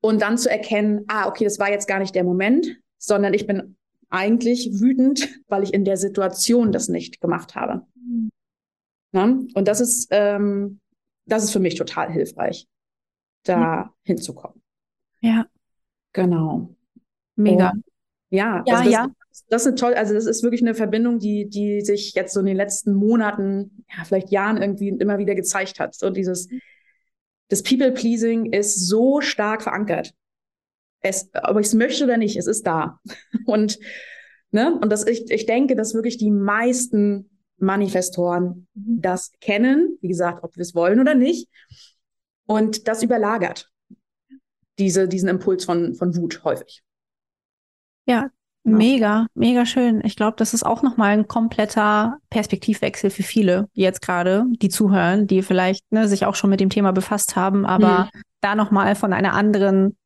und 0.00 0.20
dann 0.20 0.36
zu 0.36 0.50
erkennen, 0.50 1.04
ah, 1.08 1.26
okay, 1.28 1.44
das 1.44 1.58
war 1.58 1.70
jetzt 1.70 1.88
gar 1.88 1.98
nicht 1.98 2.14
der 2.14 2.24
Moment, 2.24 2.78
sondern 2.98 3.32
ich 3.32 3.46
bin 3.46 3.76
eigentlich 4.10 4.70
wütend, 4.80 5.40
weil 5.48 5.62
ich 5.62 5.72
in 5.72 5.86
der 5.86 5.96
Situation 5.96 6.72
das 6.72 6.88
nicht 6.88 7.22
gemacht 7.22 7.54
habe. 7.54 7.86
Mhm. 7.94 8.30
Ja? 9.12 9.24
Und 9.24 9.66
das 9.66 9.80
ist, 9.80 10.08
ähm, 10.10 10.80
das 11.26 11.44
ist 11.44 11.52
für 11.52 11.60
mich 11.60 11.74
total 11.74 12.12
hilfreich, 12.12 12.66
da 13.44 13.60
ja. 13.60 13.94
hinzukommen. 14.02 14.62
Ja. 15.20 15.46
Genau. 16.12 16.74
Mega. 17.36 17.70
Und, 17.70 17.84
ja, 18.30 18.62
ja, 18.66 18.74
also 18.74 18.84
das, 18.84 18.92
ja. 18.92 19.08
Das 19.48 19.66
ist 19.66 19.78
toll. 19.78 19.94
Also 19.94 20.14
das 20.14 20.26
ist 20.26 20.42
wirklich 20.42 20.62
eine 20.62 20.74
Verbindung, 20.74 21.18
die, 21.18 21.48
die 21.48 21.80
sich 21.80 22.14
jetzt 22.14 22.34
so 22.34 22.40
in 22.40 22.46
den 22.46 22.56
letzten 22.56 22.94
Monaten, 22.94 23.84
ja, 23.90 24.04
vielleicht 24.04 24.30
Jahren 24.30 24.58
irgendwie 24.58 24.88
immer 24.88 25.18
wieder 25.18 25.34
gezeigt 25.34 25.80
hat. 25.80 25.94
So 25.94 26.10
dieses, 26.10 26.48
das 27.48 27.62
People-Pleasing 27.62 28.52
ist 28.52 28.86
so 28.86 29.20
stark 29.20 29.62
verankert. 29.62 30.14
es, 31.00 31.30
ob 31.42 31.58
ich 31.58 31.66
es 31.66 31.74
möchte 31.74 32.04
oder 32.04 32.16
nicht, 32.16 32.36
es 32.36 32.46
ist 32.46 32.66
da. 32.66 33.00
Und, 33.46 33.78
ne, 34.52 34.78
und 34.80 34.90
das, 34.90 35.06
ich, 35.06 35.30
ich 35.30 35.46
denke, 35.46 35.74
dass 35.74 35.94
wirklich 35.94 36.16
die 36.16 36.30
meisten 36.30 37.33
Manifestoren 37.64 38.66
mhm. 38.74 39.00
das 39.00 39.32
kennen, 39.40 39.98
wie 40.00 40.08
gesagt, 40.08 40.44
ob 40.44 40.56
wir 40.56 40.62
es 40.62 40.74
wollen 40.74 41.00
oder 41.00 41.14
nicht. 41.14 41.48
Und 42.46 42.88
das 42.88 43.02
überlagert 43.02 43.70
diese, 44.78 45.08
diesen 45.08 45.28
Impuls 45.28 45.64
von, 45.64 45.94
von 45.94 46.16
Wut 46.16 46.42
häufig. 46.44 46.82
Ja, 48.06 48.30
Mega, 48.66 49.26
mega 49.34 49.66
schön. 49.66 50.00
Ich 50.04 50.16
glaube, 50.16 50.36
das 50.38 50.54
ist 50.54 50.64
auch 50.64 50.82
nochmal 50.82 51.10
ein 51.10 51.28
kompletter 51.28 52.16
Perspektivwechsel 52.30 53.10
für 53.10 53.22
viele, 53.22 53.68
die 53.76 53.82
jetzt 53.82 54.00
gerade, 54.00 54.46
die 54.48 54.70
zuhören, 54.70 55.26
die 55.26 55.42
vielleicht 55.42 55.84
ne, 55.92 56.08
sich 56.08 56.24
auch 56.24 56.34
schon 56.34 56.48
mit 56.48 56.60
dem 56.60 56.70
Thema 56.70 56.92
befasst 56.92 57.36
haben, 57.36 57.66
aber 57.66 58.08
mhm. 58.14 58.20
da 58.40 58.54
nochmal 58.54 58.94
von 58.94 59.12
einer 59.12 59.34
anderen 59.34 59.98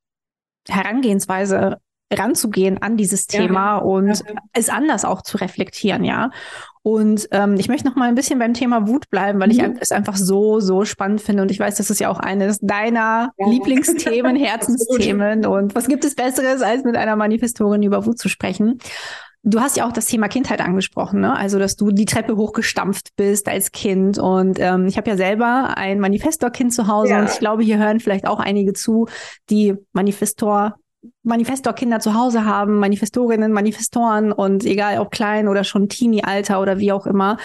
Herangehensweise 0.68 1.78
ranzugehen 2.12 2.82
an 2.82 2.96
dieses 2.96 3.28
Thema 3.28 3.76
ja, 3.76 3.78
und 3.78 4.08
ja. 4.08 4.34
es 4.52 4.68
anders 4.70 5.04
auch 5.04 5.22
zu 5.22 5.36
reflektieren, 5.36 6.02
ja. 6.02 6.30
Und 6.88 7.28
ähm, 7.32 7.56
ich 7.58 7.68
möchte 7.68 7.86
noch 7.86 7.96
mal 7.96 8.08
ein 8.08 8.14
bisschen 8.14 8.38
beim 8.38 8.54
Thema 8.54 8.88
Wut 8.88 9.10
bleiben, 9.10 9.38
weil 9.40 9.48
mhm. 9.48 9.52
ich 9.52 9.82
es 9.82 9.92
einfach 9.92 10.16
so, 10.16 10.58
so 10.60 10.86
spannend 10.86 11.20
finde. 11.20 11.42
Und 11.42 11.50
ich 11.50 11.60
weiß, 11.60 11.76
das 11.76 11.90
ist 11.90 12.00
ja 12.00 12.08
auch 12.08 12.18
eines 12.18 12.60
deiner 12.60 13.30
ja. 13.36 13.46
Lieblingsthemen, 13.46 14.36
Herzensthemen. 14.42 15.44
und 15.44 15.74
was 15.74 15.86
gibt 15.86 16.04
es 16.06 16.14
Besseres, 16.14 16.62
als 16.62 16.84
mit 16.84 16.96
einer 16.96 17.14
Manifestorin 17.16 17.82
über 17.82 18.06
Wut 18.06 18.18
zu 18.18 18.30
sprechen? 18.30 18.78
Du 19.42 19.60
hast 19.60 19.76
ja 19.76 19.86
auch 19.86 19.92
das 19.92 20.06
Thema 20.06 20.28
Kindheit 20.28 20.62
angesprochen, 20.62 21.20
ne? 21.20 21.36
Also, 21.36 21.58
dass 21.58 21.76
du 21.76 21.90
die 21.90 22.06
Treppe 22.06 22.36
hochgestampft 22.36 23.10
bist 23.16 23.48
als 23.48 23.70
Kind. 23.70 24.18
Und 24.18 24.58
ähm, 24.58 24.86
ich 24.86 24.96
habe 24.96 25.10
ja 25.10 25.16
selber 25.16 25.76
ein 25.76 26.00
Manifestor-Kind 26.00 26.72
zu 26.72 26.88
Hause 26.88 27.10
ja. 27.10 27.20
und 27.20 27.30
ich 27.30 27.38
glaube, 27.38 27.62
hier 27.62 27.78
hören 27.78 28.00
vielleicht 28.00 28.26
auch 28.26 28.40
einige 28.40 28.72
zu, 28.72 29.08
die 29.50 29.74
Manifestor 29.92 30.76
Manifestor-Kinder 31.22 32.00
zu 32.00 32.14
Hause 32.14 32.44
haben, 32.44 32.78
Manifestorinnen, 32.78 33.52
Manifestoren 33.52 34.32
und 34.32 34.64
egal 34.64 34.98
ob 34.98 35.10
klein 35.10 35.48
oder 35.48 35.64
schon 35.64 35.88
Teenie-Alter 35.88 36.60
oder 36.60 36.78
wie 36.78 36.92
auch 36.92 37.06
immer. 37.06 37.38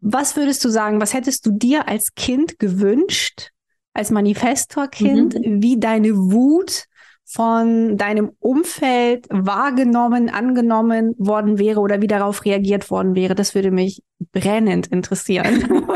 Was 0.00 0.36
würdest 0.36 0.64
du 0.64 0.70
sagen, 0.70 1.00
was 1.00 1.14
hättest 1.14 1.44
du 1.46 1.50
dir 1.50 1.88
als 1.88 2.14
Kind 2.14 2.58
gewünscht, 2.58 3.50
als 3.92 4.10
Manifestor-Kind, 4.10 5.34
mhm. 5.34 5.62
wie 5.62 5.78
deine 5.78 6.16
Wut 6.16 6.84
von 7.24 7.96
deinem 7.96 8.32
Umfeld 8.40 9.26
wahrgenommen, 9.30 10.30
angenommen 10.30 11.14
worden 11.18 11.58
wäre 11.58 11.80
oder 11.80 12.00
wie 12.00 12.08
darauf 12.08 12.44
reagiert 12.44 12.90
worden 12.90 13.14
wäre? 13.14 13.34
Das 13.34 13.54
würde 13.54 13.70
mich 13.70 14.02
brennend 14.32 14.88
interessieren. 14.88 15.84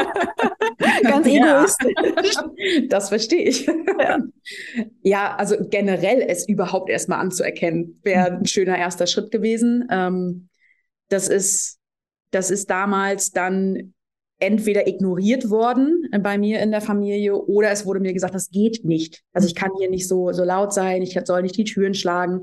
Ganz 1.03 1.27
egoistisch. 1.27 2.37
Das 2.89 3.09
verstehe 3.09 3.43
ich. 3.43 3.67
Ja. 3.67 4.19
ja. 5.03 5.37
also 5.37 5.57
generell 5.69 6.23
es 6.23 6.49
überhaupt 6.49 6.91
erstmal 6.91 7.21
anzuerkennen, 7.21 8.01
wäre 8.03 8.31
mhm. 8.31 8.37
ein 8.39 8.47
schöner 8.47 8.79
erster 8.79 9.07
Schritt 9.07 9.31
gewesen. 9.31 9.87
Ähm, 9.91 10.49
das 11.09 11.29
ist, 11.29 11.79
das 12.31 12.51
ist 12.51 12.71
damals 12.71 13.31
dann 13.31 13.95
entweder 14.39 14.87
ignoriert 14.87 15.49
worden 15.49 16.09
bei 16.21 16.39
mir 16.39 16.61
in 16.61 16.71
der 16.71 16.81
Familie 16.81 17.35
oder 17.37 17.71
es 17.71 17.87
wurde 17.87 18.01
mir 18.01 18.13
gesagt, 18.13 18.35
das 18.35 18.51
geht 18.51 18.85
nicht. 18.85 19.23
Also 19.33 19.47
ich 19.47 19.55
kann 19.55 19.71
hier 19.79 19.89
nicht 19.89 20.09
so, 20.09 20.33
so 20.33 20.45
laut 20.45 20.75
sein, 20.75 21.03
ich 21.03 21.19
soll 21.25 21.43
nicht 21.43 21.57
die 21.57 21.65
Türen 21.65 21.95
schlagen. 21.95 22.43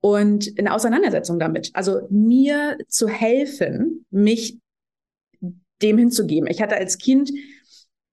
Und 0.00 0.46
in 0.46 0.68
Auseinandersetzung 0.68 1.38
damit, 1.38 1.70
also 1.74 2.02
mir 2.08 2.78
zu 2.88 3.08
helfen, 3.08 4.06
mich 4.10 4.58
dem 5.82 5.98
hinzugeben. 5.98 6.48
Ich 6.48 6.62
hatte 6.62 6.76
als 6.76 6.98
Kind 6.98 7.30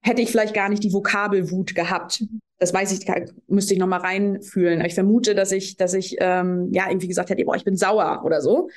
hätte 0.06 0.22
ich 0.22 0.30
vielleicht 0.30 0.54
gar 0.54 0.70
nicht 0.70 0.84
die 0.84 0.94
Vokabelwut 0.94 1.74
gehabt. 1.74 2.24
Das 2.60 2.74
weiß 2.74 2.91
ich, 2.91 3.08
müsste 3.48 3.74
ich 3.74 3.80
nochmal 3.80 4.02
reinfühlen. 4.02 4.86
Ich 4.86 4.94
vermute, 4.94 5.34
dass 5.34 5.52
ich, 5.52 5.78
dass 5.78 5.96
ich 5.96 6.18
ähm, 6.20 6.70
ja 6.72 6.88
irgendwie 6.88 7.08
gesagt 7.08 7.32
hätte, 7.32 7.44
boah, 7.44 7.56
ich 7.56 7.63
bin 7.63 7.76
sauer 7.76 8.22
oder 8.24 8.39
so. 8.39 8.70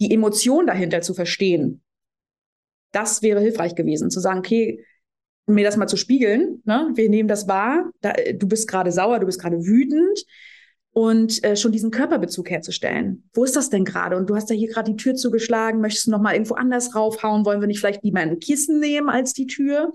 Die 0.00 0.14
Emotion 0.14 0.66
dahinter 0.68 1.02
zu 1.02 1.12
verstehen, 1.12 1.82
das 2.92 3.22
wäre 3.22 3.40
hilfreich 3.40 3.74
gewesen, 3.74 4.10
zu 4.10 4.20
sagen, 4.20 4.38
okay, 4.38 4.84
mir 5.46 5.64
das 5.64 5.76
mal 5.76 5.88
zu 5.88 5.96
spiegeln, 5.96 6.62
ne? 6.64 6.90
wir 6.94 7.08
nehmen 7.08 7.28
das 7.28 7.48
wahr, 7.48 7.90
da, 8.00 8.12
du 8.12 8.46
bist 8.46 8.68
gerade 8.68 8.92
sauer, 8.92 9.18
du 9.18 9.26
bist 9.26 9.40
gerade 9.40 9.66
wütend 9.66 10.24
und 10.92 11.42
äh, 11.42 11.56
schon 11.56 11.72
diesen 11.72 11.90
Körperbezug 11.90 12.50
herzustellen. 12.50 13.28
Wo 13.32 13.44
ist 13.44 13.56
das 13.56 13.70
denn 13.70 13.84
gerade? 13.84 14.16
Und 14.16 14.28
du 14.28 14.36
hast 14.36 14.50
ja 14.50 14.56
hier 14.56 14.68
gerade 14.68 14.90
die 14.90 14.96
Tür 14.96 15.14
zugeschlagen, 15.14 15.80
möchtest 15.80 16.06
du 16.06 16.10
noch 16.10 16.20
mal 16.20 16.34
irgendwo 16.34 16.54
anders 16.54 16.94
raufhauen? 16.94 17.46
Wollen 17.46 17.60
wir 17.60 17.66
nicht 17.66 17.80
vielleicht 17.80 18.04
lieber 18.04 18.20
ein 18.20 18.38
Kissen 18.38 18.78
nehmen 18.78 19.08
als 19.08 19.32
die 19.32 19.46
Tür? 19.46 19.92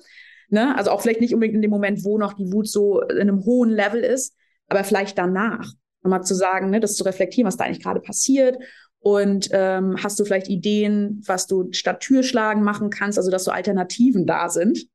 Ne? 0.50 0.76
Also 0.76 0.90
auch 0.92 1.02
vielleicht 1.02 1.22
nicht 1.22 1.34
unbedingt 1.34 1.56
in 1.56 1.62
dem 1.62 1.72
Moment, 1.72 2.04
wo 2.04 2.18
noch 2.18 2.34
die 2.34 2.52
Wut 2.52 2.68
so 2.68 3.02
in 3.02 3.20
einem 3.20 3.46
hohen 3.46 3.70
Level 3.70 4.02
ist, 4.02 4.36
aber 4.68 4.84
vielleicht 4.84 5.18
danach. 5.18 5.72
Nochmal 6.02 6.24
zu 6.24 6.34
sagen, 6.34 6.70
ne, 6.70 6.80
das 6.80 6.96
zu 6.96 7.04
reflektieren, 7.04 7.48
was 7.48 7.58
da 7.58 7.66
eigentlich 7.66 7.84
gerade 7.84 8.00
passiert. 8.00 8.58
Und 9.00 9.50
ähm, 9.52 9.98
hast 10.02 10.20
du 10.20 10.26
vielleicht 10.26 10.48
Ideen, 10.48 11.22
was 11.28 11.46
du 11.46 11.68
statt 11.72 12.00
Türschlagen 12.00 12.64
machen 12.64 12.90
kannst, 12.90 13.18
also 13.18 13.30
dass 13.30 13.44
so 13.44 13.52
Alternativen 13.52 14.26
da 14.26 14.50
sind. 14.50 14.88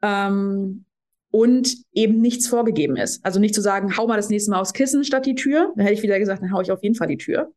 Ähm, 0.00 0.84
und 1.32 1.78
eben 1.92 2.20
nichts 2.20 2.46
vorgegeben 2.46 2.96
ist. 2.96 3.24
Also 3.24 3.40
nicht 3.40 3.54
zu 3.54 3.62
sagen, 3.62 3.96
hau 3.96 4.06
mal 4.06 4.16
das 4.16 4.28
nächste 4.28 4.50
Mal 4.52 4.60
aufs 4.60 4.74
Kissen 4.74 5.02
statt 5.02 5.26
die 5.26 5.34
Tür. 5.34 5.72
Dann 5.74 5.84
hätte 5.84 5.94
ich 5.94 6.02
wieder 6.02 6.18
gesagt, 6.18 6.42
dann 6.42 6.52
hau 6.52 6.60
ich 6.60 6.70
auf 6.70 6.82
jeden 6.82 6.94
Fall 6.94 7.08
die 7.08 7.16
Tür. 7.16 7.52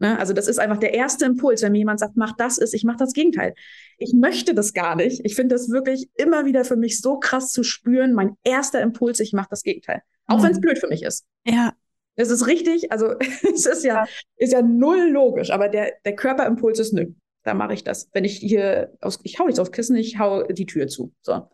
Ne? 0.00 0.18
Also 0.18 0.32
das 0.32 0.48
ist 0.48 0.58
einfach 0.58 0.78
der 0.78 0.92
erste 0.92 1.24
Impuls, 1.24 1.62
wenn 1.62 1.70
mir 1.70 1.78
jemand 1.78 2.00
sagt, 2.00 2.16
mach 2.16 2.36
das 2.36 2.58
ist, 2.58 2.74
ich 2.74 2.82
mache 2.82 2.96
das 2.98 3.12
Gegenteil. 3.12 3.54
Ich 3.96 4.12
möchte 4.12 4.52
das 4.52 4.72
gar 4.72 4.96
nicht. 4.96 5.24
Ich 5.24 5.36
finde 5.36 5.54
das 5.54 5.70
wirklich 5.70 6.08
immer 6.16 6.44
wieder 6.44 6.64
für 6.64 6.76
mich 6.76 7.00
so 7.00 7.20
krass 7.20 7.52
zu 7.52 7.62
spüren. 7.62 8.12
Mein 8.12 8.36
erster 8.42 8.80
Impuls, 8.80 9.20
ich 9.20 9.32
mache 9.32 9.48
das 9.50 9.62
Gegenteil. 9.62 10.02
Auch 10.26 10.38
mhm. 10.38 10.42
wenn 10.42 10.52
es 10.52 10.60
blöd 10.60 10.78
für 10.78 10.88
mich 10.88 11.04
ist. 11.04 11.24
Ja. 11.46 11.72
Es 12.16 12.30
ist 12.30 12.48
richtig, 12.48 12.90
also 12.90 13.14
es 13.54 13.66
ist 13.66 13.84
ja, 13.84 14.04
ist 14.36 14.52
ja 14.52 14.60
null 14.60 15.10
logisch, 15.10 15.50
aber 15.50 15.68
der, 15.68 15.92
der 16.04 16.16
Körperimpuls 16.16 16.80
ist 16.80 16.92
nö. 16.92 17.06
Da 17.44 17.54
mache 17.54 17.74
ich 17.74 17.84
das. 17.84 18.08
Wenn 18.12 18.24
ich 18.24 18.36
hier 18.36 18.92
aus, 19.00 19.20
ich 19.22 19.38
hau 19.38 19.44
nichts 19.44 19.60
aufs 19.60 19.72
Kissen, 19.72 19.94
ich 19.94 20.18
hau 20.18 20.42
die 20.42 20.66
Tür 20.66 20.88
zu. 20.88 21.12
So. 21.22 21.48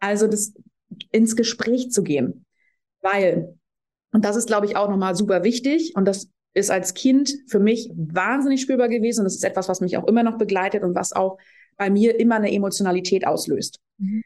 Also 0.00 0.26
das, 0.26 0.54
ins 1.10 1.36
Gespräch 1.36 1.90
zu 1.90 2.02
gehen. 2.02 2.44
Weil, 3.00 3.58
und 4.12 4.24
das 4.24 4.36
ist, 4.36 4.46
glaube 4.46 4.66
ich, 4.66 4.76
auch 4.76 4.88
nochmal 4.88 5.14
super 5.14 5.44
wichtig 5.44 5.94
und 5.96 6.04
das 6.04 6.30
ist 6.54 6.70
als 6.70 6.94
Kind 6.94 7.32
für 7.46 7.60
mich 7.60 7.90
wahnsinnig 7.94 8.62
spürbar 8.62 8.88
gewesen 8.88 9.20
und 9.20 9.24
das 9.24 9.36
ist 9.36 9.44
etwas, 9.44 9.68
was 9.68 9.80
mich 9.80 9.96
auch 9.96 10.06
immer 10.06 10.22
noch 10.22 10.38
begleitet 10.38 10.82
und 10.82 10.94
was 10.94 11.12
auch 11.12 11.38
bei 11.76 11.90
mir 11.90 12.18
immer 12.18 12.36
eine 12.36 12.52
Emotionalität 12.52 13.26
auslöst. 13.26 13.80
Mhm. 13.98 14.22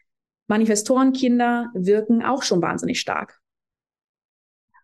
Manifestorenkinder 0.48 1.70
wirken 1.74 2.22
auch 2.22 2.42
schon 2.42 2.62
wahnsinnig 2.62 3.00
stark. 3.00 3.40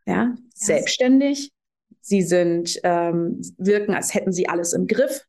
Ja, 0.06 0.34
yes. 0.34 0.40
selbstständig. 0.54 1.52
Sie 2.00 2.22
sind, 2.22 2.80
ähm, 2.84 3.40
wirken, 3.58 3.94
als 3.94 4.14
hätten 4.14 4.32
sie 4.32 4.48
alles 4.48 4.72
im 4.72 4.86
Griff. 4.86 5.26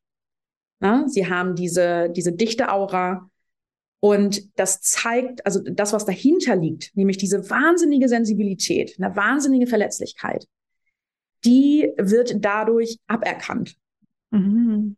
Ja, 0.81 1.03
sie 1.07 1.27
haben 1.27 1.55
diese, 1.55 2.09
diese 2.09 2.31
dichte 2.31 2.71
Aura. 2.71 3.28
Und 4.01 4.57
das 4.57 4.81
zeigt, 4.81 5.45
also 5.45 5.59
das, 5.61 5.91
was 5.91 6.05
dahinter 6.05 6.55
liegt, 6.55 6.95
nämlich 6.95 7.17
diese 7.17 7.49
wahnsinnige 7.49 8.07
Sensibilität, 8.07 8.95
eine 8.97 9.15
wahnsinnige 9.15 9.67
Verletzlichkeit, 9.67 10.47
die 11.43 11.91
wird 11.97 12.37
dadurch 12.39 12.97
aberkannt. 13.07 13.75
Mhm. 14.31 14.95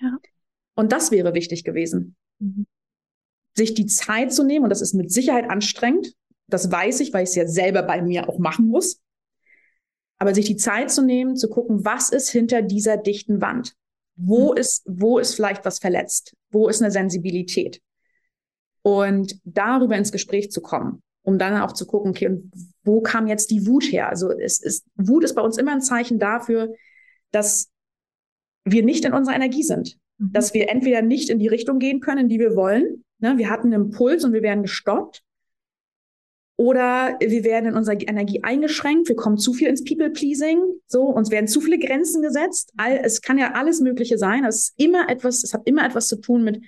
Ja. 0.00 0.18
Und 0.74 0.92
das 0.92 1.10
wäre 1.10 1.34
wichtig 1.34 1.64
gewesen. 1.64 2.16
Mhm. 2.38 2.66
Sich 3.54 3.74
die 3.74 3.86
Zeit 3.86 4.32
zu 4.32 4.44
nehmen, 4.44 4.64
und 4.64 4.70
das 4.70 4.80
ist 4.80 4.94
mit 4.94 5.12
Sicherheit 5.12 5.50
anstrengend, 5.50 6.14
das 6.48 6.70
weiß 6.70 7.00
ich, 7.00 7.12
weil 7.12 7.24
ich 7.24 7.30
es 7.30 7.36
ja 7.36 7.46
selber 7.46 7.82
bei 7.82 8.00
mir 8.00 8.28
auch 8.28 8.38
machen 8.38 8.66
muss. 8.66 9.00
Aber 10.18 10.34
sich 10.34 10.46
die 10.46 10.56
Zeit 10.56 10.90
zu 10.90 11.02
nehmen, 11.02 11.36
zu 11.36 11.48
gucken, 11.48 11.84
was 11.84 12.10
ist 12.10 12.30
hinter 12.30 12.62
dieser 12.62 12.96
dichten 12.96 13.40
Wand? 13.40 13.74
Wo 14.16 14.52
mhm. 14.52 14.58
ist, 14.58 14.84
wo 14.86 15.18
ist 15.18 15.34
vielleicht 15.34 15.64
was 15.64 15.78
verletzt? 15.78 16.34
Wo 16.50 16.68
ist 16.68 16.80
eine 16.80 16.90
Sensibilität? 16.90 17.82
Und 18.82 19.40
darüber 19.44 19.96
ins 19.96 20.12
Gespräch 20.12 20.50
zu 20.50 20.60
kommen, 20.60 21.02
um 21.22 21.38
dann 21.38 21.60
auch 21.60 21.72
zu 21.72 21.86
gucken, 21.86 22.10
okay, 22.10 22.28
und 22.28 22.52
wo 22.84 23.00
kam 23.00 23.26
jetzt 23.26 23.50
die 23.50 23.66
Wut 23.66 23.84
her? 23.84 24.08
Also 24.08 24.30
es 24.30 24.60
ist, 24.60 24.84
Wut 24.96 25.24
ist 25.24 25.34
bei 25.34 25.42
uns 25.42 25.56
immer 25.56 25.72
ein 25.72 25.80
Zeichen 25.80 26.18
dafür, 26.18 26.74
dass 27.30 27.70
wir 28.64 28.82
nicht 28.84 29.04
in 29.04 29.12
unserer 29.12 29.36
Energie 29.36 29.62
sind, 29.62 29.98
mhm. 30.18 30.32
dass 30.32 30.54
wir 30.54 30.68
entweder 30.68 31.02
nicht 31.02 31.30
in 31.30 31.38
die 31.38 31.48
Richtung 31.48 31.78
gehen 31.78 32.00
können, 32.00 32.22
in 32.22 32.28
die 32.28 32.38
wir 32.38 32.56
wollen. 32.56 33.04
Ne? 33.18 33.38
Wir 33.38 33.50
hatten 33.50 33.72
einen 33.72 33.86
Impuls 33.86 34.24
und 34.24 34.32
wir 34.32 34.42
werden 34.42 34.62
gestoppt. 34.62 35.22
Oder 36.56 37.16
wir 37.18 37.44
werden 37.44 37.70
in 37.70 37.74
unserer 37.74 38.00
Energie 38.00 38.44
eingeschränkt, 38.44 39.08
wir 39.08 39.16
kommen 39.16 39.38
zu 39.38 39.52
viel 39.52 39.68
ins 39.68 39.82
People-Pleasing, 39.82 40.60
so, 40.86 41.06
uns 41.06 41.30
werden 41.30 41.48
zu 41.48 41.60
viele 41.60 41.78
Grenzen 41.78 42.22
gesetzt. 42.22 42.72
All, 42.76 43.00
es 43.02 43.20
kann 43.20 43.38
ja 43.38 43.54
alles 43.54 43.80
Mögliche 43.80 44.16
sein. 44.18 44.44
Es 44.44 44.56
ist 44.56 44.74
immer 44.76 45.08
etwas, 45.08 45.42
es 45.42 45.54
hat 45.54 45.62
immer 45.64 45.84
etwas 45.84 46.06
zu 46.08 46.20
tun 46.20 46.44
mit 46.44 46.62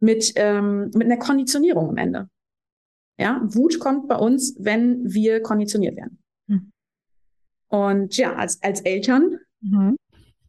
mit, 0.00 0.32
ähm, 0.36 0.90
mit 0.94 1.04
einer 1.04 1.18
Konditionierung 1.18 1.90
am 1.90 1.96
Ende. 1.96 2.28
Ja, 3.18 3.40
Wut 3.44 3.80
kommt 3.80 4.08
bei 4.08 4.16
uns, 4.16 4.54
wenn 4.58 5.12
wir 5.12 5.42
konditioniert 5.42 5.96
werden. 5.96 6.22
Mhm. 6.46 6.72
Und 7.68 8.16
ja, 8.16 8.34
als, 8.36 8.62
als 8.62 8.80
Eltern, 8.82 9.38
mhm. 9.60 9.96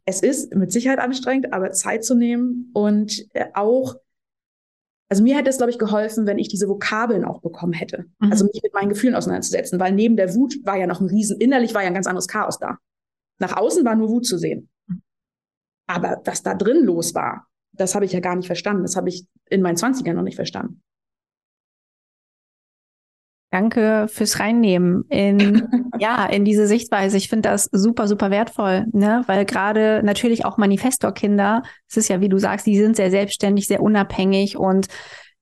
es 0.04 0.22
ist 0.22 0.54
mit 0.54 0.70
Sicherheit 0.70 1.00
anstrengend, 1.00 1.52
aber 1.52 1.72
Zeit 1.72 2.04
zu 2.04 2.14
nehmen 2.14 2.70
und 2.72 3.26
äh, 3.34 3.46
auch 3.54 3.96
also 5.10 5.24
mir 5.24 5.36
hätte 5.36 5.50
es, 5.50 5.56
glaube 5.56 5.72
ich, 5.72 5.78
geholfen, 5.78 6.24
wenn 6.26 6.38
ich 6.38 6.46
diese 6.46 6.68
Vokabeln 6.68 7.24
auch 7.24 7.40
bekommen 7.40 7.72
hätte. 7.72 8.04
Mhm. 8.20 8.30
Also 8.30 8.44
mich 8.44 8.62
mit 8.62 8.72
meinen 8.72 8.90
Gefühlen 8.90 9.16
auseinanderzusetzen, 9.16 9.80
weil 9.80 9.92
neben 9.92 10.16
der 10.16 10.34
Wut 10.36 10.54
war 10.64 10.76
ja 10.76 10.86
noch 10.86 11.00
ein 11.00 11.08
Riesen, 11.08 11.40
innerlich 11.40 11.74
war 11.74 11.82
ja 11.82 11.88
ein 11.88 11.94
ganz 11.94 12.06
anderes 12.06 12.28
Chaos 12.28 12.60
da. 12.60 12.78
Nach 13.40 13.56
außen 13.56 13.84
war 13.84 13.96
nur 13.96 14.08
Wut 14.08 14.24
zu 14.24 14.38
sehen. 14.38 14.68
Aber 15.88 16.22
was 16.24 16.44
da 16.44 16.54
drin 16.54 16.84
los 16.84 17.12
war, 17.14 17.48
das 17.80 17.94
habe 17.94 18.04
ich 18.04 18.12
ja 18.12 18.20
gar 18.20 18.36
nicht 18.36 18.46
verstanden. 18.46 18.82
Das 18.82 18.96
habe 18.96 19.08
ich 19.08 19.24
in 19.48 19.62
meinen 19.62 19.76
20ern 19.76 20.12
noch 20.12 20.22
nicht 20.22 20.36
verstanden. 20.36 20.82
Danke 23.50 24.06
fürs 24.08 24.38
Reinnehmen 24.38 25.04
in, 25.08 25.66
ja, 25.98 26.26
in 26.26 26.44
diese 26.44 26.68
Sichtweise. 26.68 27.16
Ich 27.16 27.28
finde 27.28 27.48
das 27.48 27.68
super, 27.72 28.06
super 28.06 28.30
wertvoll, 28.30 28.86
ne? 28.92 29.24
Weil 29.26 29.44
gerade 29.44 30.02
natürlich 30.04 30.44
auch 30.44 30.56
Manifestorkinder, 30.56 31.62
es 31.88 31.96
ist 31.96 32.08
ja, 32.08 32.20
wie 32.20 32.28
du 32.28 32.38
sagst, 32.38 32.66
die 32.66 32.78
sind 32.78 32.94
sehr 32.94 33.10
selbstständig, 33.10 33.66
sehr 33.66 33.82
unabhängig 33.82 34.56
und 34.56 34.86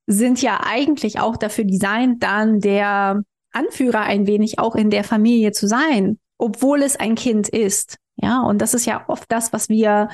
sind 0.07 0.41
ja 0.41 0.61
eigentlich 0.65 1.21
auch 1.21 1.37
dafür 1.37 1.65
designt, 1.65 2.23
dann 2.23 2.61
der 2.61 3.21
Anführer 3.53 4.01
ein 4.01 4.27
wenig 4.27 4.59
auch 4.59 4.75
in 4.75 4.89
der 4.89 5.05
Familie 5.05 5.53
zu 5.53 5.67
sein, 5.67 6.19
obwohl 6.39 6.83
es 6.83 6.97
ein 6.97 7.15
Kind 7.15 7.49
ist. 7.49 7.99
Ja, 8.17 8.41
und 8.41 8.63
das 8.63 8.73
ist 8.73 8.87
ja 8.87 9.05
oft 9.07 9.31
das, 9.31 9.53
was 9.53 9.69
wir 9.69 10.09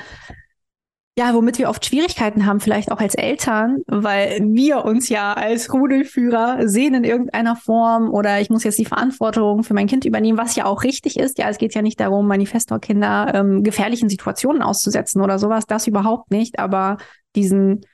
ja, 1.17 1.33
womit 1.33 1.59
wir 1.59 1.69
oft 1.69 1.85
Schwierigkeiten 1.85 2.45
haben, 2.45 2.59
vielleicht 2.59 2.91
auch 2.91 2.99
als 2.99 3.15
Eltern, 3.15 3.77
weil 3.87 4.39
wir 4.41 4.83
uns 4.83 5.07
ja 5.07 5.33
als 5.33 5.71
Rudelführer 5.71 6.67
sehen 6.67 6.93
in 6.93 7.05
irgendeiner 7.05 7.55
Form 7.55 8.09
oder 8.13 8.41
ich 8.41 8.49
muss 8.49 8.65
jetzt 8.65 8.77
die 8.79 8.85
Verantwortung 8.85 9.63
für 9.63 9.73
mein 9.73 9.87
Kind 9.87 10.03
übernehmen, 10.03 10.37
was 10.37 10.57
ja 10.57 10.65
auch 10.65 10.83
richtig 10.83 11.17
ist. 11.17 11.37
Ja, 11.37 11.47
es 11.47 11.57
geht 11.57 11.73
ja 11.73 11.81
nicht 11.81 12.01
darum, 12.01 12.27
Manifestor-Kinder 12.27 13.31
ähm, 13.33 13.63
gefährlichen 13.63 14.09
Situationen 14.09 14.61
auszusetzen 14.61 15.21
oder 15.21 15.39
sowas, 15.39 15.65
das 15.65 15.87
überhaupt 15.87 16.31
nicht, 16.31 16.59
aber 16.59 16.97
diesen 17.37 17.85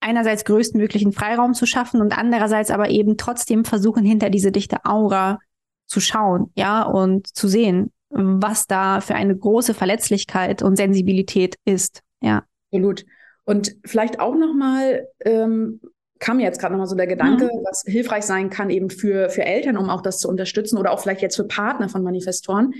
einerseits 0.00 0.46
größtmöglichen 0.46 1.12
Freiraum 1.12 1.52
zu 1.52 1.66
schaffen 1.66 2.00
und 2.00 2.16
andererseits 2.16 2.70
aber 2.70 2.88
eben 2.88 3.18
trotzdem 3.18 3.66
versuchen, 3.66 4.04
hinter 4.04 4.30
diese 4.30 4.50
dichte 4.50 4.84
Aura 4.86 5.38
zu 5.86 6.00
schauen, 6.00 6.50
ja, 6.56 6.84
und 6.84 7.26
zu 7.26 7.48
sehen, 7.48 7.92
was 8.08 8.66
da 8.66 9.02
für 9.02 9.14
eine 9.14 9.36
große 9.36 9.74
Verletzlichkeit 9.74 10.62
und 10.62 10.76
Sensibilität 10.76 11.56
ist. 11.66 12.00
Ja. 12.22 12.44
Absolut. 12.72 13.04
Und 13.44 13.76
vielleicht 13.84 14.20
auch 14.20 14.34
nochmal, 14.34 15.08
ähm, 15.20 15.80
kam 16.18 16.36
mir 16.36 16.44
jetzt 16.44 16.60
gerade 16.60 16.72
nochmal 16.72 16.86
so 16.86 16.94
der 16.94 17.08
Gedanke, 17.08 17.46
mhm. 17.46 17.64
was 17.64 17.82
hilfreich 17.84 18.24
sein 18.24 18.48
kann 18.48 18.70
eben 18.70 18.90
für, 18.90 19.28
für 19.28 19.44
Eltern, 19.44 19.76
um 19.76 19.90
auch 19.90 20.02
das 20.02 20.20
zu 20.20 20.28
unterstützen 20.28 20.78
oder 20.78 20.92
auch 20.92 21.00
vielleicht 21.00 21.20
jetzt 21.20 21.36
für 21.36 21.46
Partner 21.46 21.88
von 21.88 22.02
Manifestoren. 22.02 22.72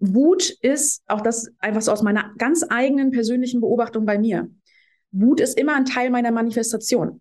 Wut 0.00 0.50
ist, 0.60 1.02
auch 1.06 1.20
das 1.20 1.48
einfach 1.58 1.82
so 1.82 1.92
aus 1.92 2.02
meiner 2.02 2.32
ganz 2.36 2.66
eigenen 2.68 3.12
persönlichen 3.12 3.60
Beobachtung 3.60 4.04
bei 4.04 4.18
mir. 4.18 4.50
Wut 5.12 5.40
ist 5.40 5.56
immer 5.56 5.76
ein 5.76 5.84
Teil 5.84 6.10
meiner 6.10 6.32
Manifestation. 6.32 7.20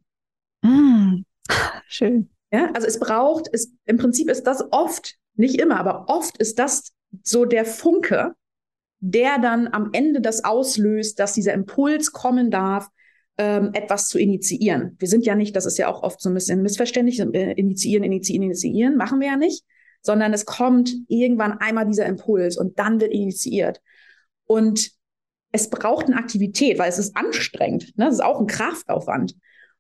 Mhm. 0.64 1.26
Schön. 1.88 2.30
Ja, 2.52 2.72
also 2.74 2.88
es 2.88 3.00
braucht, 3.00 3.48
es, 3.52 3.72
im 3.86 3.98
Prinzip 3.98 4.30
ist 4.30 4.46
das 4.48 4.64
oft, 4.72 5.16
nicht 5.36 5.62
immer, 5.62 5.80
aber 5.80 6.06
oft 6.08 6.38
ist 6.38 6.60
das 6.60 6.94
so 7.24 7.46
der 7.46 7.66
Funke, 7.66 8.34
der 9.06 9.38
dann 9.38 9.68
am 9.68 9.90
Ende 9.92 10.22
das 10.22 10.46
auslöst, 10.46 11.20
dass 11.20 11.34
dieser 11.34 11.52
Impuls 11.52 12.14
kommen 12.14 12.50
darf, 12.50 12.88
ähm, 13.38 13.72
etwas 13.74 14.08
zu 14.08 14.18
initiieren. 14.18 14.96
Wir 14.98 15.10
sind 15.10 15.26
ja 15.26 15.36
nicht, 15.36 15.58
das 15.58 15.66
ist 15.66 15.78
ja 15.78 15.90
auch 15.90 16.04
oft 16.04 16.22
so 16.22 16.30
ein 16.30 16.34
bisschen 16.34 16.62
missverständlich, 16.62 17.20
äh, 17.20 17.52
initiieren, 17.52 18.06
initiieren, 18.06 18.44
initiieren, 18.44 18.96
machen 18.96 19.20
wir 19.20 19.28
ja 19.28 19.36
nicht, 19.36 19.66
sondern 20.02 20.32
es 20.32 20.46
kommt 20.46 20.94
irgendwann 21.10 21.58
einmal 21.60 21.86
dieser 21.86 22.06
Impuls 22.06 22.58
und 22.58 22.80
dann 22.80 23.02
wird 23.02 23.12
initiiert. 23.12 23.82
Und 24.46 24.92
es 25.52 25.70
braucht 25.70 26.06
eine 26.06 26.16
Aktivität, 26.16 26.80
weil 26.80 26.88
es 26.88 26.98
ist 26.98 27.18
anstrengend. 27.18 27.98
Ne? 27.98 28.08
Es 28.08 28.16
ist 28.16 28.24
auch 28.24 28.40
ein 28.40 28.48
Kraftaufwand. 28.48 29.36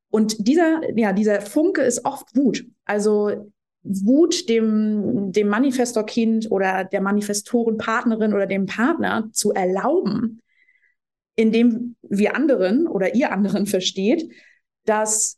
Und 0.09 0.47
dieser, 0.49 0.81
ja, 0.97 1.13
dieser 1.13 1.39
Funke 1.39 1.81
ist 1.81 2.03
oft 2.03 2.35
Wut. 2.35 2.65
Also 2.83 3.53
Wut 3.83 4.47
dem, 4.47 5.31
dem 5.31 5.47
Manifestorkind 5.49 6.49
oder 6.49 6.85
der 6.85 7.01
Manifestorenpartnerin 7.01 8.33
oder 8.33 8.47
dem 8.47 8.65
Partner 8.65 9.29
zu 9.33 9.51
erlauben, 9.51 10.41
indem 11.35 11.95
wir 12.01 12.35
anderen 12.35 12.87
oder 12.87 13.13
ihr 13.15 13.31
anderen 13.31 13.65
versteht, 13.65 14.31
dass 14.85 15.37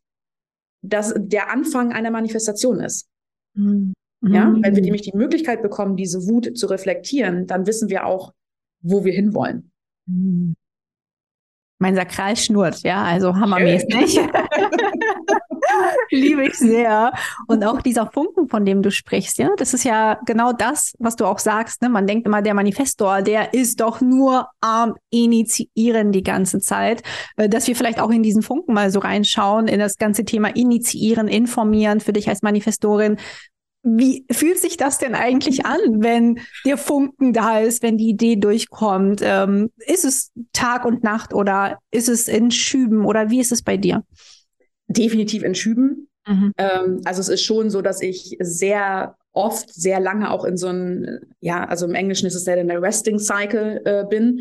das 0.81 1.13
der 1.17 1.51
Anfang 1.51 1.91
einer 1.91 2.12
Manifestation 2.12 2.79
ist. 2.79 3.08
Mhm. 3.55 3.93
Ja, 4.21 4.55
wenn 4.60 4.75
wir 4.75 4.81
nämlich 4.81 5.03
die 5.03 5.15
Möglichkeit 5.15 5.62
bekommen, 5.62 5.95
diese 5.95 6.27
Wut 6.27 6.58
zu 6.58 6.67
reflektieren, 6.67 7.45
dann 7.45 7.67
wissen 7.67 7.89
wir 7.89 8.05
auch, 8.05 8.34
wo 8.81 9.05
wir 9.05 9.13
hinwollen. 9.13 9.71
Mhm. 10.08 10.55
Mein 11.77 11.95
Sakral 11.95 12.38
schnurrt, 12.38 12.83
ja, 12.83 13.03
also 13.03 13.35
hammermäßig. 13.35 14.19
Liebe 16.09 16.47
ich 16.47 16.57
sehr. 16.57 17.11
Und 17.47 17.65
auch 17.65 17.81
dieser 17.81 18.09
Funken, 18.11 18.47
von 18.47 18.63
dem 18.65 18.81
du 18.81 18.91
sprichst, 18.91 19.38
ja, 19.38 19.49
das 19.57 19.73
ist 19.73 19.83
ja 19.83 20.19
genau 20.25 20.53
das, 20.53 20.93
was 20.99 21.15
du 21.15 21.25
auch 21.25 21.39
sagst. 21.39 21.81
Ne? 21.81 21.89
Man 21.89 22.07
denkt 22.07 22.25
immer, 22.27 22.41
der 22.41 22.53
Manifestor, 22.53 23.21
der 23.21 23.53
ist 23.53 23.81
doch 23.81 23.99
nur 23.99 24.47
am 24.61 24.95
Initiieren 25.09 26.11
die 26.11 26.23
ganze 26.23 26.59
Zeit. 26.59 27.03
Äh, 27.35 27.49
dass 27.49 27.67
wir 27.67 27.75
vielleicht 27.75 27.99
auch 27.99 28.11
in 28.11 28.23
diesen 28.23 28.41
Funken 28.41 28.73
mal 28.73 28.89
so 28.89 28.99
reinschauen, 28.99 29.67
in 29.67 29.79
das 29.79 29.97
ganze 29.97 30.23
Thema 30.23 30.55
Initiieren, 30.55 31.27
Informieren 31.27 31.99
für 31.99 32.13
dich 32.13 32.29
als 32.29 32.41
Manifestorin. 32.41 33.17
Wie 33.87 34.25
fühlt 34.31 34.57
sich 34.57 34.77
das 34.77 34.97
denn 34.97 35.13
eigentlich 35.13 35.65
an, 35.65 35.79
wenn 36.01 36.39
der 36.65 36.75
Funken 36.75 37.33
da 37.33 37.59
ist, 37.59 37.83
wenn 37.83 37.97
die 37.97 38.09
Idee 38.09 38.35
durchkommt? 38.35 39.21
Ähm, 39.23 39.69
ist 39.85 40.05
es 40.05 40.31
Tag 40.53 40.85
und 40.85 41.03
Nacht 41.03 41.35
oder 41.35 41.77
ist 41.91 42.09
es 42.09 42.27
in 42.27 42.49
Schüben 42.49 43.05
oder 43.05 43.29
wie 43.29 43.39
ist 43.39 43.51
es 43.51 43.61
bei 43.61 43.77
dir? 43.77 44.03
Definitiv 44.87 45.43
in 45.43 45.53
Schüben. 45.53 46.09
Mhm. 46.27 46.51
Ähm, 46.57 47.01
also 47.05 47.21
es 47.21 47.29
ist 47.29 47.43
schon 47.43 47.69
so, 47.69 47.83
dass 47.83 48.01
ich 48.01 48.37
sehr 48.39 49.15
oft, 49.33 49.71
sehr 49.71 49.99
lange 49.99 50.31
auch 50.31 50.45
in 50.45 50.57
so 50.57 50.67
einem, 50.67 51.19
ja, 51.39 51.63
also 51.65 51.85
im 51.85 51.93
Englischen 51.93 52.25
ist 52.25 52.35
es 52.35 52.45
ja 52.45 52.55
der 52.55 52.81
Resting 52.81 53.19
Cycle 53.19 53.81
äh, 53.85 54.03
bin. 54.09 54.39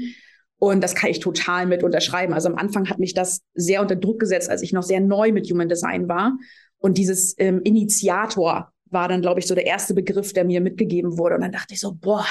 Und 0.58 0.82
das 0.82 0.94
kann 0.94 1.10
ich 1.10 1.20
total 1.20 1.66
mit 1.66 1.82
unterschreiben. 1.82 2.32
Also 2.32 2.48
am 2.48 2.56
Anfang 2.56 2.88
hat 2.88 2.98
mich 2.98 3.12
das 3.12 3.40
sehr 3.54 3.82
unter 3.82 3.96
Druck 3.96 4.20
gesetzt, 4.20 4.48
als 4.48 4.62
ich 4.62 4.72
noch 4.72 4.84
sehr 4.84 5.00
neu 5.00 5.32
mit 5.32 5.50
Human 5.50 5.68
Design 5.68 6.08
war. 6.08 6.38
Und 6.78 6.96
dieses 6.96 7.34
ähm, 7.38 7.60
Initiator 7.64 8.72
war 8.94 9.08
dann, 9.08 9.20
glaube 9.20 9.40
ich, 9.40 9.46
so 9.46 9.54
der 9.54 9.66
erste 9.66 9.92
Begriff, 9.92 10.32
der 10.32 10.44
mir 10.44 10.62
mitgegeben 10.62 11.18
wurde. 11.18 11.34
Und 11.34 11.42
dann 11.42 11.52
dachte 11.52 11.74
ich 11.74 11.80
so, 11.80 11.92
boah, 11.94 12.26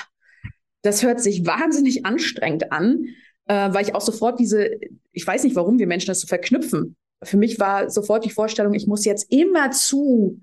das 0.81 1.03
hört 1.03 1.21
sich 1.21 1.45
wahnsinnig 1.45 2.05
anstrengend 2.05 2.71
an, 2.71 3.05
äh, 3.45 3.71
weil 3.71 3.83
ich 3.85 3.93
auch 3.93 4.01
sofort 4.01 4.39
diese, 4.39 4.71
ich 5.11 5.27
weiß 5.27 5.43
nicht, 5.43 5.55
warum 5.55 5.77
wir 5.77 5.87
Menschen 5.87 6.07
das 6.07 6.21
so 6.21 6.27
verknüpfen. 6.27 6.95
Für 7.23 7.37
mich 7.37 7.59
war 7.59 7.89
sofort 7.89 8.25
die 8.25 8.31
Vorstellung, 8.31 8.73
ich 8.73 8.87
muss 8.87 9.05
jetzt 9.05 9.31
immer 9.31 9.69
zu 9.71 10.41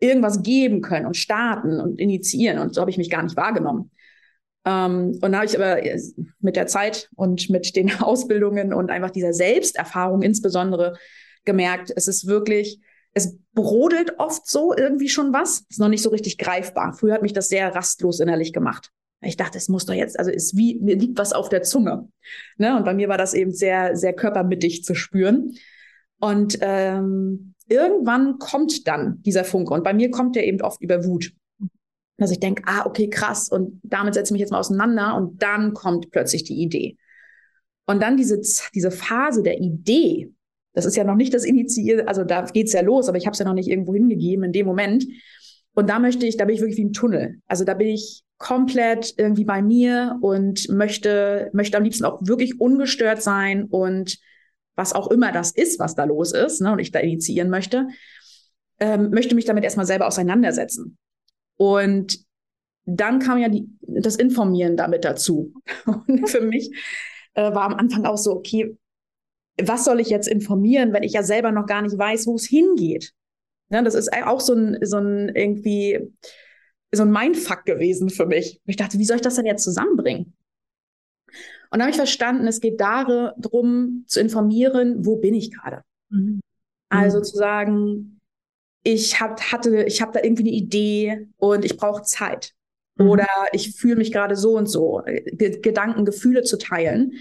irgendwas 0.00 0.42
geben 0.42 0.80
können 0.80 1.06
und 1.06 1.16
starten 1.16 1.80
und 1.80 2.00
initiieren. 2.00 2.58
Und 2.58 2.74
so 2.74 2.80
habe 2.80 2.90
ich 2.90 2.98
mich 2.98 3.10
gar 3.10 3.22
nicht 3.22 3.36
wahrgenommen. 3.36 3.90
Ähm, 4.64 5.18
und 5.22 5.32
da 5.32 5.38
habe 5.38 5.46
ich 5.46 5.58
aber 5.58 5.78
mit 6.40 6.56
der 6.56 6.66
Zeit 6.66 7.08
und 7.16 7.48
mit 7.50 7.74
den 7.76 7.92
Ausbildungen 8.00 8.72
und 8.72 8.90
einfach 8.90 9.10
dieser 9.10 9.32
Selbsterfahrung 9.32 10.22
insbesondere 10.22 10.94
gemerkt, 11.44 11.92
es 11.94 12.08
ist 12.08 12.26
wirklich 12.26 12.80
es 13.18 13.36
brodelt 13.52 14.18
oft 14.18 14.48
so 14.48 14.74
irgendwie 14.74 15.08
schon 15.08 15.32
was. 15.32 15.64
Ist 15.68 15.78
noch 15.78 15.88
nicht 15.88 16.02
so 16.02 16.10
richtig 16.10 16.38
greifbar. 16.38 16.94
Früher 16.94 17.14
hat 17.14 17.22
mich 17.22 17.32
das 17.32 17.48
sehr 17.48 17.74
rastlos 17.74 18.20
innerlich 18.20 18.52
gemacht. 18.52 18.90
Ich 19.20 19.36
dachte, 19.36 19.58
es 19.58 19.68
muss 19.68 19.84
doch 19.84 19.94
jetzt, 19.94 20.18
also 20.18 20.30
ist 20.30 20.56
wie, 20.56 20.78
mir 20.80 20.96
liegt 20.96 21.18
was 21.18 21.32
auf 21.32 21.48
der 21.48 21.62
Zunge. 21.62 22.08
Ne? 22.56 22.76
Und 22.76 22.84
bei 22.84 22.94
mir 22.94 23.08
war 23.08 23.18
das 23.18 23.34
eben 23.34 23.52
sehr, 23.52 23.96
sehr 23.96 24.12
körpermittig 24.12 24.84
zu 24.84 24.94
spüren. 24.94 25.54
Und 26.20 26.58
ähm, 26.60 27.54
irgendwann 27.68 28.38
kommt 28.38 28.86
dann 28.86 29.20
dieser 29.22 29.44
Funke. 29.44 29.74
Und 29.74 29.82
bei 29.82 29.92
mir 29.92 30.10
kommt 30.10 30.36
der 30.36 30.46
eben 30.46 30.60
oft 30.62 30.80
über 30.80 31.04
Wut. 31.04 31.32
Dass 32.16 32.30
ich 32.30 32.40
denke, 32.40 32.62
ah, 32.66 32.86
okay, 32.86 33.08
krass. 33.08 33.48
Und 33.48 33.80
damit 33.82 34.14
setze 34.14 34.28
ich 34.28 34.32
mich 34.32 34.40
jetzt 34.40 34.50
mal 34.50 34.60
auseinander. 34.60 35.16
Und 35.16 35.42
dann 35.42 35.74
kommt 35.74 36.10
plötzlich 36.10 36.44
die 36.44 36.60
Idee. 36.62 36.96
Und 37.86 38.02
dann 38.02 38.16
diese, 38.16 38.40
diese 38.74 38.90
Phase 38.90 39.42
der 39.42 39.58
Idee, 39.60 40.30
das 40.72 40.84
ist 40.84 40.96
ja 40.96 41.04
noch 41.04 41.16
nicht 41.16 41.34
das 41.34 41.44
Initiieren, 41.44 42.06
also 42.06 42.24
da 42.24 42.42
geht's 42.42 42.72
ja 42.72 42.82
los, 42.82 43.08
aber 43.08 43.18
ich 43.18 43.26
habe 43.26 43.32
es 43.32 43.38
ja 43.38 43.44
noch 43.44 43.54
nicht 43.54 43.68
irgendwo 43.68 43.94
hingegeben 43.94 44.44
in 44.44 44.52
dem 44.52 44.66
Moment. 44.66 45.06
Und 45.74 45.88
da 45.88 45.98
möchte 45.98 46.26
ich, 46.26 46.36
da 46.36 46.44
bin 46.44 46.54
ich 46.54 46.60
wirklich 46.60 46.78
wie 46.78 46.82
im 46.82 46.92
Tunnel. 46.92 47.40
Also 47.46 47.64
da 47.64 47.74
bin 47.74 47.88
ich 47.88 48.22
komplett 48.38 49.14
irgendwie 49.16 49.44
bei 49.44 49.62
mir 49.62 50.18
und 50.20 50.68
möchte, 50.68 51.50
möchte 51.52 51.76
am 51.76 51.84
liebsten 51.84 52.04
auch 52.04 52.20
wirklich 52.22 52.60
ungestört 52.60 53.22
sein 53.22 53.64
und 53.64 54.18
was 54.76 54.92
auch 54.92 55.10
immer 55.10 55.32
das 55.32 55.50
ist, 55.50 55.80
was 55.80 55.96
da 55.96 56.04
los 56.04 56.32
ist, 56.32 56.60
ne, 56.60 56.72
und 56.72 56.78
ich 56.78 56.92
da 56.92 57.00
initiieren 57.00 57.50
möchte, 57.50 57.88
ähm, 58.78 59.10
möchte 59.10 59.34
mich 59.34 59.44
damit 59.44 59.64
erstmal 59.64 59.86
selber 59.86 60.06
auseinandersetzen. 60.06 60.96
Und 61.56 62.20
dann 62.84 63.18
kam 63.18 63.38
ja 63.38 63.48
die, 63.48 63.68
das 63.80 64.16
Informieren 64.16 64.76
damit 64.76 65.04
dazu. 65.04 65.52
Und 65.84 66.30
für 66.30 66.40
mich 66.40 66.70
äh, 67.34 67.52
war 67.52 67.64
am 67.64 67.74
Anfang 67.74 68.06
auch 68.06 68.16
so, 68.16 68.32
okay, 68.32 68.76
was 69.62 69.84
soll 69.84 70.00
ich 70.00 70.08
jetzt 70.08 70.28
informieren, 70.28 70.92
wenn 70.92 71.02
ich 71.02 71.12
ja 71.12 71.22
selber 71.22 71.52
noch 71.52 71.66
gar 71.66 71.82
nicht 71.82 71.98
weiß, 71.98 72.26
wo 72.26 72.36
es 72.36 72.46
hingeht? 72.46 73.12
Ja, 73.70 73.82
das 73.82 73.94
ist 73.94 74.12
auch 74.12 74.40
so 74.40 74.54
ein, 74.54 74.78
so 74.82 74.98
ein 74.98 75.28
irgendwie 75.34 75.98
so 76.92 77.02
ein 77.02 77.10
Mindfuck 77.10 77.64
gewesen 77.64 78.08
für 78.08 78.26
mich. 78.26 78.60
Ich 78.64 78.76
dachte, 78.76 78.98
wie 78.98 79.04
soll 79.04 79.16
ich 79.16 79.22
das 79.22 79.34
denn 79.34 79.46
jetzt 79.46 79.64
zusammenbringen? 79.64 80.34
Und 81.70 81.78
dann 81.78 81.82
habe 81.82 81.90
ich 81.90 81.96
verstanden, 81.96 82.46
es 82.46 82.60
geht 82.60 82.80
darum, 82.80 84.04
zu 84.06 84.20
informieren, 84.20 85.04
wo 85.04 85.16
bin 85.16 85.34
ich 85.34 85.52
gerade? 85.52 85.82
Mhm. 86.08 86.40
Also 86.88 87.18
mhm. 87.18 87.24
zu 87.24 87.36
sagen, 87.36 88.20
ich 88.82 89.20
hab, 89.20 89.52
hatte, 89.52 89.84
ich 89.84 90.00
habe 90.00 90.12
da 90.12 90.22
irgendwie 90.22 90.44
eine 90.44 90.52
Idee 90.52 91.28
und 91.36 91.64
ich 91.66 91.76
brauche 91.76 92.02
Zeit. 92.02 92.54
Mhm. 92.96 93.08
Oder 93.08 93.26
ich 93.52 93.76
fühle 93.76 93.96
mich 93.96 94.12
gerade 94.12 94.34
so 94.34 94.56
und 94.56 94.66
so. 94.66 95.02
G 95.04 95.60
Gedanken, 95.60 96.06
Gefühle 96.06 96.42
zu 96.42 96.56
teilen. 96.56 97.12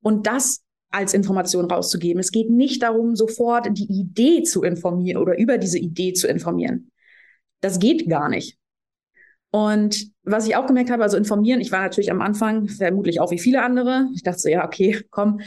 Und 0.00 0.26
das 0.26 0.62
als 0.92 1.14
Information 1.14 1.70
rauszugeben. 1.70 2.20
Es 2.20 2.30
geht 2.30 2.50
nicht 2.50 2.82
darum, 2.82 3.16
sofort 3.16 3.68
die 3.72 3.90
Idee 3.90 4.42
zu 4.42 4.62
informieren 4.62 5.20
oder 5.20 5.38
über 5.38 5.58
diese 5.58 5.78
Idee 5.78 6.12
zu 6.12 6.28
informieren. 6.28 6.90
Das 7.60 7.78
geht 7.78 8.08
gar 8.08 8.28
nicht. 8.28 8.58
Und 9.50 10.10
was 10.22 10.46
ich 10.46 10.56
auch 10.56 10.66
gemerkt 10.66 10.90
habe, 10.90 11.02
also 11.02 11.16
informieren, 11.16 11.60
ich 11.60 11.72
war 11.72 11.82
natürlich 11.82 12.10
am 12.10 12.22
Anfang 12.22 12.68
vermutlich 12.68 13.20
auch 13.20 13.30
wie 13.30 13.38
viele 13.38 13.62
andere. 13.62 14.08
Ich 14.14 14.22
dachte 14.22 14.38
so, 14.38 14.48
ja, 14.48 14.64
okay, 14.64 15.02
komm, 15.10 15.40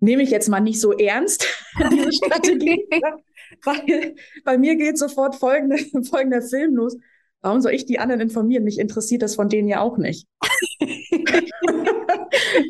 nehme 0.00 0.22
ich 0.22 0.30
jetzt 0.30 0.48
mal 0.48 0.60
nicht 0.60 0.80
so 0.80 0.92
ernst, 0.92 1.46
diese 1.90 2.12
Strategie. 2.12 2.86
weil 3.64 4.14
bei 4.44 4.58
mir 4.58 4.76
geht 4.76 4.98
sofort 4.98 5.34
folgende, 5.34 5.78
folgender 6.08 6.42
Film 6.42 6.74
los. 6.76 6.96
Warum 7.40 7.60
soll 7.60 7.72
ich 7.72 7.86
die 7.86 7.98
anderen 7.98 8.20
informieren? 8.20 8.64
Mich 8.64 8.78
interessiert 8.78 9.22
das 9.22 9.36
von 9.36 9.48
denen 9.48 9.68
ja 9.68 9.80
auch 9.80 9.96
nicht. 9.96 10.26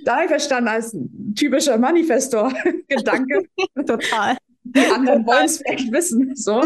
Da 0.05 0.27
verstanden 0.27 0.69
als 0.69 0.97
typischer 1.37 1.79
Manifestor-Gedanke. 1.79 3.45
Total. 3.87 4.37
Die 4.65 4.81
anderen 4.81 5.27
wollen 5.27 5.47
es 5.47 5.59
vielleicht 5.59 5.93
wissen. 5.93 6.37
So. 6.37 6.63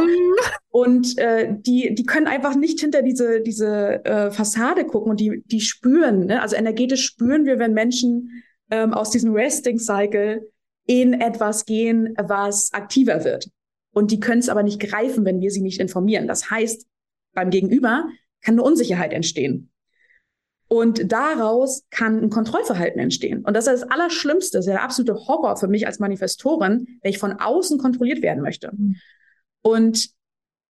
Und 0.70 1.18
äh, 1.18 1.54
die, 1.56 1.94
die 1.94 2.04
können 2.04 2.26
einfach 2.26 2.56
nicht 2.56 2.80
hinter 2.80 3.02
diese, 3.02 3.40
diese 3.40 4.04
äh, 4.04 4.30
Fassade 4.30 4.84
gucken 4.84 5.10
und 5.10 5.20
die, 5.20 5.42
die 5.46 5.60
spüren. 5.60 6.26
Ne? 6.26 6.42
Also 6.42 6.56
energetisch 6.56 7.04
spüren 7.04 7.44
wir, 7.44 7.58
wenn 7.58 7.74
Menschen 7.74 8.42
ähm, 8.70 8.92
aus 8.92 9.10
diesem 9.10 9.34
Resting-Cycle 9.34 10.50
in 10.86 11.14
etwas 11.14 11.64
gehen, 11.64 12.14
was 12.18 12.72
aktiver 12.72 13.24
wird. 13.24 13.48
Und 13.92 14.10
die 14.10 14.20
können 14.20 14.40
es 14.40 14.48
aber 14.48 14.62
nicht 14.62 14.80
greifen, 14.80 15.24
wenn 15.24 15.40
wir 15.40 15.50
sie 15.50 15.60
nicht 15.60 15.80
informieren. 15.80 16.26
Das 16.26 16.50
heißt, 16.50 16.86
beim 17.34 17.50
Gegenüber 17.50 18.08
kann 18.42 18.54
eine 18.54 18.62
Unsicherheit 18.62 19.12
entstehen. 19.12 19.70
Und 20.72 21.12
daraus 21.12 21.84
kann 21.90 22.18
ein 22.22 22.30
Kontrollverhalten 22.30 22.98
entstehen. 22.98 23.44
Und 23.44 23.54
das 23.54 23.66
ist 23.66 23.82
das 23.82 23.90
Allerschlimmste, 23.90 24.56
das 24.56 24.66
ist 24.66 24.72
der 24.72 24.82
absolute 24.82 25.26
Horror 25.28 25.58
für 25.58 25.68
mich 25.68 25.86
als 25.86 25.98
Manifestorin, 25.98 26.86
wenn 27.02 27.10
ich 27.10 27.18
von 27.18 27.34
außen 27.34 27.76
kontrolliert 27.76 28.22
werden 28.22 28.42
möchte. 28.42 28.70
Mhm. 28.74 28.96
Und 29.60 30.08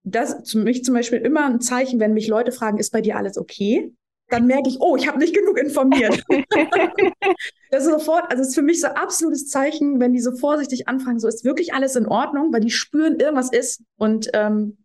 das 0.03 0.33
ist 0.35 0.51
für 0.51 0.59
mich 0.59 0.83
zum 0.83 0.97
Beispiel 0.97 1.21
immer 1.21 1.45
ein 1.45 1.61
Zeichen, 1.61 2.01
wenn 2.01 2.15
mich 2.15 2.27
Leute 2.27 2.51
fragen, 2.51 2.79
ist 2.79 2.91
bei 2.91 3.01
dir 3.01 3.17
alles 3.17 3.39
okay? 3.39 3.95
Dann 4.27 4.49
merke 4.49 4.71
ich, 4.71 4.81
oh, 4.81 4.97
ich 4.97 5.07
habe 5.07 5.21
nicht 5.21 5.37
genug 5.37 5.57
informiert. 5.57 6.21
das 7.71 7.85
ist 7.85 7.93
sofort, 7.93 8.29
also 8.29 8.43
es 8.43 8.49
ist 8.49 8.55
für 8.57 8.63
mich 8.63 8.81
so 8.81 8.89
ein 8.89 8.97
absolutes 8.97 9.51
Zeichen, 9.51 10.01
wenn 10.01 10.13
die 10.13 10.21
so 10.21 10.35
vorsichtig 10.35 10.89
anfangen, 10.89 11.21
so 11.21 11.29
ist 11.29 11.45
wirklich 11.45 11.75
alles 11.75 11.95
in 11.95 12.09
Ordnung, 12.09 12.53
weil 12.53 12.61
die 12.61 12.73
spüren, 12.73 13.21
irgendwas 13.21 13.53
ist 13.53 13.85
und 13.99 14.31
ähm, 14.35 14.79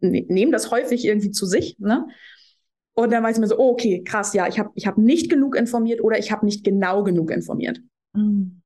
ne 0.00 0.26
nehmen 0.28 0.52
das 0.52 0.70
häufig 0.70 1.06
irgendwie 1.06 1.30
zu 1.30 1.46
sich. 1.46 1.78
Ne? 1.78 2.08
Und 2.94 3.12
dann 3.12 3.22
weiß 3.22 3.36
ich 3.36 3.40
mir 3.40 3.46
so, 3.46 3.58
oh, 3.58 3.70
okay, 3.70 4.02
krass, 4.02 4.34
ja, 4.34 4.46
ich 4.46 4.58
habe 4.58 4.70
ich 4.74 4.86
hab 4.86 4.98
nicht 4.98 5.30
genug 5.30 5.56
informiert 5.56 6.02
oder 6.02 6.18
ich 6.18 6.32
habe 6.32 6.44
nicht 6.44 6.64
genau 6.64 7.02
genug 7.02 7.30
informiert. 7.30 7.80
Mhm. 8.14 8.62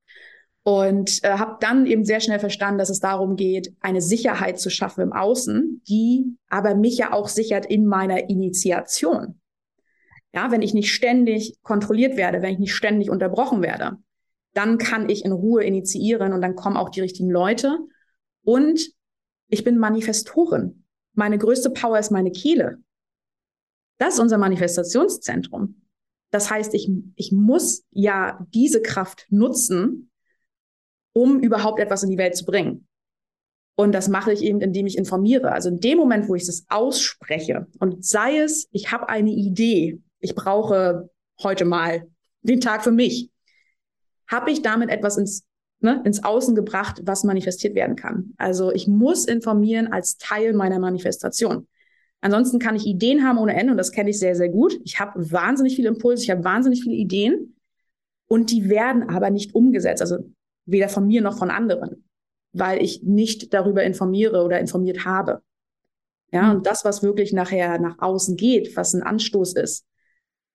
Und 0.63 1.23
äh, 1.25 1.33
habe 1.33 1.59
dann 1.61 1.85
eben 1.85 2.07
sehr 2.07 2.21
schnell 2.21 2.39
verstanden, 2.39 2.79
dass 2.79 2.89
es 2.89 2.99
darum 2.99 3.37
geht, 3.37 3.75
eine 3.81 4.01
Sicherheit 4.01 4.59
zu 4.59 4.71
schaffen 4.71 5.03
im 5.03 5.13
Außen, 5.13 5.83
die 5.87 6.37
aber 6.49 6.75
mich 6.75 6.97
ja 6.97 7.13
auch 7.13 7.29
sichert 7.29 7.67
in 7.67 7.87
meiner 7.87 8.31
Initiation. 8.31 9.41
Ja, 10.35 10.51
wenn 10.51 10.63
ich 10.63 10.73
nicht 10.73 10.91
ständig 10.91 11.59
kontrolliert 11.63 12.17
werde, 12.17 12.41
wenn 12.41 12.55
ich 12.55 12.59
nicht 12.59 12.75
ständig 12.75 13.11
unterbrochen 13.11 13.63
werde, 13.63 13.99
dann 14.55 14.79
kann 14.79 15.09
ich 15.09 15.25
in 15.25 15.33
Ruhe 15.33 15.63
initiieren 15.63 16.33
und 16.33 16.41
dann 16.41 16.57
kommen 16.57 16.77
auch 16.77 16.89
die 16.89 17.03
richtigen 17.03 17.31
Leute. 17.31 17.79
Und 18.43 18.91
ich 19.49 19.65
bin 19.65 19.79
Manifestorin. 19.79 20.85
Meine 21.13 21.39
größte 21.39 21.71
Power 21.71 21.99
ist 21.99 22.11
meine 22.11 22.33
Kehle. 22.33 22.79
Das 23.99 24.15
ist 24.15 24.21
unser 24.21 24.39
Manifestationszentrum. 24.39 25.83
Das 26.31 26.51
heißt, 26.51 26.75
ich, 26.75 26.91
ich 27.15 27.31
muss 27.33 27.85
ja 27.91 28.45
diese 28.53 28.83
Kraft 28.83 29.27
nutzen, 29.31 30.11
um 31.13 31.39
überhaupt 31.41 31.79
etwas 31.79 32.03
in 32.03 32.11
die 32.11 32.19
Welt 32.19 32.37
zu 32.37 32.45
bringen. 32.45 32.89
Und 33.77 33.93
das 33.93 34.09
mache 34.09 34.33
ich 34.33 34.43
eben, 34.43 34.61
indem 34.61 34.87
ich 34.87 34.99
informiere. 34.99 35.53
Also 35.53 35.69
in 35.69 35.81
dem 35.81 35.99
Moment, 35.99 36.29
wo 36.29 36.35
ich 36.35 36.43
es 36.43 36.67
ausspreche 36.69 37.67
und 37.79 38.05
sei 38.05 38.39
es, 38.39 38.69
ich 38.71 38.93
habe 38.93 39.09
eine 39.09 39.31
Idee, 39.31 40.01
ich 40.21 40.35
brauche 40.35 41.11
heute 41.43 41.65
mal 41.65 42.07
den 42.43 42.61
Tag 42.61 42.85
für 42.85 42.93
mich, 42.93 43.31
habe 44.29 44.51
ich 44.51 44.63
damit 44.63 44.91
etwas 44.91 45.17
ins, 45.17 45.45
ne, 45.81 46.03
ins 46.05 46.23
Außen 46.23 46.55
gebracht, 46.55 47.03
was 47.05 47.25
manifestiert 47.25 47.75
werden 47.75 47.97
kann. 47.97 48.35
Also 48.39 48.73
ich 48.73 48.87
muss 48.87 49.25
informieren 49.25 49.93
als 49.93 50.19
Teil 50.19 50.53
meiner 50.53 50.79
Manifestation. 50.79 51.67
Ansonsten 52.25 52.59
kann 52.59 52.75
ich 52.75 52.87
Ideen 52.87 53.23
haben 53.23 53.37
ohne 53.37 53.55
Ende 53.55 53.73
und 53.73 53.77
das 53.77 53.93
kenne 53.93 54.09
ich 54.09 54.19
sehr, 54.19 54.35
sehr 54.35 54.49
gut. 54.49 54.81
Ich 54.83 54.99
habe 54.99 55.31
wahnsinnig 55.31 55.77
viele 55.77 55.89
Impulse, 55.89 56.23
ich 56.23 56.31
habe 56.31 56.43
wahnsinnig 56.43 56.83
viele 56.83 56.95
Ideen 56.95 57.55
und 58.29 58.51
die 58.51 58.71
werden 58.71 59.11
aber 59.11 59.29
nicht 59.29 59.55
umgesetzt. 59.55 60.01
Also 60.01 60.21
weder 60.65 60.89
von 60.89 61.07
mir 61.07 61.21
noch 61.21 61.37
von 61.37 61.51
anderen, 61.51 62.09
weil 62.55 62.83
ich 62.83 63.03
nicht 63.03 63.53
darüber 63.53 63.85
informiere 63.85 64.43
oder 64.43 64.59
informiert 64.59 65.05
habe. 65.05 65.43
Ja, 66.33 66.45
mhm. 66.45 66.51
und 66.57 66.67
das, 66.67 66.87
was 66.87 67.03
wirklich 67.03 67.35
nachher 67.35 67.79
nach 67.79 67.99
außen 67.99 68.39
geht, 68.39 68.75
was 68.75 68.95
ein 68.95 69.03
Anstoß 69.03 69.53
ist, 69.57 69.85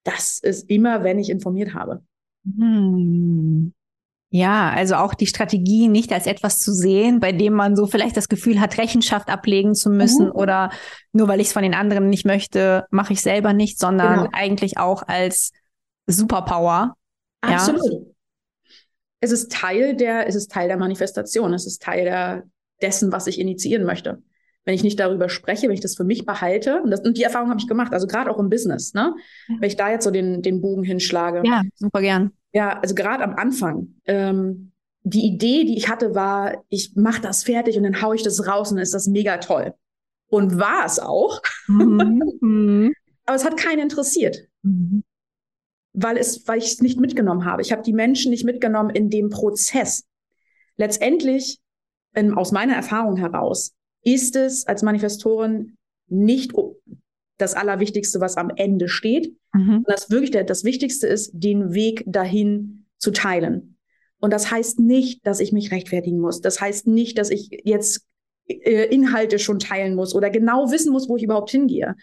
das 0.04 0.40
ist 0.40 0.72
immer, 0.72 1.04
wenn 1.04 1.20
ich 1.20 1.30
informiert 1.30 1.76
habe. 1.76 2.04
Mhm. 2.46 3.74
Ja, 4.32 4.70
also 4.70 4.96
auch 4.96 5.16
die 5.16 5.26
Strategie 5.26 5.88
nicht 5.88 6.14
als 6.14 6.28
etwas 6.28 6.60
zu 6.60 6.72
sehen, 6.72 7.20
bei 7.20 7.32
dem 7.32 7.54
man 7.54 7.76
so 7.76 7.88
vielleicht 7.88 8.16
das 8.16 8.30
Gefühl 8.30 8.62
hat, 8.62 8.78
Rechenschaft 8.78 9.28
ablegen 9.28 9.74
zu 9.74 9.90
müssen 9.90 10.28
mhm. 10.28 10.34
oder 10.34 10.70
nur 11.14 11.28
weil 11.28 11.40
ich 11.40 11.48
es 11.48 11.54
von 11.54 11.64
den 11.64 11.74
anderen 11.74 12.10
nicht 12.10 12.26
möchte, 12.26 12.86
mache 12.92 13.14
ich 13.14 13.22
selber 13.22 13.54
nicht, 13.54 13.80
sondern 13.80 14.26
genau. 14.26 14.30
eigentlich 14.32 14.78
auch 14.78 15.02
als 15.08 15.52
Superpower. 16.06 16.96
Absolut. 17.42 17.92
Ja. 17.92 18.00
Es 19.22 19.32
ist 19.32 19.52
Teil 19.52 19.96
der, 19.96 20.28
es 20.28 20.36
ist 20.36 20.52
Teil 20.52 20.68
der 20.68 20.78
Manifestation, 20.78 21.52
es 21.54 21.66
ist 21.66 21.82
Teil 21.82 22.04
der, 22.04 22.44
dessen, 22.84 23.12
was 23.12 23.26
ich 23.26 23.40
initiieren 23.40 23.84
möchte. 23.84 24.22
Wenn 24.64 24.76
ich 24.76 24.84
nicht 24.84 25.00
darüber 25.00 25.30
spreche, 25.30 25.68
wenn 25.68 25.74
ich 25.74 25.82
das 25.82 25.96
für 25.96 26.04
mich 26.04 26.28
behalte, 26.28 26.82
und, 26.84 26.92
das, 26.92 27.02
und 27.02 27.18
die 27.18 27.24
Erfahrung 27.24 27.50
habe 27.50 27.60
ich 27.60 27.68
gemacht, 27.68 27.94
also 27.94 28.06
gerade 28.06 28.30
auch 28.30 28.38
im 28.38 28.50
Business, 28.50 28.94
ne? 28.94 29.16
Wenn 29.48 29.68
ich 29.68 29.76
da 29.76 29.90
jetzt 29.90 30.04
so 30.04 30.12
den, 30.12 30.44
den 30.44 30.62
Bogen 30.62 30.84
hinschlage. 30.84 31.42
Ja, 31.44 31.64
super 31.76 32.02
gern 32.02 32.32
ja, 32.52 32.80
also 32.80 32.96
gerade 32.96 33.24
am 33.24 33.36
Anfang, 33.36 33.96
ähm, 34.06 34.72
die 35.04 35.26
Idee, 35.26 35.64
die 35.64 35.78
ich 35.78 35.90
hatte, 35.90 36.16
war, 36.16 36.64
ich 36.70 36.96
mache 36.96 37.22
das 37.22 37.44
fertig 37.44 37.78
und 37.78 37.84
dann 37.84 38.02
haue 38.02 38.16
ich 38.16 38.24
das 38.24 38.48
raus 38.48 38.70
und 38.70 38.78
dann 38.78 38.84
ist 38.84 38.94
das 38.94 39.08
mega 39.08 39.38
toll. 39.38 39.74
Und 40.28 40.60
war 40.60 40.86
es 40.86 41.00
auch. 41.00 41.42
Mhm. 41.68 42.24
mhm. 42.42 42.94
Aber 43.26 43.36
es 43.36 43.46
hat 43.46 43.58
keinen 43.58 43.80
interessiert. 43.80 44.48
Mhm. 44.64 45.04
Weil, 45.94 46.18
es, 46.18 46.48
weil 46.48 46.60
ich 46.60 46.66
es 46.66 46.82
nicht 46.82 47.00
mitgenommen 47.00 47.46
habe. 47.46 47.62
Ich 47.62 47.72
habe 47.72 47.82
die 47.82 47.94
Menschen 47.94 48.32
nicht 48.32 48.46
mitgenommen 48.46 48.90
in 48.92 49.10
dem 49.10 49.30
Prozess. 49.30 50.04
Letztendlich, 50.76 51.60
in, 52.14 52.34
aus 52.34 52.52
meiner 52.52 52.76
Erfahrung 52.76 53.18
heraus, 53.18 53.74
ist 54.04 54.36
es 54.36 54.66
als 54.68 54.82
Manifestorin 54.82 55.78
nicht 56.08 56.54
das 57.40 57.56
Allerwichtigste, 57.56 58.22
was 58.22 58.38
am 58.38 58.52
Ende 58.56 58.88
steht. 58.88 59.36
Mhm. 59.54 59.84
Das 59.88 60.12
wirklich 60.12 60.32
das 60.32 60.64
Wichtigste 60.64 61.08
ist, 61.08 61.32
den 61.34 61.74
Weg 61.74 62.04
dahin 62.06 62.86
zu 62.98 63.12
teilen. 63.12 63.78
Und 64.20 64.32
das 64.32 64.52
heißt 64.52 64.80
nicht, 64.80 65.26
dass 65.26 65.40
ich 65.40 65.52
mich 65.52 65.72
rechtfertigen 65.72 66.20
muss. 66.20 66.42
Das 66.42 66.62
heißt 66.62 66.86
nicht, 66.88 67.18
dass 67.18 67.30
ich 67.30 67.50
jetzt 67.64 68.06
äh, 68.48 68.94
Inhalte 68.94 69.40
schon 69.40 69.60
teilen 69.60 69.96
muss 69.96 70.14
oder 70.14 70.30
genau 70.30 70.72
wissen 70.72 70.92
muss, 70.92 71.08
wo 71.08 71.16
ich 71.16 71.24
überhaupt 71.24 71.52
hingehe, 71.52 71.96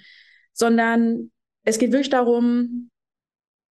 sondern 0.53 1.31
es 1.64 1.79
geht 1.79 1.92
wirklich 1.92 2.11
darum, 2.11 2.90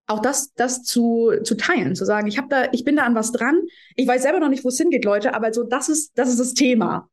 auch 0.08 0.22
das, 0.22 0.54
das 0.54 0.84
zu, 0.84 1.32
zu 1.44 1.56
teilen, 1.56 1.96
zu 1.96 2.06
sagen, 2.06 2.28
ich 2.28 2.38
habe 2.38 2.48
da, 2.50 2.68
ich 2.72 2.84
bin 2.84 2.98
da 2.98 3.04
an 3.04 3.16
was 3.16 3.32
dran. 3.32 3.60
Ich 3.96 4.08
weiß 4.08 4.22
selber 4.22 4.40
noch 4.40 4.50
nicht, 4.50 4.64
wo 4.64 4.68
es 4.68 4.78
hingeht, 4.78 5.04
Leute, 5.04 5.34
aber 5.34 5.52
so, 5.52 5.64
das 5.64 5.90
ist, 5.90 6.16
das 6.16 6.30
ist 6.30 6.40
das 6.40 6.54
Thema. 6.54 7.10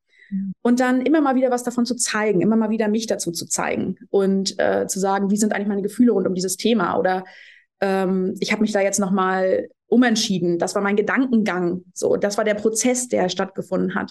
Und 0.62 0.80
dann 0.80 1.00
immer 1.02 1.20
mal 1.20 1.34
wieder 1.34 1.50
was 1.50 1.64
davon 1.64 1.86
zu 1.86 1.96
zeigen, 1.96 2.40
immer 2.40 2.56
mal 2.56 2.70
wieder 2.70 2.88
mich 2.88 3.06
dazu 3.06 3.32
zu 3.32 3.46
zeigen 3.46 3.96
und 4.10 4.58
äh, 4.58 4.86
zu 4.86 4.98
sagen, 5.00 5.30
wie 5.30 5.36
sind 5.36 5.52
eigentlich 5.52 5.68
meine 5.68 5.82
Gefühle 5.82 6.12
rund 6.12 6.26
um 6.26 6.34
dieses 6.34 6.56
Thema 6.56 6.96
oder 6.96 7.24
ähm, 7.80 8.34
ich 8.40 8.52
habe 8.52 8.62
mich 8.62 8.72
da 8.72 8.80
jetzt 8.80 9.00
noch 9.00 9.10
mal 9.10 9.68
umentschieden. 9.88 10.58
Das 10.58 10.74
war 10.74 10.82
mein 10.82 10.96
Gedankengang. 10.96 11.82
So, 11.92 12.16
das 12.16 12.38
war 12.38 12.44
der 12.44 12.54
Prozess, 12.54 13.08
der 13.08 13.28
stattgefunden 13.28 13.94
hat. 13.94 14.10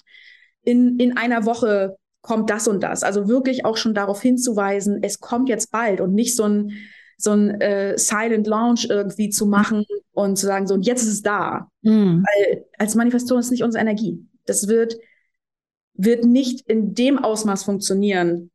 In 0.62 0.98
in 0.98 1.16
einer 1.16 1.44
Woche 1.44 1.96
kommt 2.20 2.50
das 2.50 2.68
und 2.68 2.82
das. 2.82 3.02
Also 3.02 3.28
wirklich 3.28 3.64
auch 3.64 3.76
schon 3.76 3.94
darauf 3.94 4.22
hinzuweisen, 4.22 5.00
es 5.02 5.18
kommt 5.18 5.48
jetzt 5.48 5.72
bald 5.72 6.00
und 6.00 6.14
nicht 6.14 6.36
so 6.36 6.44
ein 6.44 6.72
so 7.18 7.30
ein 7.32 7.60
äh, 7.60 7.96
Silent 7.96 8.46
Launch 8.46 8.86
irgendwie 8.90 9.30
zu 9.30 9.46
machen 9.46 9.84
und 10.12 10.36
zu 10.36 10.46
sagen, 10.46 10.66
so, 10.66 10.74
und 10.74 10.86
jetzt 10.86 11.02
ist 11.02 11.12
es 11.12 11.22
da. 11.22 11.68
Mhm. 11.82 12.24
Weil 12.24 12.64
als 12.78 12.94
Manifestation 12.94 13.38
ist 13.38 13.50
nicht 13.50 13.62
unsere 13.62 13.80
Energie. 13.80 14.26
Das 14.44 14.66
wird 14.66 14.96
wird 15.94 16.24
nicht 16.24 16.68
in 16.68 16.94
dem 16.94 17.18
Ausmaß 17.18 17.64
funktionieren, 17.64 18.50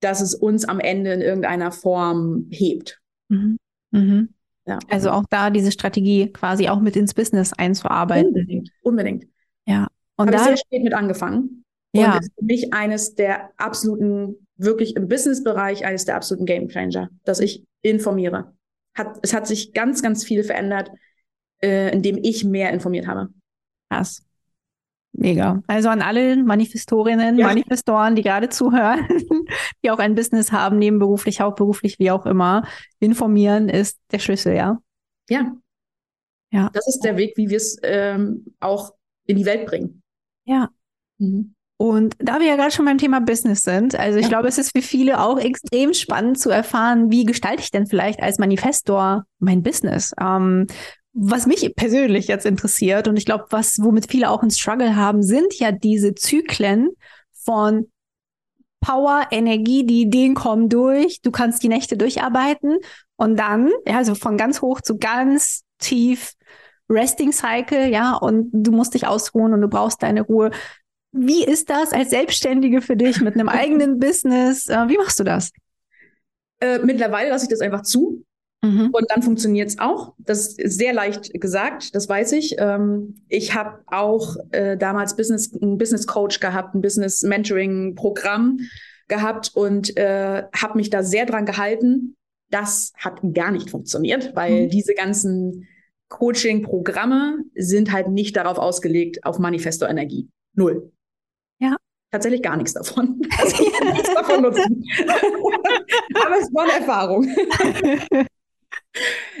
dass 0.00 0.20
es 0.20 0.34
uns 0.34 0.64
am 0.64 0.80
Ende 0.80 1.12
in 1.12 1.20
irgendeiner 1.20 1.72
Form 1.72 2.46
hebt. 2.50 3.00
Mhm. 3.28 3.58
Mhm. 3.90 4.34
Ja. 4.66 4.78
Also 4.88 5.10
auch 5.10 5.24
da 5.30 5.50
diese 5.50 5.72
Strategie 5.72 6.32
quasi 6.32 6.68
auch 6.68 6.80
mit 6.80 6.96
ins 6.96 7.14
Business 7.14 7.52
einzuarbeiten. 7.52 8.28
Unbedingt. 8.28 8.70
Unbedingt. 8.82 9.26
Ja. 9.66 9.88
Und 10.16 10.28
Habe 10.28 10.38
da 10.38 10.44
sehr 10.44 10.56
spät 10.56 10.82
mit 10.82 10.94
angefangen. 10.94 11.64
Ja. 11.92 12.14
Und 12.14 12.22
ist 12.22 12.32
für 12.38 12.44
mich 12.44 12.74
eines 12.74 13.14
der 13.14 13.50
absoluten, 13.56 14.46
wirklich 14.56 14.96
im 14.96 15.08
Businessbereich 15.08 15.84
eines 15.84 16.04
der 16.04 16.16
absoluten 16.16 16.46
Game 16.46 16.68
Changer, 16.68 17.08
dass 17.24 17.40
ich 17.40 17.64
informiere. 17.82 18.54
Hat, 18.96 19.18
es 19.22 19.34
hat 19.34 19.46
sich 19.46 19.72
ganz, 19.72 20.02
ganz 20.02 20.24
viel 20.24 20.44
verändert, 20.44 20.90
äh, 21.62 21.92
indem 21.92 22.18
ich 22.22 22.44
mehr 22.44 22.72
informiert 22.72 23.06
habe. 23.06 23.30
Krass. 23.90 24.24
Mega. 25.16 25.62
Also 25.68 25.88
an 25.88 26.02
alle 26.02 26.36
Manifestorinnen, 26.36 27.38
ja. 27.38 27.46
Manifestoren, 27.46 28.16
die 28.16 28.22
gerade 28.22 28.48
zuhören, 28.48 29.06
die 29.84 29.90
auch 29.90 30.00
ein 30.00 30.16
Business 30.16 30.50
haben, 30.50 30.78
nebenberuflich, 30.78 31.40
hauptberuflich, 31.40 31.98
wie 32.00 32.10
auch 32.10 32.26
immer. 32.26 32.66
Informieren 32.98 33.68
ist 33.68 33.98
der 34.10 34.18
Schlüssel, 34.18 34.54
ja? 34.54 34.78
Ja. 35.28 35.52
Ja. 36.50 36.70
Das 36.72 36.88
ist 36.88 37.00
der 37.00 37.16
Weg, 37.16 37.36
wie 37.36 37.48
wir 37.48 37.56
es 37.56 37.78
ähm, 37.82 38.44
auch 38.60 38.92
in 39.26 39.36
die 39.36 39.46
Welt 39.46 39.66
bringen. 39.66 40.02
Ja. 40.44 40.68
Mhm. 41.18 41.54
Und 41.76 42.14
da 42.18 42.38
wir 42.40 42.46
ja 42.46 42.56
gerade 42.56 42.70
schon 42.70 42.84
beim 42.84 42.98
Thema 42.98 43.20
Business 43.20 43.62
sind, 43.62 43.98
also 43.98 44.18
ich 44.18 44.24
ja. 44.24 44.28
glaube, 44.28 44.48
es 44.48 44.58
ist 44.58 44.76
für 44.76 44.82
viele 44.82 45.20
auch 45.20 45.38
extrem 45.38 45.92
spannend 45.92 46.38
zu 46.38 46.50
erfahren, 46.50 47.10
wie 47.10 47.24
gestalte 47.24 47.62
ich 47.62 47.70
denn 47.70 47.86
vielleicht 47.86 48.20
als 48.20 48.38
Manifestor 48.38 49.24
mein 49.38 49.62
Business? 49.62 50.12
Ähm, 50.20 50.66
was 51.14 51.46
mich 51.46 51.74
persönlich 51.76 52.26
jetzt 52.26 52.44
interessiert 52.44 53.06
und 53.06 53.16
ich 53.16 53.24
glaube, 53.24 53.46
was, 53.50 53.78
womit 53.80 54.10
viele 54.10 54.30
auch 54.30 54.42
einen 54.42 54.50
Struggle 54.50 54.96
haben, 54.96 55.22
sind 55.22 55.54
ja 55.54 55.70
diese 55.70 56.14
Zyklen 56.14 56.90
von 57.32 57.90
Power, 58.80 59.28
Energie, 59.30 59.86
die 59.86 60.02
Ideen 60.02 60.34
kommen 60.34 60.68
durch, 60.68 61.22
du 61.22 61.30
kannst 61.30 61.62
die 61.62 61.68
Nächte 61.68 61.96
durcharbeiten 61.96 62.78
und 63.16 63.38
dann, 63.38 63.70
ja, 63.86 63.96
also 63.96 64.14
von 64.14 64.36
ganz 64.36 64.60
hoch 64.60 64.80
zu 64.80 64.98
ganz 64.98 65.62
tief 65.78 66.34
Resting 66.90 67.32
Cycle, 67.32 67.88
ja, 67.90 68.14
und 68.14 68.50
du 68.52 68.72
musst 68.72 68.94
dich 68.94 69.06
ausruhen 69.06 69.54
und 69.54 69.62
du 69.62 69.68
brauchst 69.68 70.02
deine 70.02 70.22
Ruhe. 70.22 70.50
Wie 71.12 71.44
ist 71.44 71.70
das 71.70 71.92
als 71.92 72.10
Selbstständige 72.10 72.82
für 72.82 72.96
dich 72.96 73.20
mit 73.20 73.34
einem 73.34 73.48
eigenen 73.48 73.98
Business? 74.00 74.68
Äh, 74.68 74.88
wie 74.88 74.98
machst 74.98 75.18
du 75.18 75.24
das? 75.24 75.52
Äh, 76.60 76.80
mittlerweile 76.80 77.30
lasse 77.30 77.44
ich 77.44 77.50
das 77.50 77.60
einfach 77.60 77.82
zu. 77.82 78.24
Mhm. 78.64 78.90
Und 78.92 79.04
dann 79.10 79.22
funktioniert 79.22 79.68
es 79.68 79.78
auch. 79.78 80.14
Das 80.18 80.54
ist 80.54 80.78
sehr 80.78 80.94
leicht 80.94 81.38
gesagt, 81.38 81.94
das 81.94 82.08
weiß 82.08 82.32
ich. 82.32 82.56
Ähm, 82.58 83.22
ich 83.28 83.54
habe 83.54 83.80
auch 83.86 84.36
äh, 84.52 84.76
damals 84.76 85.16
Business, 85.16 85.52
einen 85.60 85.76
Business 85.76 86.06
Coach 86.06 86.40
gehabt, 86.40 86.74
ein 86.74 86.80
Business 86.80 87.22
Mentoring 87.22 87.94
Programm 87.94 88.60
gehabt 89.08 89.50
und 89.54 89.96
äh, 89.98 90.44
habe 90.54 90.76
mich 90.76 90.88
da 90.88 91.02
sehr 91.02 91.26
dran 91.26 91.44
gehalten. 91.44 92.16
Das 92.50 92.92
hat 92.96 93.20
gar 93.34 93.50
nicht 93.50 93.68
funktioniert, 93.68 94.34
weil 94.34 94.64
mhm. 94.64 94.70
diese 94.70 94.94
ganzen 94.94 95.68
Coaching-Programme 96.08 97.44
sind 97.54 97.92
halt 97.92 98.08
nicht 98.08 98.36
darauf 98.36 98.58
ausgelegt, 98.58 99.26
auf 99.26 99.38
Manifesto-Energie. 99.38 100.30
Null. 100.54 100.90
Ja. 101.58 101.76
Tatsächlich 102.10 102.42
gar 102.42 102.56
nichts 102.56 102.72
davon. 102.72 103.20
Also 103.38 103.62
ich 103.64 103.72
kann 103.72 103.92
nichts 103.92 104.14
davon 104.14 104.42
nutzen. 104.42 104.84
Aber 106.14 106.38
es 106.40 106.54
war 106.54 106.62
eine 106.62 106.72
Erfahrung. 106.72 107.26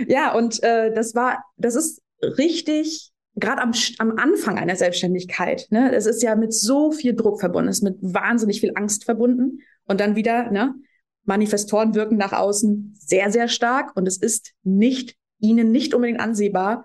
ja, 0.06 0.34
und 0.34 0.62
äh, 0.62 0.92
das 0.92 1.14
war, 1.14 1.44
das 1.56 1.74
ist 1.74 2.02
richtig, 2.22 3.12
gerade 3.36 3.62
am, 3.62 3.72
am 3.98 4.16
Anfang 4.18 4.58
einer 4.58 4.76
Selbstständigkeit. 4.76 5.66
Ne? 5.70 5.94
Es 5.94 6.06
ist 6.06 6.22
ja 6.22 6.36
mit 6.36 6.52
so 6.52 6.92
viel 6.92 7.14
Druck 7.14 7.40
verbunden, 7.40 7.68
es 7.68 7.78
ist 7.78 7.82
mit 7.82 7.96
wahnsinnig 8.00 8.60
viel 8.60 8.72
Angst 8.74 9.04
verbunden. 9.04 9.60
Und 9.86 10.00
dann 10.00 10.16
wieder, 10.16 10.50
ne? 10.50 10.74
Manifestoren 11.26 11.94
wirken 11.94 12.16
nach 12.16 12.32
außen 12.32 12.94
sehr, 12.98 13.30
sehr 13.30 13.48
stark 13.48 13.96
und 13.96 14.06
es 14.06 14.18
ist 14.18 14.52
nicht 14.62 15.16
ihnen 15.38 15.72
nicht 15.72 15.94
unbedingt 15.94 16.20
ansehbar, 16.20 16.84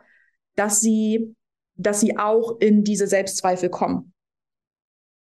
dass 0.56 0.80
sie, 0.80 1.36
dass 1.76 2.00
sie 2.00 2.18
auch 2.18 2.60
in 2.60 2.84
diese 2.84 3.08
Selbstzweifel 3.08 3.70
kommen. 3.70 4.14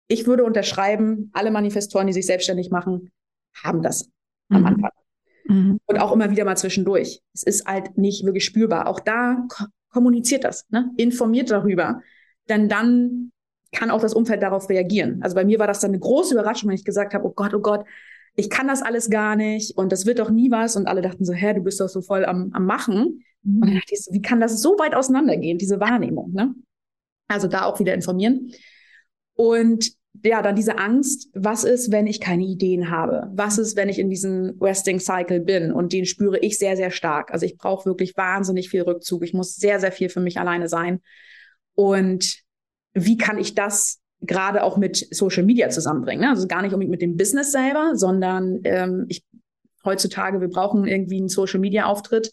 Ich 0.08 0.28
würde 0.28 0.44
unterschreiben, 0.44 1.32
alle 1.34 1.52
Manifestoren, 1.52 2.08
die 2.08 2.14
sich 2.14 2.26
selbstständig 2.26 2.70
machen, 2.70 3.12
haben 3.56 3.82
das 3.82 4.10
mhm. 4.50 4.58
am 4.58 4.66
Anfang. 4.66 4.92
Mhm. 5.48 5.80
Und 5.86 5.98
auch 6.00 6.12
immer 6.12 6.32
wieder 6.32 6.46
mal 6.46 6.58
zwischendurch. 6.58 7.22
Es 7.34 7.44
ist 7.44 7.66
halt 7.66 7.98
nicht 7.98 8.26
wirklich 8.26 8.46
spürbar. 8.46 8.88
Auch 8.88 9.00
da 9.00 9.48
kommuniziert 9.90 10.44
das, 10.44 10.66
ne? 10.70 10.92
informiert 10.98 11.50
darüber. 11.52 12.02
Denn 12.50 12.70
dann 12.70 13.32
kann 13.72 13.92
auch 13.92 14.02
das 14.02 14.14
Umfeld 14.14 14.42
darauf 14.42 14.70
reagieren. 14.70 15.22
Also 15.22 15.36
bei 15.36 15.46
mir 15.46 15.60
war 15.60 15.68
das 15.68 15.80
dann 15.80 15.92
eine 15.92 16.00
große 16.00 16.34
Überraschung, 16.34 16.70
wenn 16.70 16.76
ich 16.76 16.86
gesagt 16.86 17.14
habe, 17.14 17.26
oh 17.26 17.34
Gott, 17.36 17.54
oh 17.54 17.60
Gott, 17.60 17.86
ich 18.36 18.50
kann 18.50 18.68
das 18.68 18.82
alles 18.82 19.10
gar 19.10 19.36
nicht 19.36 19.78
und 19.78 19.92
das 19.92 20.06
wird 20.06 20.20
doch 20.20 20.30
nie 20.30 20.52
was. 20.52 20.76
Und 20.76 20.88
alle 20.88 21.02
dachten 21.02 21.26
so, 21.26 21.34
hä, 21.34 21.54
du 21.54 21.62
bist 21.62 21.80
doch 21.80 21.90
so 21.90 22.02
voll 22.02 22.26
am, 22.26 22.52
am 22.54 22.66
Machen. 22.66 23.24
Mhm. 23.44 23.62
Und 23.62 23.68
dann 23.68 23.76
dachte 23.76 23.94
ich 23.94 24.04
so, 24.04 24.14
wie 24.14 24.22
kann 24.22 24.40
das 24.40 24.62
so 24.62 24.78
weit 24.78 24.96
auseinandergehen, 24.96 25.58
diese 25.58 25.80
Wahrnehmung? 25.80 26.32
Ne? 26.34 26.54
Also 27.28 27.48
da 27.48 27.66
auch 27.66 27.80
wieder 27.80 27.94
informieren. 27.94 28.52
Und 29.34 29.92
ja, 30.24 30.42
dann 30.42 30.56
diese 30.56 30.78
Angst, 30.78 31.30
was 31.34 31.64
ist, 31.64 31.92
wenn 31.92 32.08
ich 32.08 32.20
keine 32.20 32.44
Ideen 32.44 32.90
habe? 32.90 33.30
Was 33.34 33.58
ist, 33.58 33.76
wenn 33.76 33.90
ich 33.90 34.00
in 34.00 34.10
diesem 34.10 34.58
Resting 34.62 35.00
Cycle 35.00 35.40
bin? 35.40 35.72
Und 35.72 35.94
den 35.94 36.06
spüre 36.06 36.40
ich 36.40 36.58
sehr, 36.58 36.76
sehr 36.76 36.92
stark. 36.92 37.32
Also 37.32 37.46
ich 37.46 37.58
brauche 37.58 37.86
wirklich 37.86 38.16
wahnsinnig 38.18 38.70
viel 38.70 38.82
Rückzug. 38.82 39.24
Ich 39.24 39.34
muss 39.34 39.56
sehr, 39.56 39.80
sehr 39.80 39.92
viel 39.92 40.10
für 40.10 40.20
mich 40.20 40.40
alleine 40.40 40.70
sein. 40.70 41.02
Und 41.76 42.40
wie 42.94 43.18
kann 43.18 43.38
ich 43.38 43.56
das 43.56 44.00
gerade 44.22 44.64
auch 44.64 44.78
mit 44.78 45.08
Social 45.12 45.44
Media 45.44 45.70
zusammenbringen? 45.70 46.26
Ne? 46.26 46.30
Also 46.30 46.48
gar 46.48 46.62
nicht 46.62 46.74
unbedingt 46.74 46.92
mit 46.92 47.02
dem 47.02 47.18
Business 47.18 47.52
selber, 47.52 47.92
sondern 47.96 48.60
ähm, 48.64 49.06
ich 49.10 49.24
heutzutage, 49.84 50.42
wir 50.42 50.50
brauchen 50.50 50.88
irgendwie 50.88 51.18
einen 51.18 51.30
Social 51.30 51.60
Media 51.60 51.86
Auftritt, 51.86 52.32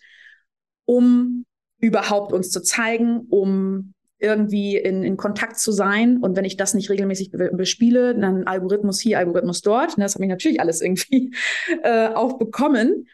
um 0.87 1.45
überhaupt 1.79 2.33
uns 2.33 2.51
zu 2.51 2.63
zeigen, 2.63 3.27
um 3.29 3.95
irgendwie 4.25 4.77
in, 4.77 5.05
in 5.05 5.17
Kontakt 5.17 5.59
zu 5.59 5.71
sein. 5.71 6.19
Und 6.19 6.37
wenn 6.37 6.45
ich 6.45 6.57
das 6.57 6.75
nicht 6.75 6.91
regelmäßig 6.91 7.31
bespiele, 7.31 8.19
dann 8.19 8.45
Algorithmus 8.47 9.01
hier, 9.01 9.19
Algorithmus 9.19 9.61
dort. 9.61 9.97
Das 9.99 10.15
habe 10.15 10.25
ich 10.25 10.31
natürlich 10.31 10.61
alles 10.61 10.81
irgendwie 10.81 11.33
äh, 11.83 12.09
auch 12.09 12.39
bekommen. 12.39 13.07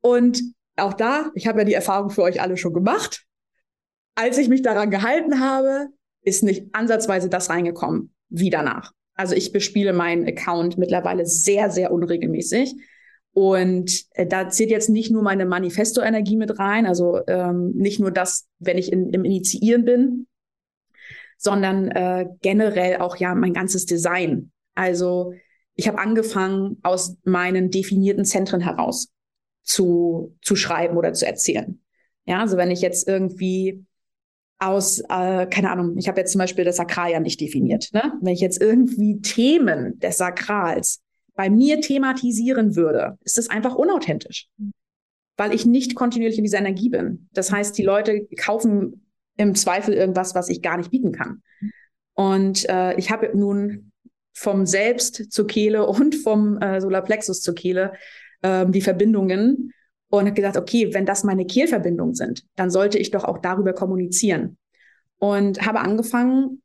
Und 0.00 0.42
auch 0.76 0.94
da, 0.94 1.30
ich 1.34 1.46
habe 1.46 1.58
ja 1.58 1.64
die 1.64 1.74
Erfahrung 1.74 2.10
für 2.10 2.22
euch 2.22 2.40
alle 2.40 2.56
schon 2.56 2.72
gemacht. 2.72 3.26
Als 4.14 4.38
ich 4.38 4.48
mich 4.48 4.62
daran 4.62 4.90
gehalten 4.90 5.40
habe, 5.40 5.88
ist 6.22 6.42
nicht 6.42 6.74
ansatzweise 6.74 7.28
das 7.28 7.50
reingekommen 7.50 8.14
wie 8.28 8.50
danach. 8.50 8.92
Also 9.14 9.34
ich 9.34 9.52
bespiele 9.52 9.92
meinen 9.92 10.26
Account 10.26 10.78
mittlerweile 10.78 11.26
sehr, 11.26 11.70
sehr 11.70 11.92
unregelmäßig. 11.92 12.74
Und 13.32 14.04
äh, 14.12 14.26
da 14.26 14.48
zählt 14.48 14.70
jetzt 14.70 14.88
nicht 14.88 15.10
nur 15.10 15.22
meine 15.22 15.46
Manifesto-Energie 15.46 16.36
mit 16.36 16.58
rein, 16.58 16.86
also 16.86 17.20
ähm, 17.26 17.72
nicht 17.76 18.00
nur 18.00 18.10
das, 18.10 18.48
wenn 18.58 18.76
ich 18.76 18.92
in, 18.92 19.10
im 19.10 19.24
Initiieren 19.24 19.84
bin, 19.84 20.26
sondern 21.38 21.88
äh, 21.88 22.26
generell 22.42 22.98
auch 22.98 23.16
ja 23.16 23.34
mein 23.34 23.54
ganzes 23.54 23.86
Design. 23.86 24.50
Also 24.74 25.32
ich 25.74 25.88
habe 25.88 25.98
angefangen, 25.98 26.78
aus 26.82 27.16
meinen 27.24 27.70
definierten 27.70 28.24
Zentren 28.24 28.60
heraus 28.60 29.08
zu, 29.62 30.36
zu 30.42 30.56
schreiben 30.56 30.96
oder 30.96 31.12
zu 31.12 31.26
erzählen. 31.26 31.80
Ja, 32.26 32.40
also 32.40 32.56
wenn 32.56 32.70
ich 32.70 32.80
jetzt 32.80 33.08
irgendwie 33.08 33.84
aus, 34.58 35.00
äh, 35.08 35.46
keine 35.46 35.70
Ahnung, 35.70 35.96
ich 35.96 36.08
habe 36.08 36.20
jetzt 36.20 36.32
zum 36.32 36.40
Beispiel 36.40 36.64
das 36.64 36.76
Sakral 36.76 37.12
ja 37.12 37.20
nicht 37.20 37.40
definiert. 37.40 37.88
Ne? 37.92 38.12
Wenn 38.20 38.34
ich 38.34 38.40
jetzt 38.40 38.60
irgendwie 38.60 39.20
Themen 39.20 39.98
des 40.00 40.18
Sakrals 40.18 41.00
bei 41.40 41.48
mir 41.48 41.80
thematisieren 41.80 42.76
würde, 42.76 43.16
ist 43.24 43.38
das 43.38 43.48
einfach 43.48 43.74
unauthentisch, 43.74 44.50
weil 45.38 45.54
ich 45.54 45.64
nicht 45.64 45.94
kontinuierlich 45.94 46.36
in 46.36 46.44
dieser 46.44 46.58
Energie 46.58 46.90
bin. 46.90 47.30
Das 47.32 47.50
heißt, 47.50 47.78
die 47.78 47.82
Leute 47.82 48.26
kaufen 48.36 49.06
im 49.38 49.54
Zweifel 49.54 49.94
irgendwas, 49.94 50.34
was 50.34 50.50
ich 50.50 50.60
gar 50.60 50.76
nicht 50.76 50.90
bieten 50.90 51.12
kann. 51.12 51.40
Und 52.12 52.68
äh, 52.68 52.94
ich 52.98 53.10
habe 53.10 53.30
nun 53.34 53.90
vom 54.34 54.66
Selbst 54.66 55.32
zur 55.32 55.46
Kehle 55.46 55.86
und 55.88 56.14
vom 56.14 56.58
äh, 56.58 56.78
Solarplexus 56.78 57.40
zur 57.40 57.54
Kehle 57.54 57.94
äh, 58.42 58.66
die 58.66 58.82
Verbindungen 58.82 59.72
und 60.10 60.26
habe 60.26 60.34
gesagt, 60.34 60.58
okay, 60.58 60.92
wenn 60.92 61.06
das 61.06 61.24
meine 61.24 61.46
Kehlverbindungen 61.46 62.14
sind, 62.14 62.44
dann 62.56 62.68
sollte 62.70 62.98
ich 62.98 63.12
doch 63.12 63.24
auch 63.24 63.38
darüber 63.38 63.72
kommunizieren. 63.72 64.58
Und 65.16 65.64
habe 65.66 65.80
angefangen, 65.80 66.60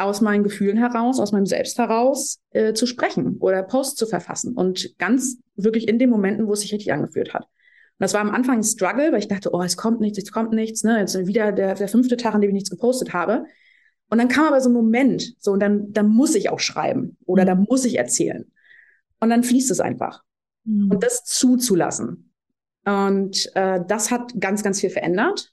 aus 0.00 0.20
meinen 0.20 0.44
Gefühlen 0.44 0.76
heraus, 0.76 1.20
aus 1.20 1.32
meinem 1.32 1.46
Selbst 1.46 1.78
heraus 1.78 2.40
äh, 2.50 2.72
zu 2.72 2.86
sprechen 2.86 3.36
oder 3.38 3.62
Posts 3.62 3.96
zu 3.96 4.06
verfassen 4.06 4.54
und 4.54 4.98
ganz 4.98 5.38
wirklich 5.56 5.88
in 5.88 5.98
den 5.98 6.10
Momenten, 6.10 6.46
wo 6.46 6.52
es 6.52 6.60
sich 6.60 6.72
richtig 6.72 6.92
angefühlt 6.92 7.34
hat. 7.34 7.44
Und 7.44 8.04
das 8.04 8.14
war 8.14 8.20
am 8.20 8.30
Anfang 8.30 8.58
ein 8.58 8.64
Struggle, 8.64 9.12
weil 9.12 9.18
ich 9.18 9.28
dachte, 9.28 9.50
oh, 9.52 9.62
es 9.62 9.76
kommt 9.76 10.00
nichts, 10.00 10.18
es 10.18 10.32
kommt 10.32 10.52
nichts, 10.52 10.84
ne, 10.84 10.98
jetzt 10.98 11.26
wieder 11.26 11.52
der, 11.52 11.74
der 11.74 11.88
fünfte 11.88 12.16
Tag, 12.16 12.34
an 12.34 12.40
dem 12.40 12.50
ich 12.50 12.54
nichts 12.54 12.70
gepostet 12.70 13.12
habe. 13.12 13.44
Und 14.08 14.18
dann 14.18 14.28
kam 14.28 14.46
aber 14.46 14.60
so 14.60 14.70
ein 14.70 14.74
Moment, 14.74 15.34
so, 15.38 15.52
und 15.52 15.60
dann, 15.60 15.92
dann 15.92 16.08
muss 16.08 16.34
ich 16.34 16.50
auch 16.50 16.60
schreiben 16.60 17.16
oder 17.26 17.44
mhm. 17.44 17.46
dann 17.46 17.66
muss 17.68 17.84
ich 17.84 17.98
erzählen. 17.98 18.50
Und 19.20 19.30
dann 19.30 19.44
fließt 19.44 19.70
es 19.70 19.80
einfach. 19.80 20.22
Mhm. 20.64 20.90
Und 20.90 21.04
das 21.04 21.24
zuzulassen. 21.24 22.32
Und 22.84 23.50
äh, 23.54 23.80
das 23.86 24.10
hat 24.10 24.32
ganz, 24.40 24.62
ganz 24.62 24.80
viel 24.80 24.90
verändert 24.90 25.52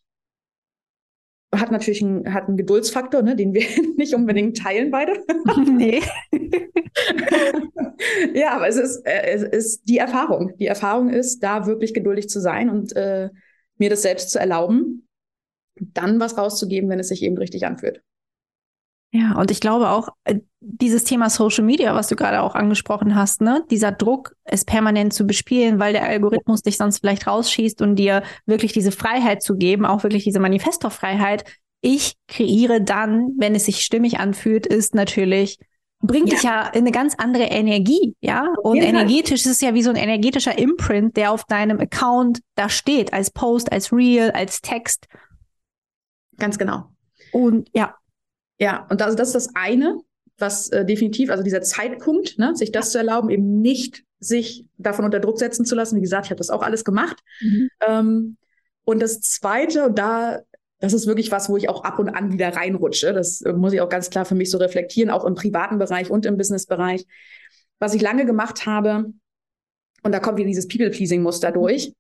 hat 1.60 1.72
natürlich 1.72 2.04
einen, 2.04 2.34
hat 2.34 2.48
einen 2.48 2.58
Geduldsfaktor, 2.58 3.22
ne, 3.22 3.36
den 3.36 3.54
wir 3.54 3.64
nicht 3.98 4.14
unbedingt 4.14 4.58
teilen 4.58 4.92
beide. 4.92 5.24
nee. 5.72 6.02
ja, 8.34 8.56
aber 8.56 8.68
es 8.68 8.78
ist, 8.78 9.06
äh, 9.06 9.34
es 9.34 9.44
ist 9.44 9.88
die 9.88 9.98
Erfahrung. 9.98 10.56
Die 10.58 10.68
Erfahrung 10.68 11.10
ist, 11.10 11.40
da 11.40 11.66
wirklich 11.66 11.94
geduldig 11.94 12.30
zu 12.30 12.40
sein 12.40 12.70
und 12.70 12.96
äh, 12.96 13.30
mir 13.78 13.90
das 13.90 14.02
selbst 14.02 14.32
zu 14.32 14.40
erlauben, 14.40 15.08
dann 15.80 16.20
was 16.20 16.38
rauszugeben, 16.38 16.90
wenn 16.90 17.00
es 17.00 17.10
sich 17.10 17.24
eben 17.24 17.38
richtig 17.38 17.66
anfühlt. 17.66 18.02
Ja, 19.12 19.36
und 19.38 19.52
ich 19.52 19.62
glaube 19.62 19.90
auch, 19.90 20.10
äh, 20.26 20.40
dieses 20.60 21.06
Thema 21.06 21.30
Social 21.30 21.64
Media, 21.64 21.96
was 21.96 22.08
du 22.08 22.16
gerade 22.16 22.42
auch 22.42 22.56
angesprochen 22.56 23.16
hast, 23.16 23.42
ne, 23.42 23.64
dieser 23.72 23.92
Druck, 23.92 24.36
es 24.44 24.66
permanent 24.66 25.14
zu 25.14 25.26
bespielen, 25.26 25.80
weil 25.80 25.94
der 25.94 26.04
Algorithmus 26.04 26.62
dich 26.62 26.78
sonst 26.78 27.00
vielleicht 27.00 27.26
rausschießt 27.26 27.82
und 27.82 27.96
dir 27.96 28.24
wirklich 28.46 28.74
diese 28.74 28.92
Freiheit 28.92 29.42
zu 29.42 29.56
geben, 29.56 29.86
auch 29.86 30.04
wirklich 30.04 30.26
diese 30.26 30.40
Manifestorfreiheit. 30.40 31.46
Ich 31.82 32.16
kreiere 32.28 32.82
dann, 32.82 33.32
wenn 33.38 33.56
es 33.56 33.66
sich 33.66 33.82
stimmig 33.82 34.20
anfühlt, 34.20 34.68
ist 34.68 34.94
natürlich 34.94 35.58
bringt 36.00 36.30
ja. 36.30 36.36
dich 36.36 36.44
ja 36.44 36.68
in 36.68 36.82
eine 36.82 36.92
ganz 36.92 37.16
andere 37.18 37.46
Energie, 37.46 38.16
ja? 38.22 38.54
Und 38.62 38.78
energetisch 38.78 39.46
ist 39.46 39.52
es 39.52 39.62
ja 39.62 39.74
wie 39.74 39.82
so 39.82 39.90
ein 39.90 39.96
energetischer 39.96 40.58
Imprint, 40.58 41.18
der 41.18 41.32
auf 41.32 41.44
deinem 41.46 41.80
Account 41.80 42.42
da 42.56 42.70
steht, 42.70 43.14
als 43.14 43.32
Post, 43.32 43.72
als 43.72 43.92
Reel, 43.92 44.32
als 44.32 44.62
Text. 44.62 45.08
Ganz 46.38 46.58
genau. 46.58 46.92
Und 47.32 47.70
ja. 47.74 47.96
Ja, 48.60 48.88
und 48.90 49.02
das, 49.02 49.16
das 49.16 49.30
ist 49.30 49.36
das 49.36 49.56
eine, 49.56 50.00
was 50.38 50.70
äh, 50.70 50.86
definitiv, 50.86 51.30
also 51.30 51.44
dieser 51.44 51.62
Zeitpunkt, 51.62 52.38
ne, 52.38 52.56
sich 52.56 52.72
das 52.72 52.92
zu 52.92 52.98
erlauben, 52.98 53.30
eben 53.30 53.62
nicht 53.62 54.04
sich 54.20 54.66
davon 54.78 55.06
unter 55.06 55.20
Druck 55.20 55.38
setzen 55.40 55.66
zu 55.66 55.76
lassen. 55.76 55.96
Wie 55.96 56.02
gesagt, 56.02 56.26
ich 56.26 56.32
habe 56.32 56.40
das 56.40 56.50
auch 56.50 56.64
alles 56.64 56.84
gemacht. 56.84 57.18
Mhm. 57.42 57.70
Ähm, 57.88 58.38
und 58.84 59.02
das 59.02 59.22
Zweite, 59.22 59.86
und 59.86 60.00
da 60.00 60.42
das 60.80 60.94
ist 60.94 61.08
wirklich 61.08 61.32
was, 61.32 61.50
wo 61.50 61.58
ich 61.58 61.70
auch 61.70 61.84
ab 61.84 61.98
und 62.00 62.10
an 62.10 62.32
wieder 62.32 62.56
reinrutsche. 62.56 63.14
Das 63.14 63.42
äh, 63.42 63.54
muss 63.54 63.74
ich 63.74 63.82
auch 63.82 63.90
ganz 63.90 64.10
klar 64.10 64.26
für 64.26 64.36
mich 64.36 64.52
so 64.52 64.58
reflektieren, 64.58 65.10
auch 65.10 65.26
im 65.26 65.36
privaten 65.36 65.80
Bereich 65.80 66.10
und 66.10 66.26
im 66.26 66.38
Businessbereich. 66.38 67.06
Was 67.80 67.94
ich 67.94 68.02
lange 68.02 68.26
gemacht 68.26 68.66
habe, 68.66 69.12
und 70.04 70.12
da 70.12 70.20
kommt 70.20 70.38
wieder 70.38 70.48
dieses 70.48 70.68
People-Pleasing-Muster 70.68 71.52
durch, 71.52 71.94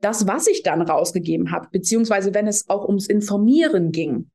das, 0.00 0.26
was 0.26 0.46
ich 0.46 0.62
dann 0.62 0.82
rausgegeben 0.82 1.50
habe, 1.50 1.68
beziehungsweise 1.70 2.34
wenn 2.34 2.46
es 2.46 2.68
auch 2.68 2.86
ums 2.86 3.06
Informieren 3.06 3.90
ging, 3.90 4.30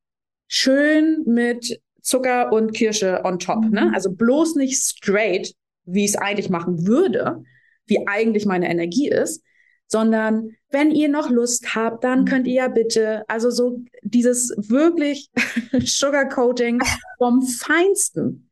schön 0.50 1.22
mit 1.26 1.80
Zucker 2.02 2.52
und 2.52 2.72
Kirsche 2.72 3.20
on 3.24 3.38
top. 3.38 3.60
Ne? 3.60 3.66
Mhm. 3.68 3.74
Ne? 3.74 3.92
Also 3.94 4.10
bloß 4.12 4.56
nicht 4.56 4.82
straight, 4.82 5.54
wie 5.84 6.04
ich 6.04 6.10
es 6.10 6.16
eigentlich 6.16 6.50
machen 6.50 6.86
würde, 6.86 7.42
wie 7.86 8.06
eigentlich 8.06 8.46
meine 8.46 8.68
Energie 8.68 9.08
ist, 9.08 9.42
sondern 9.86 10.50
wenn 10.70 10.90
ihr 10.90 11.08
noch 11.08 11.30
Lust 11.30 11.74
habt, 11.74 12.04
dann 12.04 12.24
könnt 12.24 12.46
ihr 12.46 12.54
ja 12.54 12.68
bitte, 12.68 13.24
also 13.28 13.50
so 13.50 13.80
dieses 14.02 14.54
wirklich 14.56 15.30
Sugarcoating 15.84 16.80
vom 17.18 17.42
Feinsten. 17.42 18.50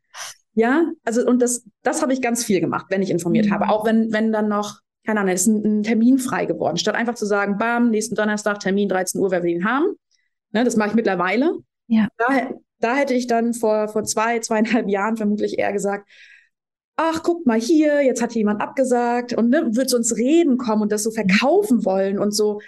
Ja, 0.55 0.91
also 1.05 1.27
und 1.27 1.43
das, 1.43 1.65
das 1.83 2.01
habe 2.03 2.13
ich 2.13 2.23
ganz 2.23 2.45
viel 2.45 2.61
gemacht, 2.61 2.87
wenn 2.91 3.03
ich 3.03 3.11
informiert 3.11 3.47
mhm. 3.47 3.55
habe. 3.55 3.69
Auch 3.71 3.85
wenn, 3.85 4.13
wenn 4.13 4.33
dann 4.33 4.49
noch, 4.49 4.81
keine 5.05 5.21
Ahnung, 5.21 5.35
ist 5.35 5.47
ein, 5.47 5.81
ein, 5.81 5.83
Termin 5.83 6.19
frei 6.19 6.47
geworden. 6.47 6.77
Statt 6.77 6.95
einfach 6.95 7.15
zu 7.15 7.27
sagen, 7.27 7.59
bam, 7.59 7.91
nächsten 7.91 8.15
Donnerstag, 8.15 8.61
Termin 8.61 8.89
13 8.89 9.21
Uhr, 9.21 9.31
wer 9.33 9.43
will 9.43 9.51
ihn 9.51 9.65
haben. 9.65 9.95
Ne, 10.53 10.65
das 10.65 10.77
mache 10.77 10.91
ich 10.91 10.95
mittlerweile. 10.95 11.59
Ja. 11.89 12.09
Da, 12.17 12.51
da 12.81 12.97
hätte 12.97 13.15
ich 13.15 13.27
dann 13.27 13.55
vor, 13.55 13.89
vor 13.89 14.05
zwei, 14.05 14.39
zweieinhalb 14.39 14.89
Jahren 14.89 15.17
vermutlich 15.17 15.59
eher 15.59 15.73
gesagt, 15.73 16.09
ach, 16.97 17.23
guck 17.23 17.47
mal 17.47 17.61
hier, 17.61 18.03
jetzt 18.03 18.23
hat 18.23 18.35
jemand 18.35 18.61
abgesagt 18.61 19.33
und 19.33 19.51
ne, 19.51 19.69
wird 19.71 19.89
so 19.89 19.97
ins 19.97 20.17
Reden 20.17 20.59
kommen 20.59 20.83
und 20.83 20.93
das 20.93 21.05
so 21.05 21.11
verkaufen 21.11 21.85
wollen 21.85 22.19
und 22.19 22.33
so 22.33 22.61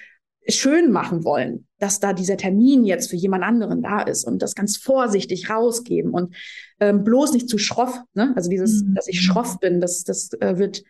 schön 0.49 0.91
machen 0.91 1.25
wollen, 1.25 1.67
dass 1.79 2.01
da 2.01 2.13
dieser 2.13 2.37
Termin 2.37 2.85
jetzt 2.85 3.11
für 3.11 3.17
jemand 3.17 3.45
anderen 3.45 3.83
da 3.83 4.01
ist 4.03 4.25
und 4.25 4.41
das 4.41 4.55
ganz 4.55 4.77
vorsichtig 4.77 5.51
rausgeben 5.51 6.13
und 6.13 6.35
ähm, 6.81 7.05
bloß 7.05 7.33
nicht 7.33 7.49
zu 7.49 7.59
schroff. 7.59 8.01
Ne? 8.15 8.33
Also 8.37 8.49
dieses, 8.51 8.83
mhm. 8.83 8.95
dass 8.95 9.07
ich 9.09 9.21
schroff 9.21 9.59
bin, 9.61 9.81
das, 9.81 10.05
das 10.05 10.33
äh, 10.41 10.59
wird 10.59 10.83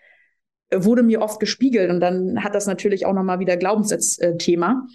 wurde 0.73 1.03
mir 1.03 1.21
oft 1.21 1.41
gespiegelt 1.41 1.91
und 1.91 1.99
dann 1.99 2.45
hat 2.45 2.55
das 2.55 2.67
natürlich 2.67 3.05
auch 3.05 3.13
nochmal 3.13 3.41
wieder 3.41 3.57
Glaubenssatzthema. 3.57 4.87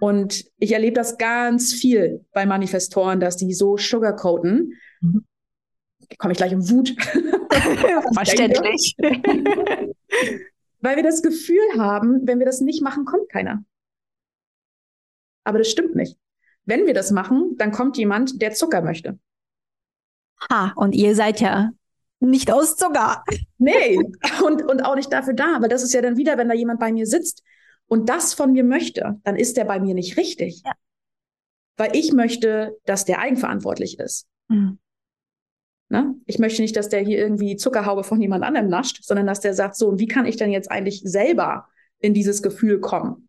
Und 0.00 0.44
ich 0.58 0.72
erlebe 0.72 0.94
das 0.94 1.18
ganz 1.18 1.72
viel 1.72 2.24
bei 2.32 2.46
Manifestoren, 2.46 3.20
dass 3.20 3.36
die 3.36 3.52
so 3.52 3.76
sugarcoaten. 3.76 4.74
Mhm 5.00 5.24
komme 6.16 6.32
ich 6.32 6.38
gleich 6.38 6.52
in 6.52 6.68
Wut. 6.70 6.94
Verständlich. 8.14 8.96
Weil 10.80 10.96
wir 10.96 11.02
das 11.02 11.22
Gefühl 11.22 11.76
haben, 11.76 12.26
wenn 12.26 12.38
wir 12.38 12.46
das 12.46 12.60
nicht 12.60 12.82
machen, 12.82 13.04
kommt 13.04 13.28
keiner. 13.28 13.64
Aber 15.44 15.58
das 15.58 15.68
stimmt 15.70 15.94
nicht. 15.96 16.16
Wenn 16.64 16.86
wir 16.86 16.94
das 16.94 17.10
machen, 17.10 17.56
dann 17.58 17.72
kommt 17.72 17.98
jemand, 17.98 18.40
der 18.40 18.52
Zucker 18.52 18.80
möchte. 18.82 19.18
Ha, 20.50 20.72
und 20.76 20.94
ihr 20.94 21.14
seid 21.14 21.40
ja 21.40 21.70
nicht 22.20 22.52
aus 22.52 22.76
Zucker. 22.76 23.24
Nee, 23.58 23.98
und, 24.44 24.62
und 24.62 24.82
auch 24.84 24.94
nicht 24.94 25.12
dafür 25.12 25.34
da. 25.34 25.56
Aber 25.56 25.68
das 25.68 25.82
ist 25.82 25.92
ja 25.94 26.02
dann 26.02 26.16
wieder, 26.16 26.38
wenn 26.38 26.48
da 26.48 26.54
jemand 26.54 26.80
bei 26.80 26.92
mir 26.92 27.06
sitzt 27.06 27.42
und 27.88 28.08
das 28.08 28.34
von 28.34 28.52
mir 28.52 28.64
möchte, 28.64 29.18
dann 29.24 29.36
ist 29.36 29.56
der 29.56 29.64
bei 29.64 29.80
mir 29.80 29.94
nicht 29.94 30.16
richtig. 30.16 30.62
Ja. 30.64 30.72
Weil 31.76 31.96
ich 31.96 32.12
möchte, 32.12 32.76
dass 32.84 33.04
der 33.04 33.20
eigenverantwortlich 33.20 33.98
ist. 33.98 34.26
Mhm. 34.48 34.78
Ne? 35.88 36.14
Ich 36.26 36.38
möchte 36.38 36.60
nicht, 36.60 36.76
dass 36.76 36.90
der 36.90 37.00
hier 37.00 37.18
irgendwie 37.18 37.56
Zuckerhaube 37.56 38.04
von 38.04 38.20
jemand 38.20 38.44
anderem 38.44 38.68
nascht, 38.68 39.02
sondern 39.04 39.26
dass 39.26 39.40
der 39.40 39.54
sagt, 39.54 39.76
so, 39.76 39.88
und 39.88 39.98
wie 39.98 40.06
kann 40.06 40.26
ich 40.26 40.36
denn 40.36 40.50
jetzt 40.50 40.70
eigentlich 40.70 41.00
selber 41.02 41.66
in 41.98 42.12
dieses 42.12 42.42
Gefühl 42.42 42.80
kommen 42.80 43.28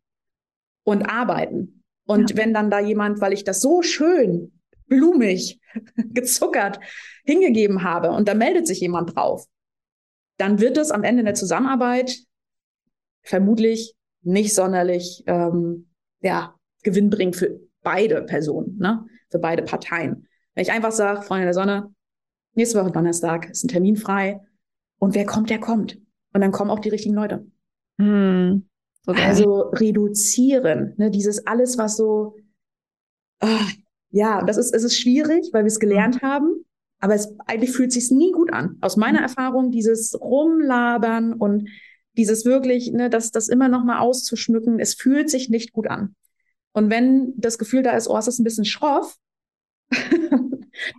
und 0.83 1.03
arbeiten? 1.03 1.83
Und 2.05 2.31
ja. 2.31 2.37
wenn 2.37 2.53
dann 2.53 2.69
da 2.69 2.79
jemand, 2.79 3.21
weil 3.21 3.33
ich 3.33 3.45
das 3.45 3.61
so 3.61 3.81
schön, 3.81 4.59
blumig, 4.87 5.61
gezuckert 5.95 6.79
hingegeben 7.23 7.83
habe 7.83 8.09
und 8.11 8.27
da 8.27 8.33
meldet 8.33 8.67
sich 8.67 8.81
jemand 8.81 9.15
drauf, 9.15 9.45
dann 10.37 10.59
wird 10.59 10.77
es 10.77 10.91
am 10.91 11.03
Ende 11.03 11.21
in 11.21 11.25
der 11.25 11.35
Zusammenarbeit 11.35 12.17
vermutlich 13.21 13.95
nicht 14.29 14.53
sonderlich 14.53 15.23
ähm, 15.27 15.89
ja, 16.21 16.55
gewinnbringend 16.83 17.35
für 17.35 17.59
beide 17.81 18.21
Personen, 18.23 18.77
ne? 18.77 19.05
für 19.29 19.39
beide 19.39 19.63
Parteien. 19.63 20.27
Wenn 20.53 20.63
ich 20.63 20.71
einfach 20.71 20.91
sage, 20.91 21.21
Freunde 21.21 21.45
der 21.45 21.53
Sonne, 21.53 21.93
Nächste 22.59 22.81
Woche 22.81 22.91
Donnerstag 22.91 23.49
ist 23.49 23.63
ein 23.63 23.69
Termin 23.69 23.95
frei. 23.95 24.41
Und 24.97 25.15
wer 25.15 25.25
kommt, 25.25 25.49
der 25.49 25.59
kommt. 25.59 25.97
Und 26.33 26.41
dann 26.41 26.51
kommen 26.51 26.71
auch 26.71 26.79
die 26.79 26.89
richtigen 26.89 27.15
Leute. 27.15 27.47
Hm, 27.99 28.67
okay. 29.07 29.23
Also 29.23 29.61
reduzieren, 29.71 30.93
ne, 30.97 31.09
dieses 31.09 31.47
alles, 31.47 31.77
was 31.77 31.95
so, 31.95 32.35
ah, 33.39 33.65
ja, 34.09 34.43
das 34.43 34.57
ist, 34.57 34.73
es 34.73 34.83
ist 34.83 34.97
schwierig, 34.97 35.49
weil 35.53 35.63
wir 35.63 35.69
es 35.69 35.79
gelernt 35.79 36.21
mhm. 36.21 36.27
haben. 36.27 36.65
Aber 36.99 37.15
es 37.15 37.33
eigentlich 37.47 37.71
fühlt 37.71 37.93
sich 37.93 38.11
nie 38.11 38.33
gut 38.33 38.51
an. 38.51 38.77
Aus 38.81 38.97
meiner 38.97 39.19
mhm. 39.19 39.25
Erfahrung, 39.25 39.71
dieses 39.71 40.19
Rumlabern 40.19 41.33
und 41.33 41.69
dieses 42.19 42.43
wirklich, 42.43 42.91
ne, 42.91 43.09
das, 43.09 43.31
das 43.31 43.47
immer 43.47 43.69
noch 43.69 43.85
mal 43.85 43.99
auszuschmücken, 43.99 44.79
es 44.79 44.93
fühlt 44.93 45.29
sich 45.29 45.49
nicht 45.49 45.71
gut 45.71 45.87
an. 45.87 46.15
Und 46.73 46.89
wenn 46.89 47.33
das 47.37 47.57
Gefühl 47.57 47.81
da 47.81 47.91
ist, 47.91 48.09
oh, 48.09 48.17
es 48.17 48.27
ist 48.27 48.39
ein 48.39 48.43
bisschen 48.43 48.65
schroff, 48.65 49.15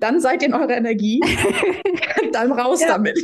dann 0.00 0.20
seid 0.20 0.42
ihr 0.42 0.48
in 0.48 0.54
eurer 0.54 0.70
Energie, 0.70 1.20
dann 2.32 2.50
raus 2.52 2.80
ja. 2.80 2.88
damit. 2.88 3.20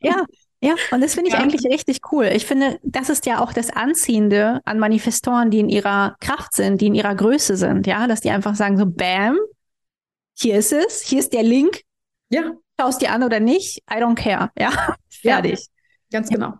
ja. 0.00 0.24
ja. 0.62 0.74
und 0.90 1.02
das 1.02 1.14
finde 1.14 1.28
ich 1.28 1.34
ja. 1.34 1.40
eigentlich 1.40 1.70
richtig 1.70 2.00
cool. 2.10 2.30
Ich 2.34 2.46
finde, 2.46 2.80
das 2.82 3.10
ist 3.10 3.26
ja 3.26 3.42
auch 3.42 3.52
das 3.52 3.68
Anziehende 3.70 4.62
an 4.64 4.78
Manifestoren, 4.78 5.50
die 5.50 5.60
in 5.60 5.68
ihrer 5.68 6.16
Kraft 6.20 6.54
sind, 6.54 6.80
die 6.80 6.86
in 6.86 6.94
ihrer 6.94 7.14
Größe 7.14 7.56
sind, 7.56 7.86
ja, 7.86 8.06
dass 8.06 8.22
die 8.22 8.30
einfach 8.30 8.54
sagen 8.54 8.78
so, 8.78 8.86
bam, 8.86 9.38
hier 10.38 10.56
ist 10.56 10.72
es, 10.72 11.02
hier 11.02 11.18
ist 11.18 11.34
der 11.34 11.42
Link. 11.42 11.82
Ja. 12.30 12.52
Schaust 12.80 13.02
dir 13.02 13.12
an 13.12 13.22
oder 13.22 13.40
nicht, 13.40 13.82
I 13.90 13.96
don't 13.96 14.14
care, 14.14 14.50
ja, 14.58 14.96
fertig. 15.10 15.60
Ja, 15.60 16.18
ganz 16.18 16.30
genau. 16.30 16.54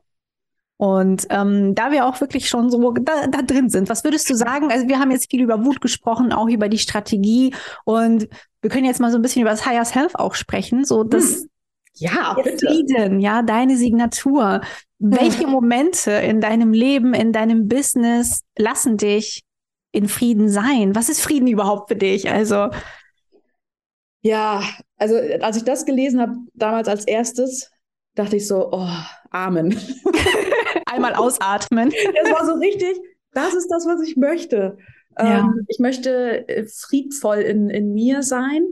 Und 0.81 1.27
ähm, 1.29 1.75
da 1.75 1.93
wir 1.93 2.07
auch 2.07 2.23
wirklich 2.23 2.49
schon 2.49 2.71
so 2.71 2.93
da, 2.93 3.27
da 3.27 3.43
drin 3.43 3.69
sind, 3.69 3.91
was 3.91 4.03
würdest 4.03 4.31
du 4.31 4.35
sagen? 4.35 4.73
Also 4.73 4.89
wir 4.89 4.99
haben 4.99 5.11
jetzt 5.11 5.31
viel 5.31 5.43
über 5.43 5.63
Wut 5.63 5.83
gesprochen, 5.83 6.33
auch 6.33 6.49
über 6.49 6.71
die 6.71 6.79
Strategie 6.79 7.55
und 7.85 8.29
wir 8.63 8.71
können 8.71 8.87
jetzt 8.87 8.99
mal 8.99 9.11
so 9.11 9.19
ein 9.19 9.23
bisschen 9.23 9.43
über 9.43 9.51
das 9.51 9.67
Higher 9.67 9.85
Self 9.85 10.15
auch 10.15 10.35
sprechen, 10.35 10.87
so 10.87 11.05
das 11.05 11.43
hm. 11.43 11.51
ja, 11.97 12.33
bitte. 12.33 12.67
Frieden, 12.67 13.21
ja, 13.21 13.43
deine 13.43 13.77
Signatur. 13.77 14.63
Hm. 15.03 15.17
Welche 15.19 15.47
Momente 15.47 16.13
in 16.13 16.41
deinem 16.41 16.73
Leben, 16.73 17.13
in 17.13 17.35
deinem 17.35 17.69
Business 17.69 18.41
lassen 18.57 18.97
dich 18.97 19.45
in 19.93 20.09
Frieden 20.09 20.49
sein? 20.49 20.95
Was 20.95 21.11
ist 21.11 21.21
Frieden 21.21 21.47
überhaupt 21.47 21.91
für 21.91 21.97
dich? 21.97 22.31
Also 22.31 22.71
ja, 24.23 24.63
also 24.97 25.15
als 25.43 25.59
ich 25.59 25.65
das 25.65 25.85
gelesen 25.85 26.23
habe, 26.23 26.37
damals 26.55 26.89
als 26.89 27.05
erstes, 27.05 27.71
dachte 28.15 28.37
ich 28.37 28.47
so, 28.47 28.71
oh, 28.73 28.89
Amen. 29.31 29.79
Einmal 30.91 31.15
ausatmen. 31.15 31.93
Es 31.93 32.31
war 32.31 32.47
so 32.47 32.55
richtig, 32.55 32.99
das 33.33 33.55
ist 33.55 33.69
das, 33.69 33.87
was 33.87 34.03
ich 34.07 34.17
möchte. 34.17 34.77
Ja. 35.19 35.41
Ähm, 35.41 35.65
ich 35.69 35.79
möchte 35.79 36.49
äh, 36.49 36.67
friedvoll 36.67 37.39
in, 37.39 37.71
in 37.71 37.93
mir 37.93 38.23
sein 38.23 38.67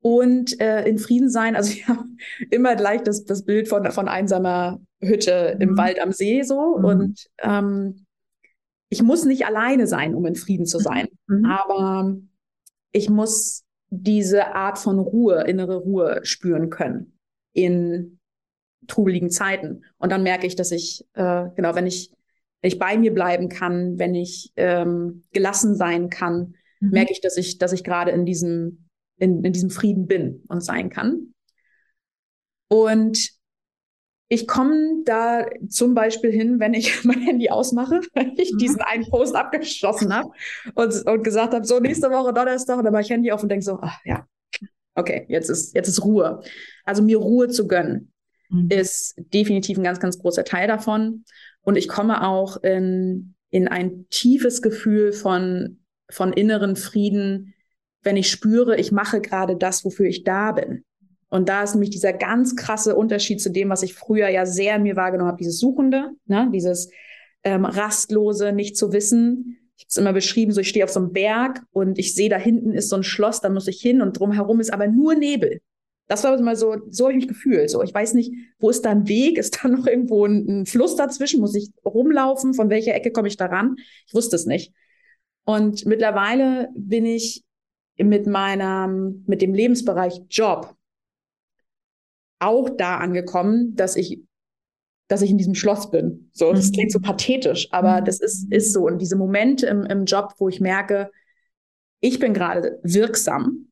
und 0.00 0.60
äh, 0.60 0.86
in 0.86 0.98
Frieden 0.98 1.30
sein. 1.30 1.56
Also 1.56 1.72
ich 1.74 1.88
habe 1.88 2.04
immer 2.50 2.76
gleich 2.76 3.02
das, 3.02 3.24
das 3.24 3.44
Bild 3.44 3.68
von, 3.68 3.90
von 3.90 4.08
einsamer 4.08 4.80
Hütte 5.00 5.54
mhm. 5.56 5.62
im 5.62 5.76
Wald 5.76 6.00
am 6.00 6.12
See 6.12 6.42
so. 6.42 6.78
Mhm. 6.78 6.84
Und 6.84 7.26
ähm, 7.42 8.06
ich 8.88 9.02
muss 9.02 9.24
nicht 9.24 9.46
alleine 9.46 9.86
sein, 9.86 10.14
um 10.14 10.24
in 10.26 10.36
Frieden 10.36 10.66
zu 10.66 10.78
sein. 10.78 11.08
Mhm. 11.26 11.38
mhm. 11.38 11.44
Aber 11.46 12.16
ich 12.92 13.10
muss 13.10 13.64
diese 13.90 14.54
Art 14.54 14.78
von 14.78 14.98
Ruhe, 14.98 15.44
innere 15.44 15.76
Ruhe 15.76 16.20
spüren 16.24 16.70
können 16.70 17.18
in 17.52 18.15
trubeligen 18.86 19.30
Zeiten. 19.30 19.84
Und 19.98 20.10
dann 20.10 20.22
merke 20.22 20.46
ich, 20.46 20.56
dass 20.56 20.72
ich, 20.72 21.04
äh, 21.14 21.46
genau, 21.54 21.74
wenn 21.74 21.86
ich, 21.86 22.10
wenn 22.60 22.68
ich 22.68 22.78
bei 22.78 22.96
mir 22.96 23.12
bleiben 23.12 23.48
kann, 23.48 23.98
wenn 23.98 24.14
ich 24.14 24.52
ähm, 24.56 25.24
gelassen 25.32 25.74
sein 25.74 26.10
kann, 26.10 26.54
mhm. 26.80 26.90
merke 26.90 27.12
ich, 27.12 27.20
dass 27.20 27.36
ich, 27.36 27.58
dass 27.58 27.72
ich 27.72 27.84
gerade 27.84 28.10
in 28.10 28.26
diesem 28.26 28.86
in, 29.18 29.44
in 29.44 29.52
diesem 29.52 29.70
Frieden 29.70 30.06
bin 30.06 30.42
und 30.48 30.60
sein 30.62 30.90
kann. 30.90 31.32
Und 32.68 33.30
ich 34.28 34.48
komme 34.48 35.02
da 35.04 35.46
zum 35.68 35.94
Beispiel 35.94 36.32
hin, 36.32 36.58
wenn 36.58 36.74
ich 36.74 37.04
mein 37.04 37.20
Handy 37.20 37.48
ausmache, 37.48 38.00
wenn 38.14 38.34
ich 38.36 38.52
mhm. 38.52 38.58
diesen 38.58 38.80
einen 38.80 39.08
Post 39.08 39.34
abgeschlossen 39.34 40.14
habe 40.14 40.30
und, 40.74 41.06
und 41.06 41.22
gesagt 41.22 41.54
habe, 41.54 41.64
so 41.64 41.80
nächste 41.80 42.10
Woche 42.10 42.32
Donnerstag, 42.32 42.78
und 42.78 42.84
dann 42.84 42.92
mache 42.92 43.02
ich 43.02 43.10
Handy 43.10 43.32
auf 43.32 43.42
und 43.42 43.48
denke 43.48 43.64
so, 43.64 43.78
ach 43.80 43.98
ja, 44.04 44.26
okay, 44.94 45.26
jetzt 45.28 45.48
ist, 45.48 45.74
jetzt 45.74 45.88
ist 45.88 46.04
Ruhe. 46.04 46.42
Also 46.84 47.02
mir 47.02 47.18
Ruhe 47.18 47.48
zu 47.48 47.66
gönnen, 47.66 48.12
mhm. 48.48 48.68
ist 48.70 49.14
definitiv 49.16 49.78
ein 49.78 49.84
ganz, 49.84 50.00
ganz 50.00 50.18
großer 50.18 50.44
Teil 50.44 50.68
davon. 50.68 51.24
Und 51.62 51.76
ich 51.76 51.88
komme 51.88 52.26
auch 52.26 52.62
in, 52.62 53.34
in 53.50 53.68
ein 53.68 54.06
tiefes 54.10 54.62
Gefühl 54.62 55.12
von, 55.12 55.80
von 56.08 56.32
inneren 56.32 56.76
Frieden, 56.76 57.54
wenn 58.02 58.16
ich 58.16 58.30
spüre, 58.30 58.78
ich 58.78 58.92
mache 58.92 59.20
gerade 59.20 59.56
das, 59.56 59.84
wofür 59.84 60.06
ich 60.06 60.22
da 60.22 60.52
bin. 60.52 60.84
Und 61.28 61.48
da 61.48 61.64
ist 61.64 61.74
nämlich 61.74 61.90
dieser 61.90 62.12
ganz 62.12 62.54
krasse 62.54 62.94
Unterschied 62.94 63.40
zu 63.40 63.50
dem, 63.50 63.68
was 63.68 63.82
ich 63.82 63.94
früher 63.94 64.28
ja 64.28 64.46
sehr 64.46 64.76
in 64.76 64.84
mir 64.84 64.96
wahrgenommen 64.96 65.28
habe, 65.28 65.38
dieses 65.38 65.58
Suchende, 65.58 66.12
ne? 66.26 66.48
dieses 66.52 66.88
ähm, 67.42 67.64
rastlose, 67.64 68.52
nicht 68.52 68.76
zu 68.76 68.92
wissen. 68.92 69.58
Ich 69.76 69.84
habe 69.84 69.88
es 69.88 69.96
immer 69.96 70.12
beschrieben, 70.12 70.52
so 70.52 70.60
ich 70.60 70.68
stehe 70.68 70.84
auf 70.84 70.90
so 70.90 71.00
einem 71.00 71.12
Berg 71.12 71.62
und 71.72 71.98
ich 71.98 72.14
sehe, 72.14 72.28
da 72.28 72.38
hinten 72.38 72.72
ist 72.72 72.88
so 72.88 72.96
ein 72.96 73.02
Schloss, 73.02 73.40
da 73.40 73.48
muss 73.48 73.66
ich 73.66 73.80
hin 73.80 74.00
und 74.02 74.18
drumherum 74.18 74.60
ist 74.60 74.72
aber 74.72 74.86
nur 74.86 75.14
Nebel. 75.16 75.60
Das 76.08 76.22
war 76.22 76.38
immer 76.38 76.54
so, 76.54 76.76
so 76.88 77.04
habe 77.04 77.12
ich 77.14 77.18
mich 77.18 77.28
gefühlt. 77.28 77.68
So, 77.68 77.82
ich 77.82 77.92
weiß 77.92 78.14
nicht, 78.14 78.32
wo 78.58 78.70
ist 78.70 78.84
da 78.84 78.90
ein 78.90 79.08
Weg? 79.08 79.38
Ist 79.38 79.62
da 79.62 79.68
noch 79.68 79.86
irgendwo 79.86 80.24
ein, 80.24 80.60
ein 80.60 80.66
Fluss 80.66 80.96
dazwischen? 80.96 81.40
Muss 81.40 81.54
ich 81.54 81.70
rumlaufen? 81.84 82.54
Von 82.54 82.70
welcher 82.70 82.94
Ecke 82.94 83.10
komme 83.10 83.28
ich 83.28 83.36
da 83.36 83.46
ran? 83.46 83.76
Ich 84.06 84.14
wusste 84.14 84.36
es 84.36 84.46
nicht. 84.46 84.72
Und 85.44 85.86
mittlerweile 85.86 86.70
bin 86.76 87.06
ich 87.06 87.44
mit 87.98 88.26
meinem, 88.26 89.24
mit 89.26 89.42
dem 89.42 89.54
Lebensbereich 89.54 90.20
Job 90.28 90.76
auch 92.38 92.68
da 92.68 92.98
angekommen, 92.98 93.74
dass 93.74 93.96
ich, 93.96 94.22
dass 95.08 95.22
ich 95.22 95.30
in 95.30 95.38
diesem 95.38 95.54
Schloss 95.54 95.90
bin. 95.90 96.30
So, 96.32 96.52
das 96.52 96.68
mhm. 96.68 96.72
klingt 96.72 96.92
so 96.92 97.00
pathetisch, 97.00 97.68
aber 97.72 98.00
mhm. 98.00 98.04
das 98.04 98.20
ist, 98.20 98.52
ist 98.52 98.72
so. 98.72 98.86
Und 98.86 98.98
diese 98.98 99.16
Momente 99.16 99.66
im, 99.66 99.84
im 99.84 100.04
Job, 100.04 100.34
wo 100.38 100.48
ich 100.48 100.60
merke, 100.60 101.10
ich 102.00 102.18
bin 102.18 102.34
gerade 102.34 102.78
wirksam, 102.82 103.68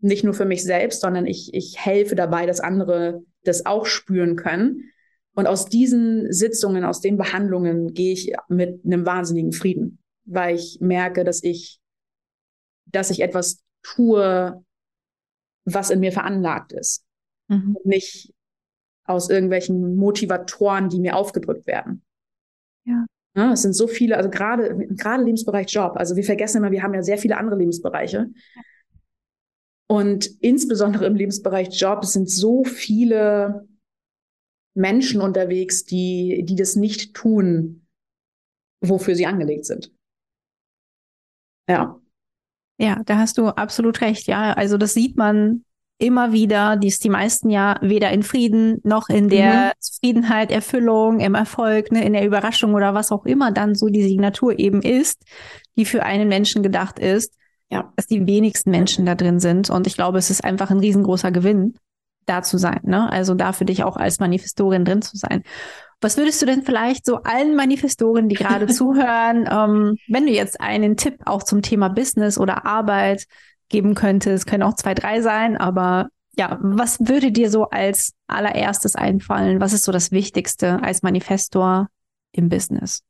nicht 0.00 0.24
nur 0.24 0.34
für 0.34 0.44
mich 0.44 0.62
selbst, 0.62 1.00
sondern 1.00 1.26
ich, 1.26 1.52
ich 1.54 1.84
helfe 1.84 2.14
dabei, 2.14 2.46
dass 2.46 2.60
andere 2.60 3.22
das 3.44 3.66
auch 3.66 3.86
spüren 3.86 4.36
können. 4.36 4.90
Und 5.34 5.46
aus 5.46 5.66
diesen 5.66 6.32
Sitzungen, 6.32 6.84
aus 6.84 7.00
den 7.00 7.16
Behandlungen 7.16 7.94
gehe 7.94 8.12
ich 8.12 8.32
mit 8.48 8.84
einem 8.84 9.06
wahnsinnigen 9.06 9.52
Frieden, 9.52 9.98
weil 10.24 10.56
ich 10.56 10.78
merke, 10.80 11.24
dass 11.24 11.42
ich, 11.42 11.80
dass 12.86 13.10
ich 13.10 13.20
etwas 13.20 13.62
tue, 13.82 14.64
was 15.64 15.90
in 15.90 16.00
mir 16.00 16.12
veranlagt 16.12 16.72
ist. 16.72 17.04
Mhm. 17.48 17.76
Nicht 17.84 18.32
aus 19.04 19.30
irgendwelchen 19.30 19.96
Motivatoren, 19.96 20.88
die 20.88 21.00
mir 21.00 21.16
aufgedrückt 21.16 21.66
werden. 21.66 22.02
Ja. 22.84 23.06
ja. 23.36 23.52
Es 23.52 23.62
sind 23.62 23.74
so 23.74 23.86
viele, 23.86 24.16
also 24.16 24.30
gerade, 24.30 24.76
gerade 24.88 25.24
Lebensbereich 25.24 25.72
Job. 25.72 25.92
Also 25.96 26.16
wir 26.16 26.24
vergessen 26.24 26.58
immer, 26.58 26.70
wir 26.70 26.82
haben 26.82 26.94
ja 26.94 27.02
sehr 27.02 27.18
viele 27.18 27.36
andere 27.36 27.56
Lebensbereiche. 27.56 28.28
Und 29.90 30.26
insbesondere 30.40 31.06
im 31.06 31.16
Lebensbereich 31.16 31.68
Job 31.80 32.04
sind 32.04 32.30
so 32.30 32.64
viele 32.64 33.66
Menschen 34.74 35.20
unterwegs, 35.20 35.84
die, 35.84 36.44
die 36.44 36.54
das 36.54 36.76
nicht 36.76 37.14
tun, 37.14 37.86
wofür 38.80 39.14
sie 39.14 39.26
angelegt 39.26 39.64
sind. 39.64 39.92
Ja. 41.68 42.00
Ja, 42.80 43.02
da 43.04 43.18
hast 43.18 43.38
du 43.38 43.48
absolut 43.48 44.00
recht. 44.02 44.28
Ja, 44.28 44.52
also 44.52 44.76
das 44.76 44.94
sieht 44.94 45.16
man 45.16 45.64
immer 45.98 46.32
wieder, 46.32 46.76
die 46.76 46.86
ist 46.86 47.02
die 47.02 47.08
meisten 47.08 47.50
ja 47.50 47.76
weder 47.82 48.12
in 48.12 48.22
Frieden 48.22 48.80
noch 48.84 49.08
in 49.08 49.28
der 49.28 49.52
mhm. 49.52 49.80
Zufriedenheit, 49.80 50.52
Erfüllung, 50.52 51.18
im 51.18 51.34
Erfolg, 51.34 51.90
ne, 51.90 52.04
in 52.04 52.12
der 52.12 52.24
Überraschung 52.24 52.74
oder 52.74 52.94
was 52.94 53.10
auch 53.10 53.26
immer 53.26 53.50
dann 53.50 53.74
so 53.74 53.88
die 53.88 54.04
Signatur 54.04 54.58
eben 54.58 54.80
ist, 54.80 55.24
die 55.76 55.84
für 55.84 56.04
einen 56.04 56.28
Menschen 56.28 56.62
gedacht 56.62 57.00
ist, 57.00 57.34
ja. 57.70 57.92
dass 57.96 58.06
die 58.06 58.26
wenigsten 58.26 58.70
Menschen 58.70 59.06
da 59.06 59.14
drin 59.14 59.40
sind. 59.40 59.70
Und 59.70 59.86
ich 59.86 59.94
glaube, 59.94 60.18
es 60.18 60.30
ist 60.30 60.44
einfach 60.44 60.70
ein 60.70 60.80
riesengroßer 60.80 61.30
Gewinn, 61.32 61.74
da 62.26 62.42
zu 62.42 62.58
sein. 62.58 62.80
Ne? 62.82 63.10
Also 63.10 63.34
da 63.34 63.52
für 63.52 63.64
dich 63.64 63.84
auch 63.84 63.96
als 63.96 64.20
Manifestorin 64.20 64.84
drin 64.84 65.02
zu 65.02 65.16
sein. 65.16 65.42
Was 66.00 66.16
würdest 66.16 66.40
du 66.40 66.46
denn 66.46 66.62
vielleicht 66.62 67.04
so 67.04 67.22
allen 67.22 67.56
Manifestoren, 67.56 68.28
die 68.28 68.36
gerade 68.36 68.66
zuhören, 68.68 69.48
ähm, 69.50 69.96
wenn 70.08 70.26
du 70.26 70.32
jetzt 70.32 70.60
einen 70.60 70.96
Tipp 70.96 71.20
auch 71.24 71.42
zum 71.42 71.62
Thema 71.62 71.88
Business 71.88 72.38
oder 72.38 72.66
Arbeit 72.66 73.26
geben 73.68 73.94
könnte. 73.94 74.30
Es 74.30 74.46
können 74.46 74.62
auch 74.62 74.74
zwei, 74.74 74.94
drei 74.94 75.20
sein, 75.20 75.56
aber 75.56 76.08
ja, 76.36 76.58
was 76.60 77.00
würde 77.00 77.32
dir 77.32 77.50
so 77.50 77.68
als 77.68 78.14
allererstes 78.28 78.94
einfallen? 78.94 79.60
Was 79.60 79.72
ist 79.72 79.84
so 79.84 79.92
das 79.92 80.12
Wichtigste 80.12 80.82
als 80.82 81.02
Manifestor 81.02 81.88
im 82.32 82.48
Business? 82.48 83.02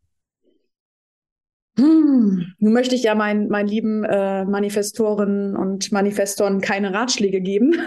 Hm, 1.78 2.54
nun 2.58 2.72
möchte 2.72 2.96
ich 2.96 3.04
ja 3.04 3.14
meinen 3.14 3.48
mein 3.48 3.68
lieben 3.68 4.02
äh, 4.02 4.44
Manifestoren 4.44 5.56
und 5.56 5.92
Manifestoren 5.92 6.60
keine 6.60 6.92
Ratschläge 6.92 7.40
geben. 7.40 7.72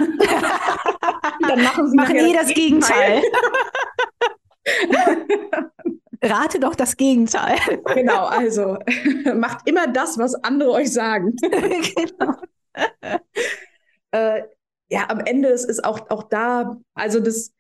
Dann 1.48 1.62
machen 1.62 1.90
sie 1.90 1.98
machen 1.98 2.16
eh 2.16 2.34
das 2.34 2.54
Gegenteil. 2.54 3.22
Rate 6.24 6.60
doch 6.60 6.76
das 6.76 6.96
Gegenteil. 6.96 7.58
Genau, 7.96 8.28
also 8.28 8.78
macht 9.36 9.68
immer 9.68 9.88
das, 9.88 10.18
was 10.18 10.36
andere 10.36 10.72
euch 10.72 10.94
sagen. 10.94 11.36
genau. 11.42 12.36
äh, 14.12 14.44
ja, 14.90 15.10
am 15.10 15.20
Ende 15.20 15.50
ist 15.50 15.68
es 15.70 15.84
auch, 15.84 16.10
auch 16.10 16.24
da, 16.24 16.78
also 16.94 17.20
das, 17.20 17.52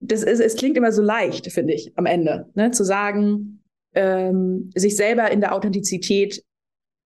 das 0.00 0.22
ist, 0.22 0.40
es 0.40 0.56
klingt 0.56 0.78
immer 0.78 0.92
so 0.92 1.02
leicht, 1.02 1.50
finde 1.52 1.74
ich, 1.74 1.92
am 1.96 2.06
Ende, 2.06 2.48
ne, 2.54 2.70
zu 2.70 2.84
sagen, 2.84 3.58
ähm, 3.98 4.70
sich 4.74 4.96
selber 4.96 5.30
in 5.30 5.40
der 5.40 5.54
Authentizität 5.54 6.44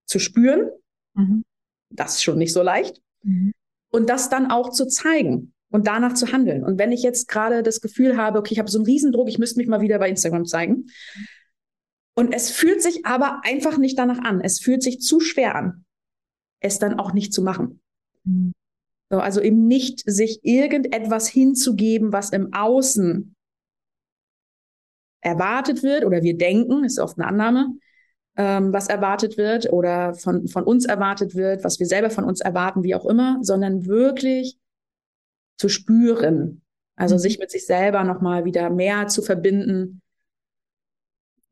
zu 0.07 0.19
spüren. 0.19 0.71
Mhm. 1.15 1.43
Das 1.91 2.15
ist 2.15 2.23
schon 2.23 2.39
nicht 2.39 2.53
so 2.53 2.63
leicht. 2.63 3.01
Mhm. 3.23 3.53
Und 3.91 4.09
das 4.09 4.29
dann 4.29 4.51
auch 4.51 4.71
zu 4.71 4.87
zeigen 4.87 5.53
und 5.71 5.87
danach 5.87 6.15
zu 6.15 6.33
handeln. 6.33 6.65
Und 6.65 6.79
wenn 6.79 6.93
ich 6.93 7.03
jetzt 7.03 7.29
gerade 7.29 7.63
das 7.63 7.81
Gefühl 7.81 8.17
habe, 8.17 8.39
okay, 8.39 8.53
ich 8.53 8.59
habe 8.59 8.71
so 8.71 8.79
einen 8.79 8.87
Riesendruck, 8.87 9.29
ich 9.29 9.39
müsste 9.39 9.59
mich 9.59 9.69
mal 9.69 9.81
wieder 9.81 9.99
bei 9.99 10.09
Instagram 10.09 10.47
zeigen. 10.47 10.87
Und 12.15 12.35
es 12.35 12.51
fühlt 12.51 12.83
sich 12.83 13.07
aber 13.07 13.41
einfach 13.45 13.79
nicht 13.79 13.99
danach 13.99 14.19
an. 14.19 14.41
Es 14.41 14.61
fühlt 14.61 14.83
sich 14.83 15.01
zu 15.01 15.19
schwer 15.21 15.55
an 15.55 15.85
es 16.63 16.79
dann 16.79 16.99
auch 16.99 17.13
nicht 17.13 17.33
zu 17.33 17.43
machen. 17.43 17.81
Mhm. 18.25 18.53
So, 19.11 19.19
also 19.19 19.41
eben 19.43 19.67
nicht 19.67 20.03
sich 20.07 20.41
irgendetwas 20.43 21.29
hinzugeben, 21.29 22.13
was 22.13 22.31
im 22.31 22.55
Außen 22.55 23.35
erwartet 25.23 25.83
wird 25.83 26.05
oder 26.05 26.23
wir 26.23 26.37
denken, 26.37 26.85
ist 26.85 26.99
oft 26.99 27.19
eine 27.19 27.27
Annahme, 27.27 27.69
ähm, 28.37 28.73
was 28.73 28.89
erwartet 28.89 29.39
wird 29.39 29.73
oder 29.73 30.15
von, 30.15 30.49
von 30.49 30.65
uns 30.65 30.85
erwartet 30.85 31.35
wird, 31.35 31.65
was 31.65 31.79
wir 31.79 31.87
selber 31.87 32.11
von 32.11 32.25
uns 32.25 32.41
erwarten, 32.41 32.83
wie 32.83 32.95
auch 32.95 33.07
immer, 33.07 33.39
sondern 33.41 33.87
wirklich 33.87 34.59
zu 35.57 35.69
spüren, 35.69 36.63
also 36.97 37.15
mhm. 37.15 37.21
sich 37.21 37.39
mit 37.39 37.51
sich 37.51 37.67
selber 37.67 38.05
nochmal 38.05 38.45
wieder 38.45 38.69
mehr 38.69 39.07
zu 39.07 39.23
verbinden. 39.23 40.03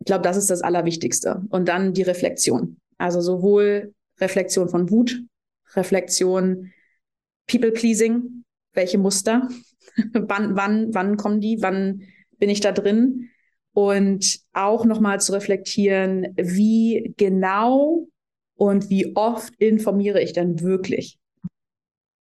Ich 0.01 0.07
glaube, 0.07 0.23
das 0.23 0.37
ist 0.37 0.51
das 0.51 0.63
Allerwichtigste. 0.63 1.43
Und 1.51 1.69
dann 1.69 1.93
die 1.93 2.03
Reflexion. 2.03 2.79
Also 2.99 3.21
sowohl 3.21 3.95
Reflexion 4.19 4.69
von 4.69 4.91
Wut, 4.91 5.23
Reflexion 5.75 6.73
People-Pleasing, 7.47 8.45
welche 8.73 8.99
Muster, 8.99 9.49
wann, 10.13 10.57
wann, 10.57 10.95
wann 10.95 11.17
kommen 11.17 11.41
die, 11.41 11.61
wann 11.61 12.03
bin 12.39 12.51
ich 12.51 12.61
da 12.61 12.73
drin? 12.73 13.31
Und 13.81 14.41
auch 14.53 14.85
nochmal 14.85 15.21
zu 15.21 15.33
reflektieren, 15.33 16.35
wie 16.37 17.15
genau 17.17 18.09
und 18.57 18.91
wie 18.91 19.17
oft 19.17 19.55
informiere 19.57 20.21
ich 20.21 20.33
denn 20.33 20.61
wirklich? 20.61 21.19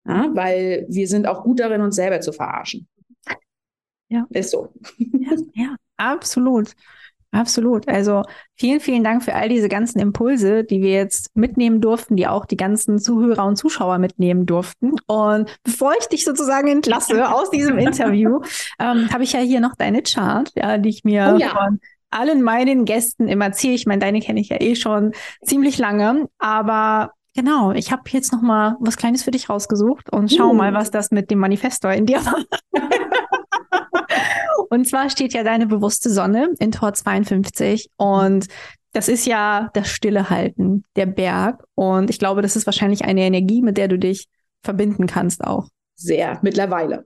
Ja, 0.06 0.30
weil 0.34 0.86
wir 0.90 1.08
sind 1.08 1.28
auch 1.28 1.44
gut 1.44 1.60
darin, 1.60 1.82
uns 1.82 1.96
selber 1.96 2.22
zu 2.22 2.32
verarschen. 2.32 2.88
Ja. 4.08 4.26
Ist 4.30 4.52
so. 4.52 4.74
Ja, 4.98 5.36
ja 5.54 5.76
absolut. 5.98 6.74
Absolut. 7.32 7.88
Also 7.88 8.24
vielen, 8.56 8.80
vielen 8.80 9.04
Dank 9.04 9.24
für 9.24 9.36
all 9.36 9.50
diese 9.50 9.70
ganzen 9.70 10.00
Impulse, 10.00 10.64
die 10.64 10.82
wir 10.82 10.92
jetzt 10.92 11.36
mitnehmen 11.36 11.80
durften, 11.80 12.16
die 12.16 12.28
auch 12.28 12.46
die 12.46 12.58
ganzen 12.58 12.98
Zuhörer 12.98 13.46
und 13.46 13.56
Zuschauer 13.56 14.00
mitnehmen 14.00 14.46
durften. 14.46 14.94
Und 15.06 15.50
bevor 15.64 15.94
ich 16.00 16.08
dich 16.08 16.26
sozusagen 16.26 16.68
entlasse 16.68 17.30
aus 17.34 17.52
diesem 17.52 17.78
Interview, 17.78 18.42
ähm, 18.80 19.10
habe 19.14 19.24
ich 19.24 19.34
ja 19.34 19.40
hier 19.40 19.60
noch 19.60 19.76
deine 19.76 20.02
Chart, 20.02 20.52
ja, 20.56 20.78
die 20.78 20.90
ich 20.90 21.04
mir 21.04 21.34
oh 21.36 21.40
ja. 21.40 21.50
von 21.50 21.80
allen 22.10 22.42
meinen 22.42 22.86
Gästen 22.86 23.28
immer 23.28 23.52
ziehe. 23.52 23.74
Ich 23.74 23.86
meine, 23.86 24.00
deine 24.00 24.22
kenne 24.22 24.40
ich 24.40 24.50
ja 24.50 24.60
eh 24.60 24.76
schon 24.76 25.14
ziemlich 25.44 25.78
lange, 25.78 26.28
aber 26.40 27.12
Genau, 27.36 27.72
ich 27.72 27.92
habe 27.92 28.02
jetzt 28.08 28.34
noch 28.34 28.42
mal 28.42 28.76
was 28.80 28.98
Kleines 28.98 29.24
für 29.24 29.32
dich 29.32 29.50
rausgesucht 29.50 30.12
und 30.12 30.30
schau 30.30 30.50
uh. 30.50 30.54
mal, 30.54 30.74
was 30.74 30.92
das 30.92 31.12
mit 31.12 31.30
dem 31.30 31.40
Manifestor 31.40 31.94
in 31.94 32.06
dir 32.06 32.20
macht. 32.22 32.48
Und 34.70 34.88
zwar 34.88 35.10
steht 35.10 35.34
ja 35.34 35.44
deine 35.44 35.68
bewusste 35.68 36.10
Sonne 36.10 36.54
in 36.60 36.72
Tor 36.72 36.94
52 36.94 37.90
und 37.98 38.48
das 38.94 39.08
ist 39.08 39.26
ja 39.26 39.70
das 39.74 39.88
Stille 39.88 40.30
halten, 40.30 40.84
der 40.96 41.06
Berg. 41.06 41.64
Und 41.76 42.10
ich 42.10 42.20
glaube, 42.20 42.42
das 42.42 42.56
ist 42.56 42.66
wahrscheinlich 42.66 43.04
eine 43.06 43.22
Energie, 43.22 43.62
mit 43.62 43.78
der 43.78 43.88
du 43.88 44.00
dich 44.00 44.28
verbinden 44.64 45.08
kannst 45.08 45.44
auch. 45.44 45.68
Sehr, 45.96 46.40
mittlerweile. 46.42 47.06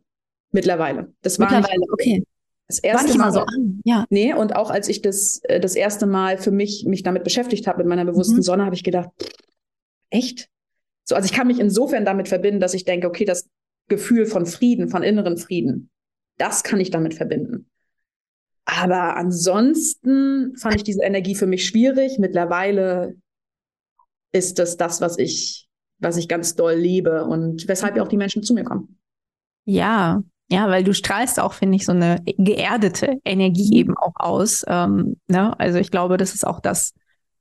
Mittlerweile. 0.51 1.14
Das 1.22 1.39
war 1.39 1.51
mittlerweile, 1.51 1.80
nicht, 1.80 1.91
okay. 1.91 2.24
Das 2.68 2.80
erste 2.80 3.09
war 3.11 3.18
Mal 3.18 3.34
so 3.34 3.39
an. 3.39 3.82
Ja. 3.84 4.05
Nee, 4.09 4.34
und 4.34 4.55
auch 4.55 4.70
als 4.70 4.88
ich 4.88 5.01
das, 5.01 5.41
äh, 5.43 5.59
das 5.59 5.76
erste 5.76 6.05
Mal 6.05 6.38
für 6.38 6.51
mich 6.51 6.86
mich 6.88 7.03
damit 7.03 7.24
beschäftigt 7.24 7.68
habe, 7.68 7.80
mit 7.80 7.88
meiner 7.88 8.05
bewussten 8.05 8.38
mhm. 8.38 8.43
Sonne, 8.43 8.66
habe 8.66 8.76
ich 8.76 8.84
gedacht, 8.84 9.09
echt? 10.09 10.49
So, 11.03 11.16
also 11.16 11.26
ich 11.26 11.34
kann 11.34 11.47
mich 11.47 11.59
insofern 11.59 12.05
damit 12.05 12.30
verbinden, 12.30 12.61
dass 12.61 12.74
ich 12.74 12.86
denke, 12.86 13.07
okay, 13.07 13.26
das 13.26 13.49
Gefühl 13.89 14.26
von 14.26 14.45
Frieden, 14.45 14.88
von 14.88 15.03
inneren 15.03 15.38
Frieden, 15.38 15.89
das 16.38 16.63
kann 16.63 16.79
ich 16.79 16.91
damit 16.91 17.13
verbinden. 17.13 17.69
Aber 18.65 19.15
ansonsten 19.17 20.55
fand 20.57 20.75
ich 20.75 20.84
diese 20.84 21.03
Energie 21.03 21.36
für 21.36 21.47
mich 21.47 21.65
schwierig. 21.65 22.17
Mittlerweile 22.19 23.15
ist 24.31 24.57
das 24.59 24.77
das, 24.77 25.01
was 25.01 25.17
ich, 25.17 25.67
was 25.99 26.17
ich 26.17 26.27
ganz 26.27 26.55
doll 26.55 26.75
liebe 26.75 27.25
und 27.25 27.67
weshalb 27.67 27.95
ja 27.97 28.03
auch 28.03 28.07
die 28.07 28.17
Menschen 28.17 28.43
zu 28.43 28.53
mir 28.53 28.63
kommen. 28.63 28.99
Ja, 29.65 30.23
ja, 30.49 30.69
weil 30.69 30.84
du 30.84 30.93
strahlst 30.93 31.39
auch, 31.39 31.53
finde 31.53 31.77
ich, 31.77 31.86
so 31.86 31.93
eine 31.93 32.21
geerdete 32.25 33.19
Energie 33.25 33.71
mhm. 33.71 33.77
eben 33.77 33.97
auch 33.97 34.13
aus. 34.15 34.63
Ähm, 34.67 35.17
ne? 35.27 35.57
Also 35.59 35.79
ich 35.79 35.91
glaube, 35.91 36.17
das 36.17 36.34
ist 36.34 36.45
auch 36.45 36.59
das, 36.59 36.93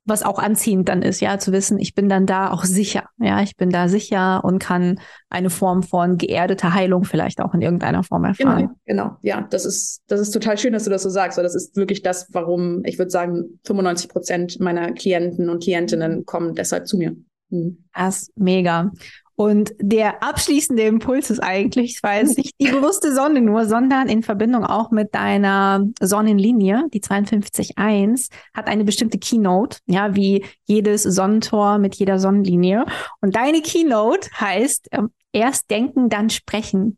was 0.04 0.22
auch 0.22 0.38
anziehend 0.38 0.88
dann 0.88 1.02
ist, 1.02 1.20
ja, 1.20 1.38
zu 1.38 1.52
wissen, 1.52 1.78
ich 1.78 1.94
bin 1.94 2.08
dann 2.08 2.26
da 2.26 2.50
auch 2.50 2.64
sicher. 2.64 3.04
Ja, 3.18 3.40
ich 3.42 3.56
bin 3.56 3.70
da 3.70 3.88
sicher 3.88 4.42
und 4.44 4.58
kann 4.58 5.00
eine 5.30 5.50
Form 5.50 5.82
von 5.82 6.18
geerdeter 6.18 6.74
Heilung 6.74 7.04
vielleicht 7.04 7.40
auch 7.40 7.54
in 7.54 7.62
irgendeiner 7.62 8.02
Form 8.02 8.24
erfahren. 8.24 8.70
Genau, 8.86 9.04
genau. 9.04 9.16
Ja, 9.22 9.46
das 9.50 9.64
ist, 9.64 10.02
das 10.08 10.20
ist 10.20 10.32
total 10.32 10.58
schön, 10.58 10.72
dass 10.72 10.84
du 10.84 10.90
das 10.90 11.02
so 11.02 11.10
sagst, 11.10 11.38
weil 11.38 11.44
das 11.44 11.54
ist 11.54 11.76
wirklich 11.76 12.02
das, 12.02 12.26
warum 12.32 12.82
ich 12.84 12.98
würde 12.98 13.10
sagen, 13.10 13.60
95 13.64 14.08
Prozent 14.08 14.60
meiner 14.60 14.92
Klienten 14.92 15.48
und 15.48 15.62
Klientinnen 15.62 16.26
kommen 16.26 16.54
deshalb 16.54 16.88
zu 16.88 16.96
mir. 16.96 17.16
Mhm. 17.50 17.84
Das 17.94 18.22
ist 18.22 18.32
mega. 18.36 18.90
Und 19.36 19.72
der 19.80 20.22
abschließende 20.22 20.82
Impuls 20.82 21.30
ist 21.30 21.40
eigentlich, 21.40 22.00
es 22.02 22.36
nicht 22.36 22.54
die 22.60 22.68
bewusste 22.68 23.14
Sonne 23.14 23.40
nur, 23.40 23.64
sondern 23.66 24.08
in 24.08 24.22
Verbindung 24.22 24.64
auch 24.64 24.90
mit 24.90 25.14
deiner 25.14 25.86
Sonnenlinie, 26.00 26.84
die 26.92 27.00
52.1, 27.00 28.28
hat 28.54 28.66
eine 28.66 28.84
bestimmte 28.84 29.18
Keynote, 29.18 29.78
ja, 29.86 30.14
wie 30.14 30.44
jedes 30.66 31.02
Sonnentor 31.02 31.78
mit 31.78 31.94
jeder 31.94 32.18
Sonnenlinie. 32.18 32.84
Und 33.20 33.34
deine 33.34 33.62
Keynote 33.62 34.28
heißt, 34.38 34.88
ähm, 34.92 35.10
erst 35.32 35.70
denken, 35.70 36.08
dann 36.08 36.30
sprechen. 36.30 36.96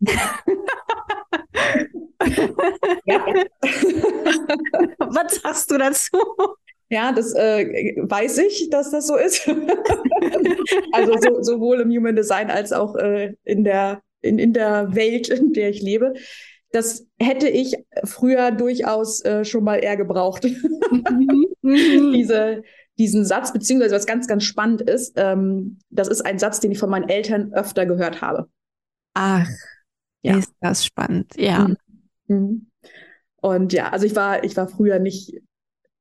Ja. 3.04 3.24
Was 4.98 5.40
sagst 5.42 5.70
du 5.70 5.78
dazu? 5.78 6.18
Ja, 6.90 7.12
das 7.12 7.34
äh, 7.34 7.94
weiß 7.96 8.38
ich, 8.38 8.68
dass 8.70 8.90
das 8.90 9.06
so 9.06 9.16
ist. 9.16 9.46
also 10.92 11.12
so, 11.20 11.42
sowohl 11.42 11.80
im 11.80 11.90
Human 11.90 12.16
Design 12.16 12.50
als 12.50 12.72
auch 12.72 12.96
äh, 12.96 13.34
in, 13.44 13.64
der, 13.64 14.02
in, 14.22 14.38
in 14.38 14.52
der 14.52 14.94
Welt, 14.94 15.28
in 15.28 15.52
der 15.52 15.70
ich 15.70 15.82
lebe. 15.82 16.14
Das 16.72 17.06
hätte 17.20 17.48
ich 17.48 17.76
früher 18.02 18.50
durchaus 18.50 19.24
äh, 19.24 19.44
schon 19.44 19.64
mal 19.64 19.76
eher 19.76 19.96
gebraucht. 19.96 20.44
Mhm. 20.44 21.46
Mhm. 21.64 22.12
Diese, 22.12 22.62
diesen 22.98 23.24
Satz, 23.24 23.54
beziehungsweise 23.54 23.94
was 23.94 24.04
ganz, 24.04 24.28
ganz 24.28 24.44
spannend 24.44 24.82
ist, 24.82 25.14
ähm, 25.16 25.78
das 25.88 26.08
ist 26.08 26.20
ein 26.20 26.38
Satz, 26.38 26.60
den 26.60 26.72
ich 26.72 26.78
von 26.78 26.90
meinen 26.90 27.08
Eltern 27.08 27.54
öfter 27.54 27.86
gehört 27.86 28.20
habe. 28.20 28.50
Ach, 29.14 29.48
ja. 30.20 30.36
ist 30.36 30.52
das 30.60 30.84
spannend, 30.84 31.32
ja. 31.38 31.68
Mhm. 31.68 31.76
mhm. 32.26 32.70
Und 33.40 33.72
ja, 33.72 33.90
also 33.90 34.04
ich 34.04 34.14
war, 34.14 34.44
ich 34.44 34.56
war 34.56 34.68
früher 34.68 34.98
nicht 34.98 35.40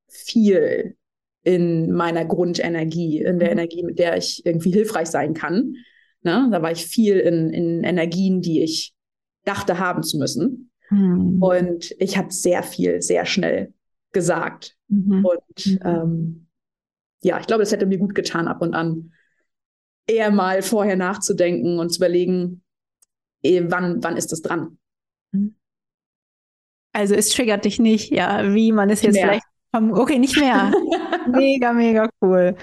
viel 0.07 0.95
in 1.43 1.91
meiner 1.91 2.25
Grundenergie, 2.25 3.19
in 3.19 3.39
der 3.39 3.49
mhm. 3.49 3.59
Energie, 3.59 3.83
mit 3.83 3.99
der 3.99 4.17
ich 4.17 4.45
irgendwie 4.45 4.71
hilfreich 4.71 5.07
sein 5.07 5.33
kann. 5.33 5.75
Ne? 6.21 6.47
Da 6.51 6.61
war 6.61 6.71
ich 6.71 6.85
viel 6.85 7.19
in, 7.19 7.49
in 7.49 7.83
Energien, 7.83 8.41
die 8.41 8.63
ich 8.63 8.93
dachte 9.43 9.79
haben 9.79 10.03
zu 10.03 10.17
müssen. 10.17 10.71
Mhm. 10.89 11.41
Und 11.43 11.93
ich 11.99 12.17
habe 12.17 12.31
sehr 12.31 12.63
viel, 12.63 13.01
sehr 13.01 13.25
schnell 13.25 13.73
gesagt. 14.13 14.75
Mhm. 14.87 15.25
Und 15.25 15.65
mhm. 15.65 15.79
ähm, 15.83 16.47
ja, 17.21 17.39
ich 17.39 17.47
glaube, 17.47 17.63
es 17.63 17.71
hätte 17.71 17.85
mir 17.85 17.97
gut 17.97 18.15
getan, 18.15 18.47
ab 18.47 18.61
und 18.61 18.73
an 18.73 19.11
eher 20.07 20.31
mal 20.31 20.61
vorher 20.61 20.97
nachzudenken 20.97 21.79
und 21.79 21.89
zu 21.89 21.99
überlegen, 21.99 22.63
eh, 23.41 23.63
wann, 23.67 24.03
wann 24.03 24.17
ist 24.17 24.31
das 24.31 24.41
dran? 24.41 24.77
Mhm. 25.31 25.55
Also 26.93 27.15
es 27.15 27.29
triggert 27.29 27.65
dich 27.65 27.79
nicht, 27.79 28.11
ja, 28.11 28.53
wie 28.53 28.71
man 28.71 28.89
es 28.89 29.01
jetzt 29.01 29.15
Mehr. 29.15 29.27
vielleicht 29.27 29.45
Okay, 29.75 30.19
nicht 30.19 30.37
mehr. 30.37 30.71
mega, 31.27 31.73
mega 31.73 32.07
cool. 32.21 32.55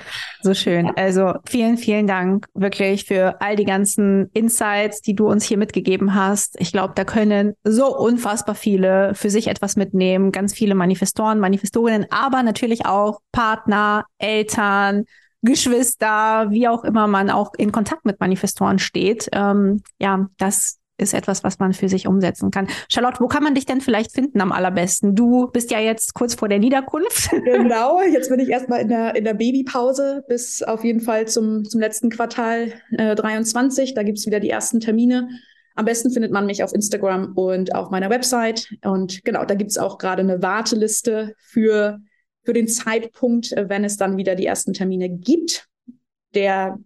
So 0.42 0.54
schön. 0.54 0.92
Also 0.96 1.34
vielen, 1.44 1.76
vielen 1.76 2.06
Dank 2.06 2.46
wirklich 2.54 3.04
für 3.04 3.40
all 3.40 3.56
die 3.56 3.64
ganzen 3.64 4.30
Insights, 4.32 5.00
die 5.00 5.14
du 5.14 5.28
uns 5.28 5.44
hier 5.44 5.58
mitgegeben 5.58 6.14
hast. 6.14 6.54
Ich 6.60 6.70
glaube, 6.70 6.92
da 6.94 7.04
können 7.04 7.54
so 7.64 7.96
unfassbar 7.96 8.54
viele 8.54 9.14
für 9.14 9.28
sich 9.28 9.48
etwas 9.48 9.74
mitnehmen. 9.74 10.30
Ganz 10.30 10.54
viele 10.54 10.76
Manifestoren, 10.76 11.40
Manifestorinnen, 11.40 12.06
aber 12.10 12.44
natürlich 12.44 12.86
auch 12.86 13.20
Partner, 13.32 14.06
Eltern, 14.18 15.04
Geschwister, 15.42 16.50
wie 16.50 16.68
auch 16.68 16.84
immer 16.84 17.06
man 17.06 17.30
auch 17.30 17.52
in 17.56 17.72
Kontakt 17.72 18.04
mit 18.04 18.20
Manifestoren 18.20 18.78
steht. 18.78 19.28
Ähm, 19.32 19.82
ja, 19.98 20.28
das 20.36 20.79
ist 21.00 21.14
etwas, 21.14 21.42
was 21.44 21.58
man 21.58 21.72
für 21.72 21.88
sich 21.88 22.06
umsetzen 22.06 22.50
kann. 22.50 22.68
Charlotte, 22.88 23.20
wo 23.20 23.28
kann 23.28 23.42
man 23.42 23.54
dich 23.54 23.66
denn 23.66 23.80
vielleicht 23.80 24.12
finden 24.12 24.40
am 24.40 24.52
allerbesten? 24.52 25.14
Du 25.14 25.48
bist 25.48 25.70
ja 25.70 25.80
jetzt 25.80 26.14
kurz 26.14 26.34
vor 26.34 26.48
der 26.48 26.58
Niederkunft. 26.58 27.30
Genau, 27.60 28.00
jetzt 28.00 28.30
bin 28.30 28.40
ich 28.40 28.48
erstmal 28.48 28.80
in 28.80 28.88
der, 28.88 29.16
in 29.16 29.24
der 29.24 29.34
Babypause 29.34 30.24
bis 30.28 30.62
auf 30.62 30.84
jeden 30.84 31.00
Fall 31.00 31.26
zum, 31.26 31.64
zum 31.64 31.80
letzten 31.80 32.10
Quartal 32.10 32.72
äh, 32.92 33.14
23. 33.14 33.94
Da 33.94 34.02
gibt's 34.02 34.26
wieder 34.26 34.40
die 34.40 34.50
ersten 34.50 34.80
Termine. 34.80 35.28
Am 35.74 35.84
besten 35.84 36.10
findet 36.10 36.32
man 36.32 36.46
mich 36.46 36.62
auf 36.62 36.74
Instagram 36.74 37.32
und 37.34 37.74
auf 37.74 37.90
meiner 37.90 38.10
Website. 38.10 38.68
Und 38.84 39.24
genau, 39.24 39.44
da 39.44 39.54
gibt's 39.54 39.78
auch 39.78 39.98
gerade 39.98 40.22
eine 40.22 40.42
Warteliste 40.42 41.34
für, 41.38 41.98
für 42.44 42.52
den 42.52 42.68
Zeitpunkt, 42.68 43.52
äh, 43.52 43.68
wenn 43.68 43.84
es 43.84 43.96
dann 43.96 44.16
wieder 44.16 44.34
die 44.34 44.46
ersten 44.46 44.72
Termine 44.72 45.08
gibt. 45.08 45.66
Der 46.34 46.78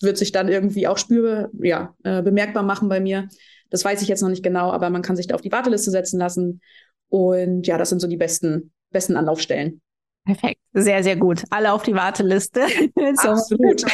wird 0.00 0.18
sich 0.18 0.32
dann 0.32 0.48
irgendwie 0.48 0.86
auch 0.86 0.98
spürbar, 0.98 1.50
ja, 1.62 1.94
äh, 2.04 2.22
bemerkbar 2.22 2.62
machen 2.62 2.88
bei 2.88 3.00
mir. 3.00 3.28
Das 3.70 3.84
weiß 3.84 4.02
ich 4.02 4.08
jetzt 4.08 4.22
noch 4.22 4.28
nicht 4.28 4.42
genau, 4.42 4.72
aber 4.72 4.90
man 4.90 5.02
kann 5.02 5.16
sich 5.16 5.26
da 5.26 5.34
auf 5.34 5.40
die 5.40 5.52
Warteliste 5.52 5.90
setzen 5.90 6.18
lassen. 6.18 6.60
Und 7.08 7.66
ja, 7.66 7.78
das 7.78 7.90
sind 7.90 8.00
so 8.00 8.08
die 8.08 8.16
besten, 8.16 8.72
besten 8.90 9.16
Anlaufstellen. 9.16 9.80
Perfekt, 10.24 10.60
sehr, 10.74 11.02
sehr 11.02 11.16
gut. 11.16 11.44
Alle 11.50 11.72
auf 11.72 11.82
die 11.82 11.94
Warteliste. 11.94 12.62
Absolut. 13.16 13.84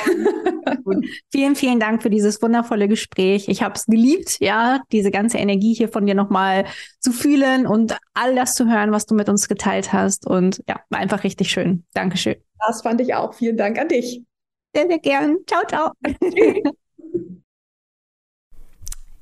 vielen, 1.31 1.55
vielen 1.55 1.81
Dank 1.81 2.03
für 2.03 2.11
dieses 2.11 2.43
wundervolle 2.43 2.89
Gespräch. 2.89 3.49
Ich 3.49 3.63
habe 3.63 3.75
es 3.75 3.87
geliebt, 3.87 4.39
ja, 4.41 4.83
diese 4.93 5.11
ganze 5.11 5.39
Energie 5.39 5.73
hier 5.73 5.89
von 5.89 6.05
dir 6.05 6.15
nochmal 6.15 6.65
zu 7.01 7.13
fühlen 7.13 7.67
und 7.67 7.97
all 8.15 8.35
das 8.35 8.55
zu 8.55 8.69
hören, 8.69 8.91
was 8.91 9.07
du 9.07 9.15
mit 9.15 9.29
uns 9.29 9.49
geteilt 9.49 9.93
hast. 9.93 10.27
Und 10.27 10.63
ja, 10.69 10.81
war 10.91 10.99
einfach 10.99 11.23
richtig 11.23 11.51
schön. 11.51 11.85
Dankeschön. 11.95 12.37
Das 12.67 12.83
fand 12.83 13.01
ich 13.01 13.15
auch. 13.15 13.33
Vielen 13.33 13.57
Dank 13.57 13.79
an 13.79 13.89
dich. 13.89 14.23
Sehr, 14.77 14.87
sehr 14.89 14.99
gern. 14.99 15.39
Ciao, 15.47 15.65
ciao. 15.67 15.93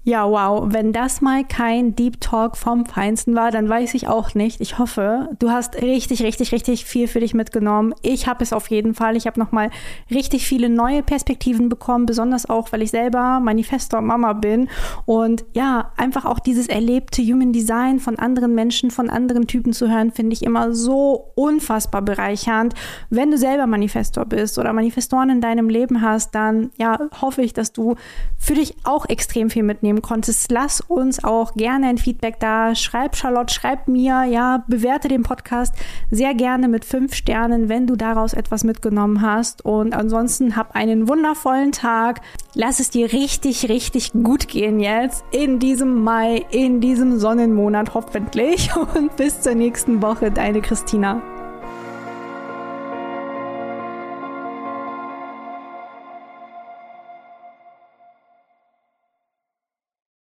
Ja, 0.07 0.29
wow. 0.29 0.67
Wenn 0.71 0.93
das 0.93 1.23
mal 1.23 1.45
kein 1.45 1.97
Deep 1.97 2.21
Talk 2.21 2.59
vom 2.59 2.85
Feinsten 2.85 3.35
war, 3.35 3.51
dann 3.51 3.71
weiß 3.71 3.95
ich 3.95 4.07
auch 4.07 4.35
nicht. 4.35 4.61
Ich 4.61 4.79
hoffe, 4.79 5.31
du 5.39 5.51
hast 5.51 5.81
richtig, 5.81 6.23
richtig, 6.23 6.53
richtig 6.53 6.85
viel 6.85 7.09
für 7.09 7.21
dich 7.21 7.33
mitgenommen. 7.33 7.95
Ich 8.03 8.27
habe 8.27 8.45
es 8.45 8.53
auf 8.53 8.69
jeden 8.69 8.93
Fall. 8.93 9.17
Ich 9.17 9.27
habe 9.27 9.41
nochmal 9.41 9.71
richtig 10.11 10.47
viele 10.47 10.69
neue 10.69 11.03
Perspektiven 11.03 11.71
bekommen, 11.71 12.05
besonders 12.05 12.51
auch, 12.51 12.71
weil 12.71 12.83
ich 12.83 12.91
selber 12.91 13.41
Manifestor 13.41 14.03
Mama 14.03 14.35
bin. 14.35 14.69
Und 15.07 15.47
ja, 15.55 15.91
einfach 15.97 16.27
auch 16.27 16.39
dieses 16.39 16.69
erlebte 16.69 17.23
Human 17.23 17.55
Design 17.55 17.99
von 17.99 18.19
anderen 18.19 18.55
Menschen, 18.55 18.91
von 18.91 19.09
anderen 19.09 19.47
Typen 19.47 19.73
zu 19.73 19.91
hören, 19.91 20.13
finde 20.13 20.35
ich 20.35 20.43
immer 20.43 20.75
so 20.75 21.33
unfassbar 21.35 22.03
bereichernd. 22.03 22.75
Wenn 23.09 23.31
du 23.31 23.39
selber 23.39 23.67
Manifestor 23.67 24.27
bist 24.27 24.59
oder 24.59 24.75
Manifestoren 24.75 25.31
in 25.31 25.41
deinem 25.41 25.71
Leben 25.71 26.03
hast, 26.03 26.35
dann 26.35 26.73
ja, 26.77 26.99
hoffe 27.23 27.41
ich, 27.41 27.55
dass 27.55 27.73
du 27.73 27.95
für 28.37 28.53
dich 28.53 28.77
auch 28.85 29.09
extrem 29.09 29.49
viel 29.49 29.63
mitnehmen 29.63 29.94
nehmen 29.95 30.03
konntest, 30.03 30.51
lass 30.51 30.81
uns 30.81 31.23
auch 31.23 31.55
gerne 31.55 31.87
ein 31.89 31.99
Feedback 31.99 32.41
da. 32.41 32.75
Schreib 32.75 33.17
Charlotte, 33.17 33.53
schreib 33.53 33.89
mir, 33.89 34.25
ja, 34.25 34.65
bewerte 34.67 35.09
den 35.09 35.23
Podcast 35.23 35.75
sehr 36.11 36.35
gerne 36.35 36.69
mit 36.69 36.85
fünf 36.85 37.15
Sternen, 37.15 37.69
wenn 37.69 37.87
du 37.87 37.97
daraus 37.97 38.35
etwas 38.35 38.65
mitgenommen 38.65 39.23
hast. 39.23 39.65
Und 39.65 39.95
ansonsten 39.95 40.57
hab 40.57 40.75
einen 40.75 41.09
wundervollen 41.09 41.73
Tag. 41.73 42.21
Lass 42.55 42.81
es 42.81 42.91
dir 42.91 43.13
richtig, 43.13 43.69
richtig 43.69 44.13
gut 44.13 44.49
gehen 44.49 44.81
jetzt 44.81 45.25
in 45.31 45.59
diesem 45.59 46.03
Mai, 46.03 46.45
in 46.51 46.81
diesem 46.81 47.19
Sonnenmonat 47.19 47.95
hoffentlich. 47.95 48.71
Und 48.95 49.17
bis 49.17 49.41
zur 49.41 49.55
nächsten 49.55 50.03
Woche, 50.03 50.31
deine 50.31 50.61
Christina. 50.61 51.34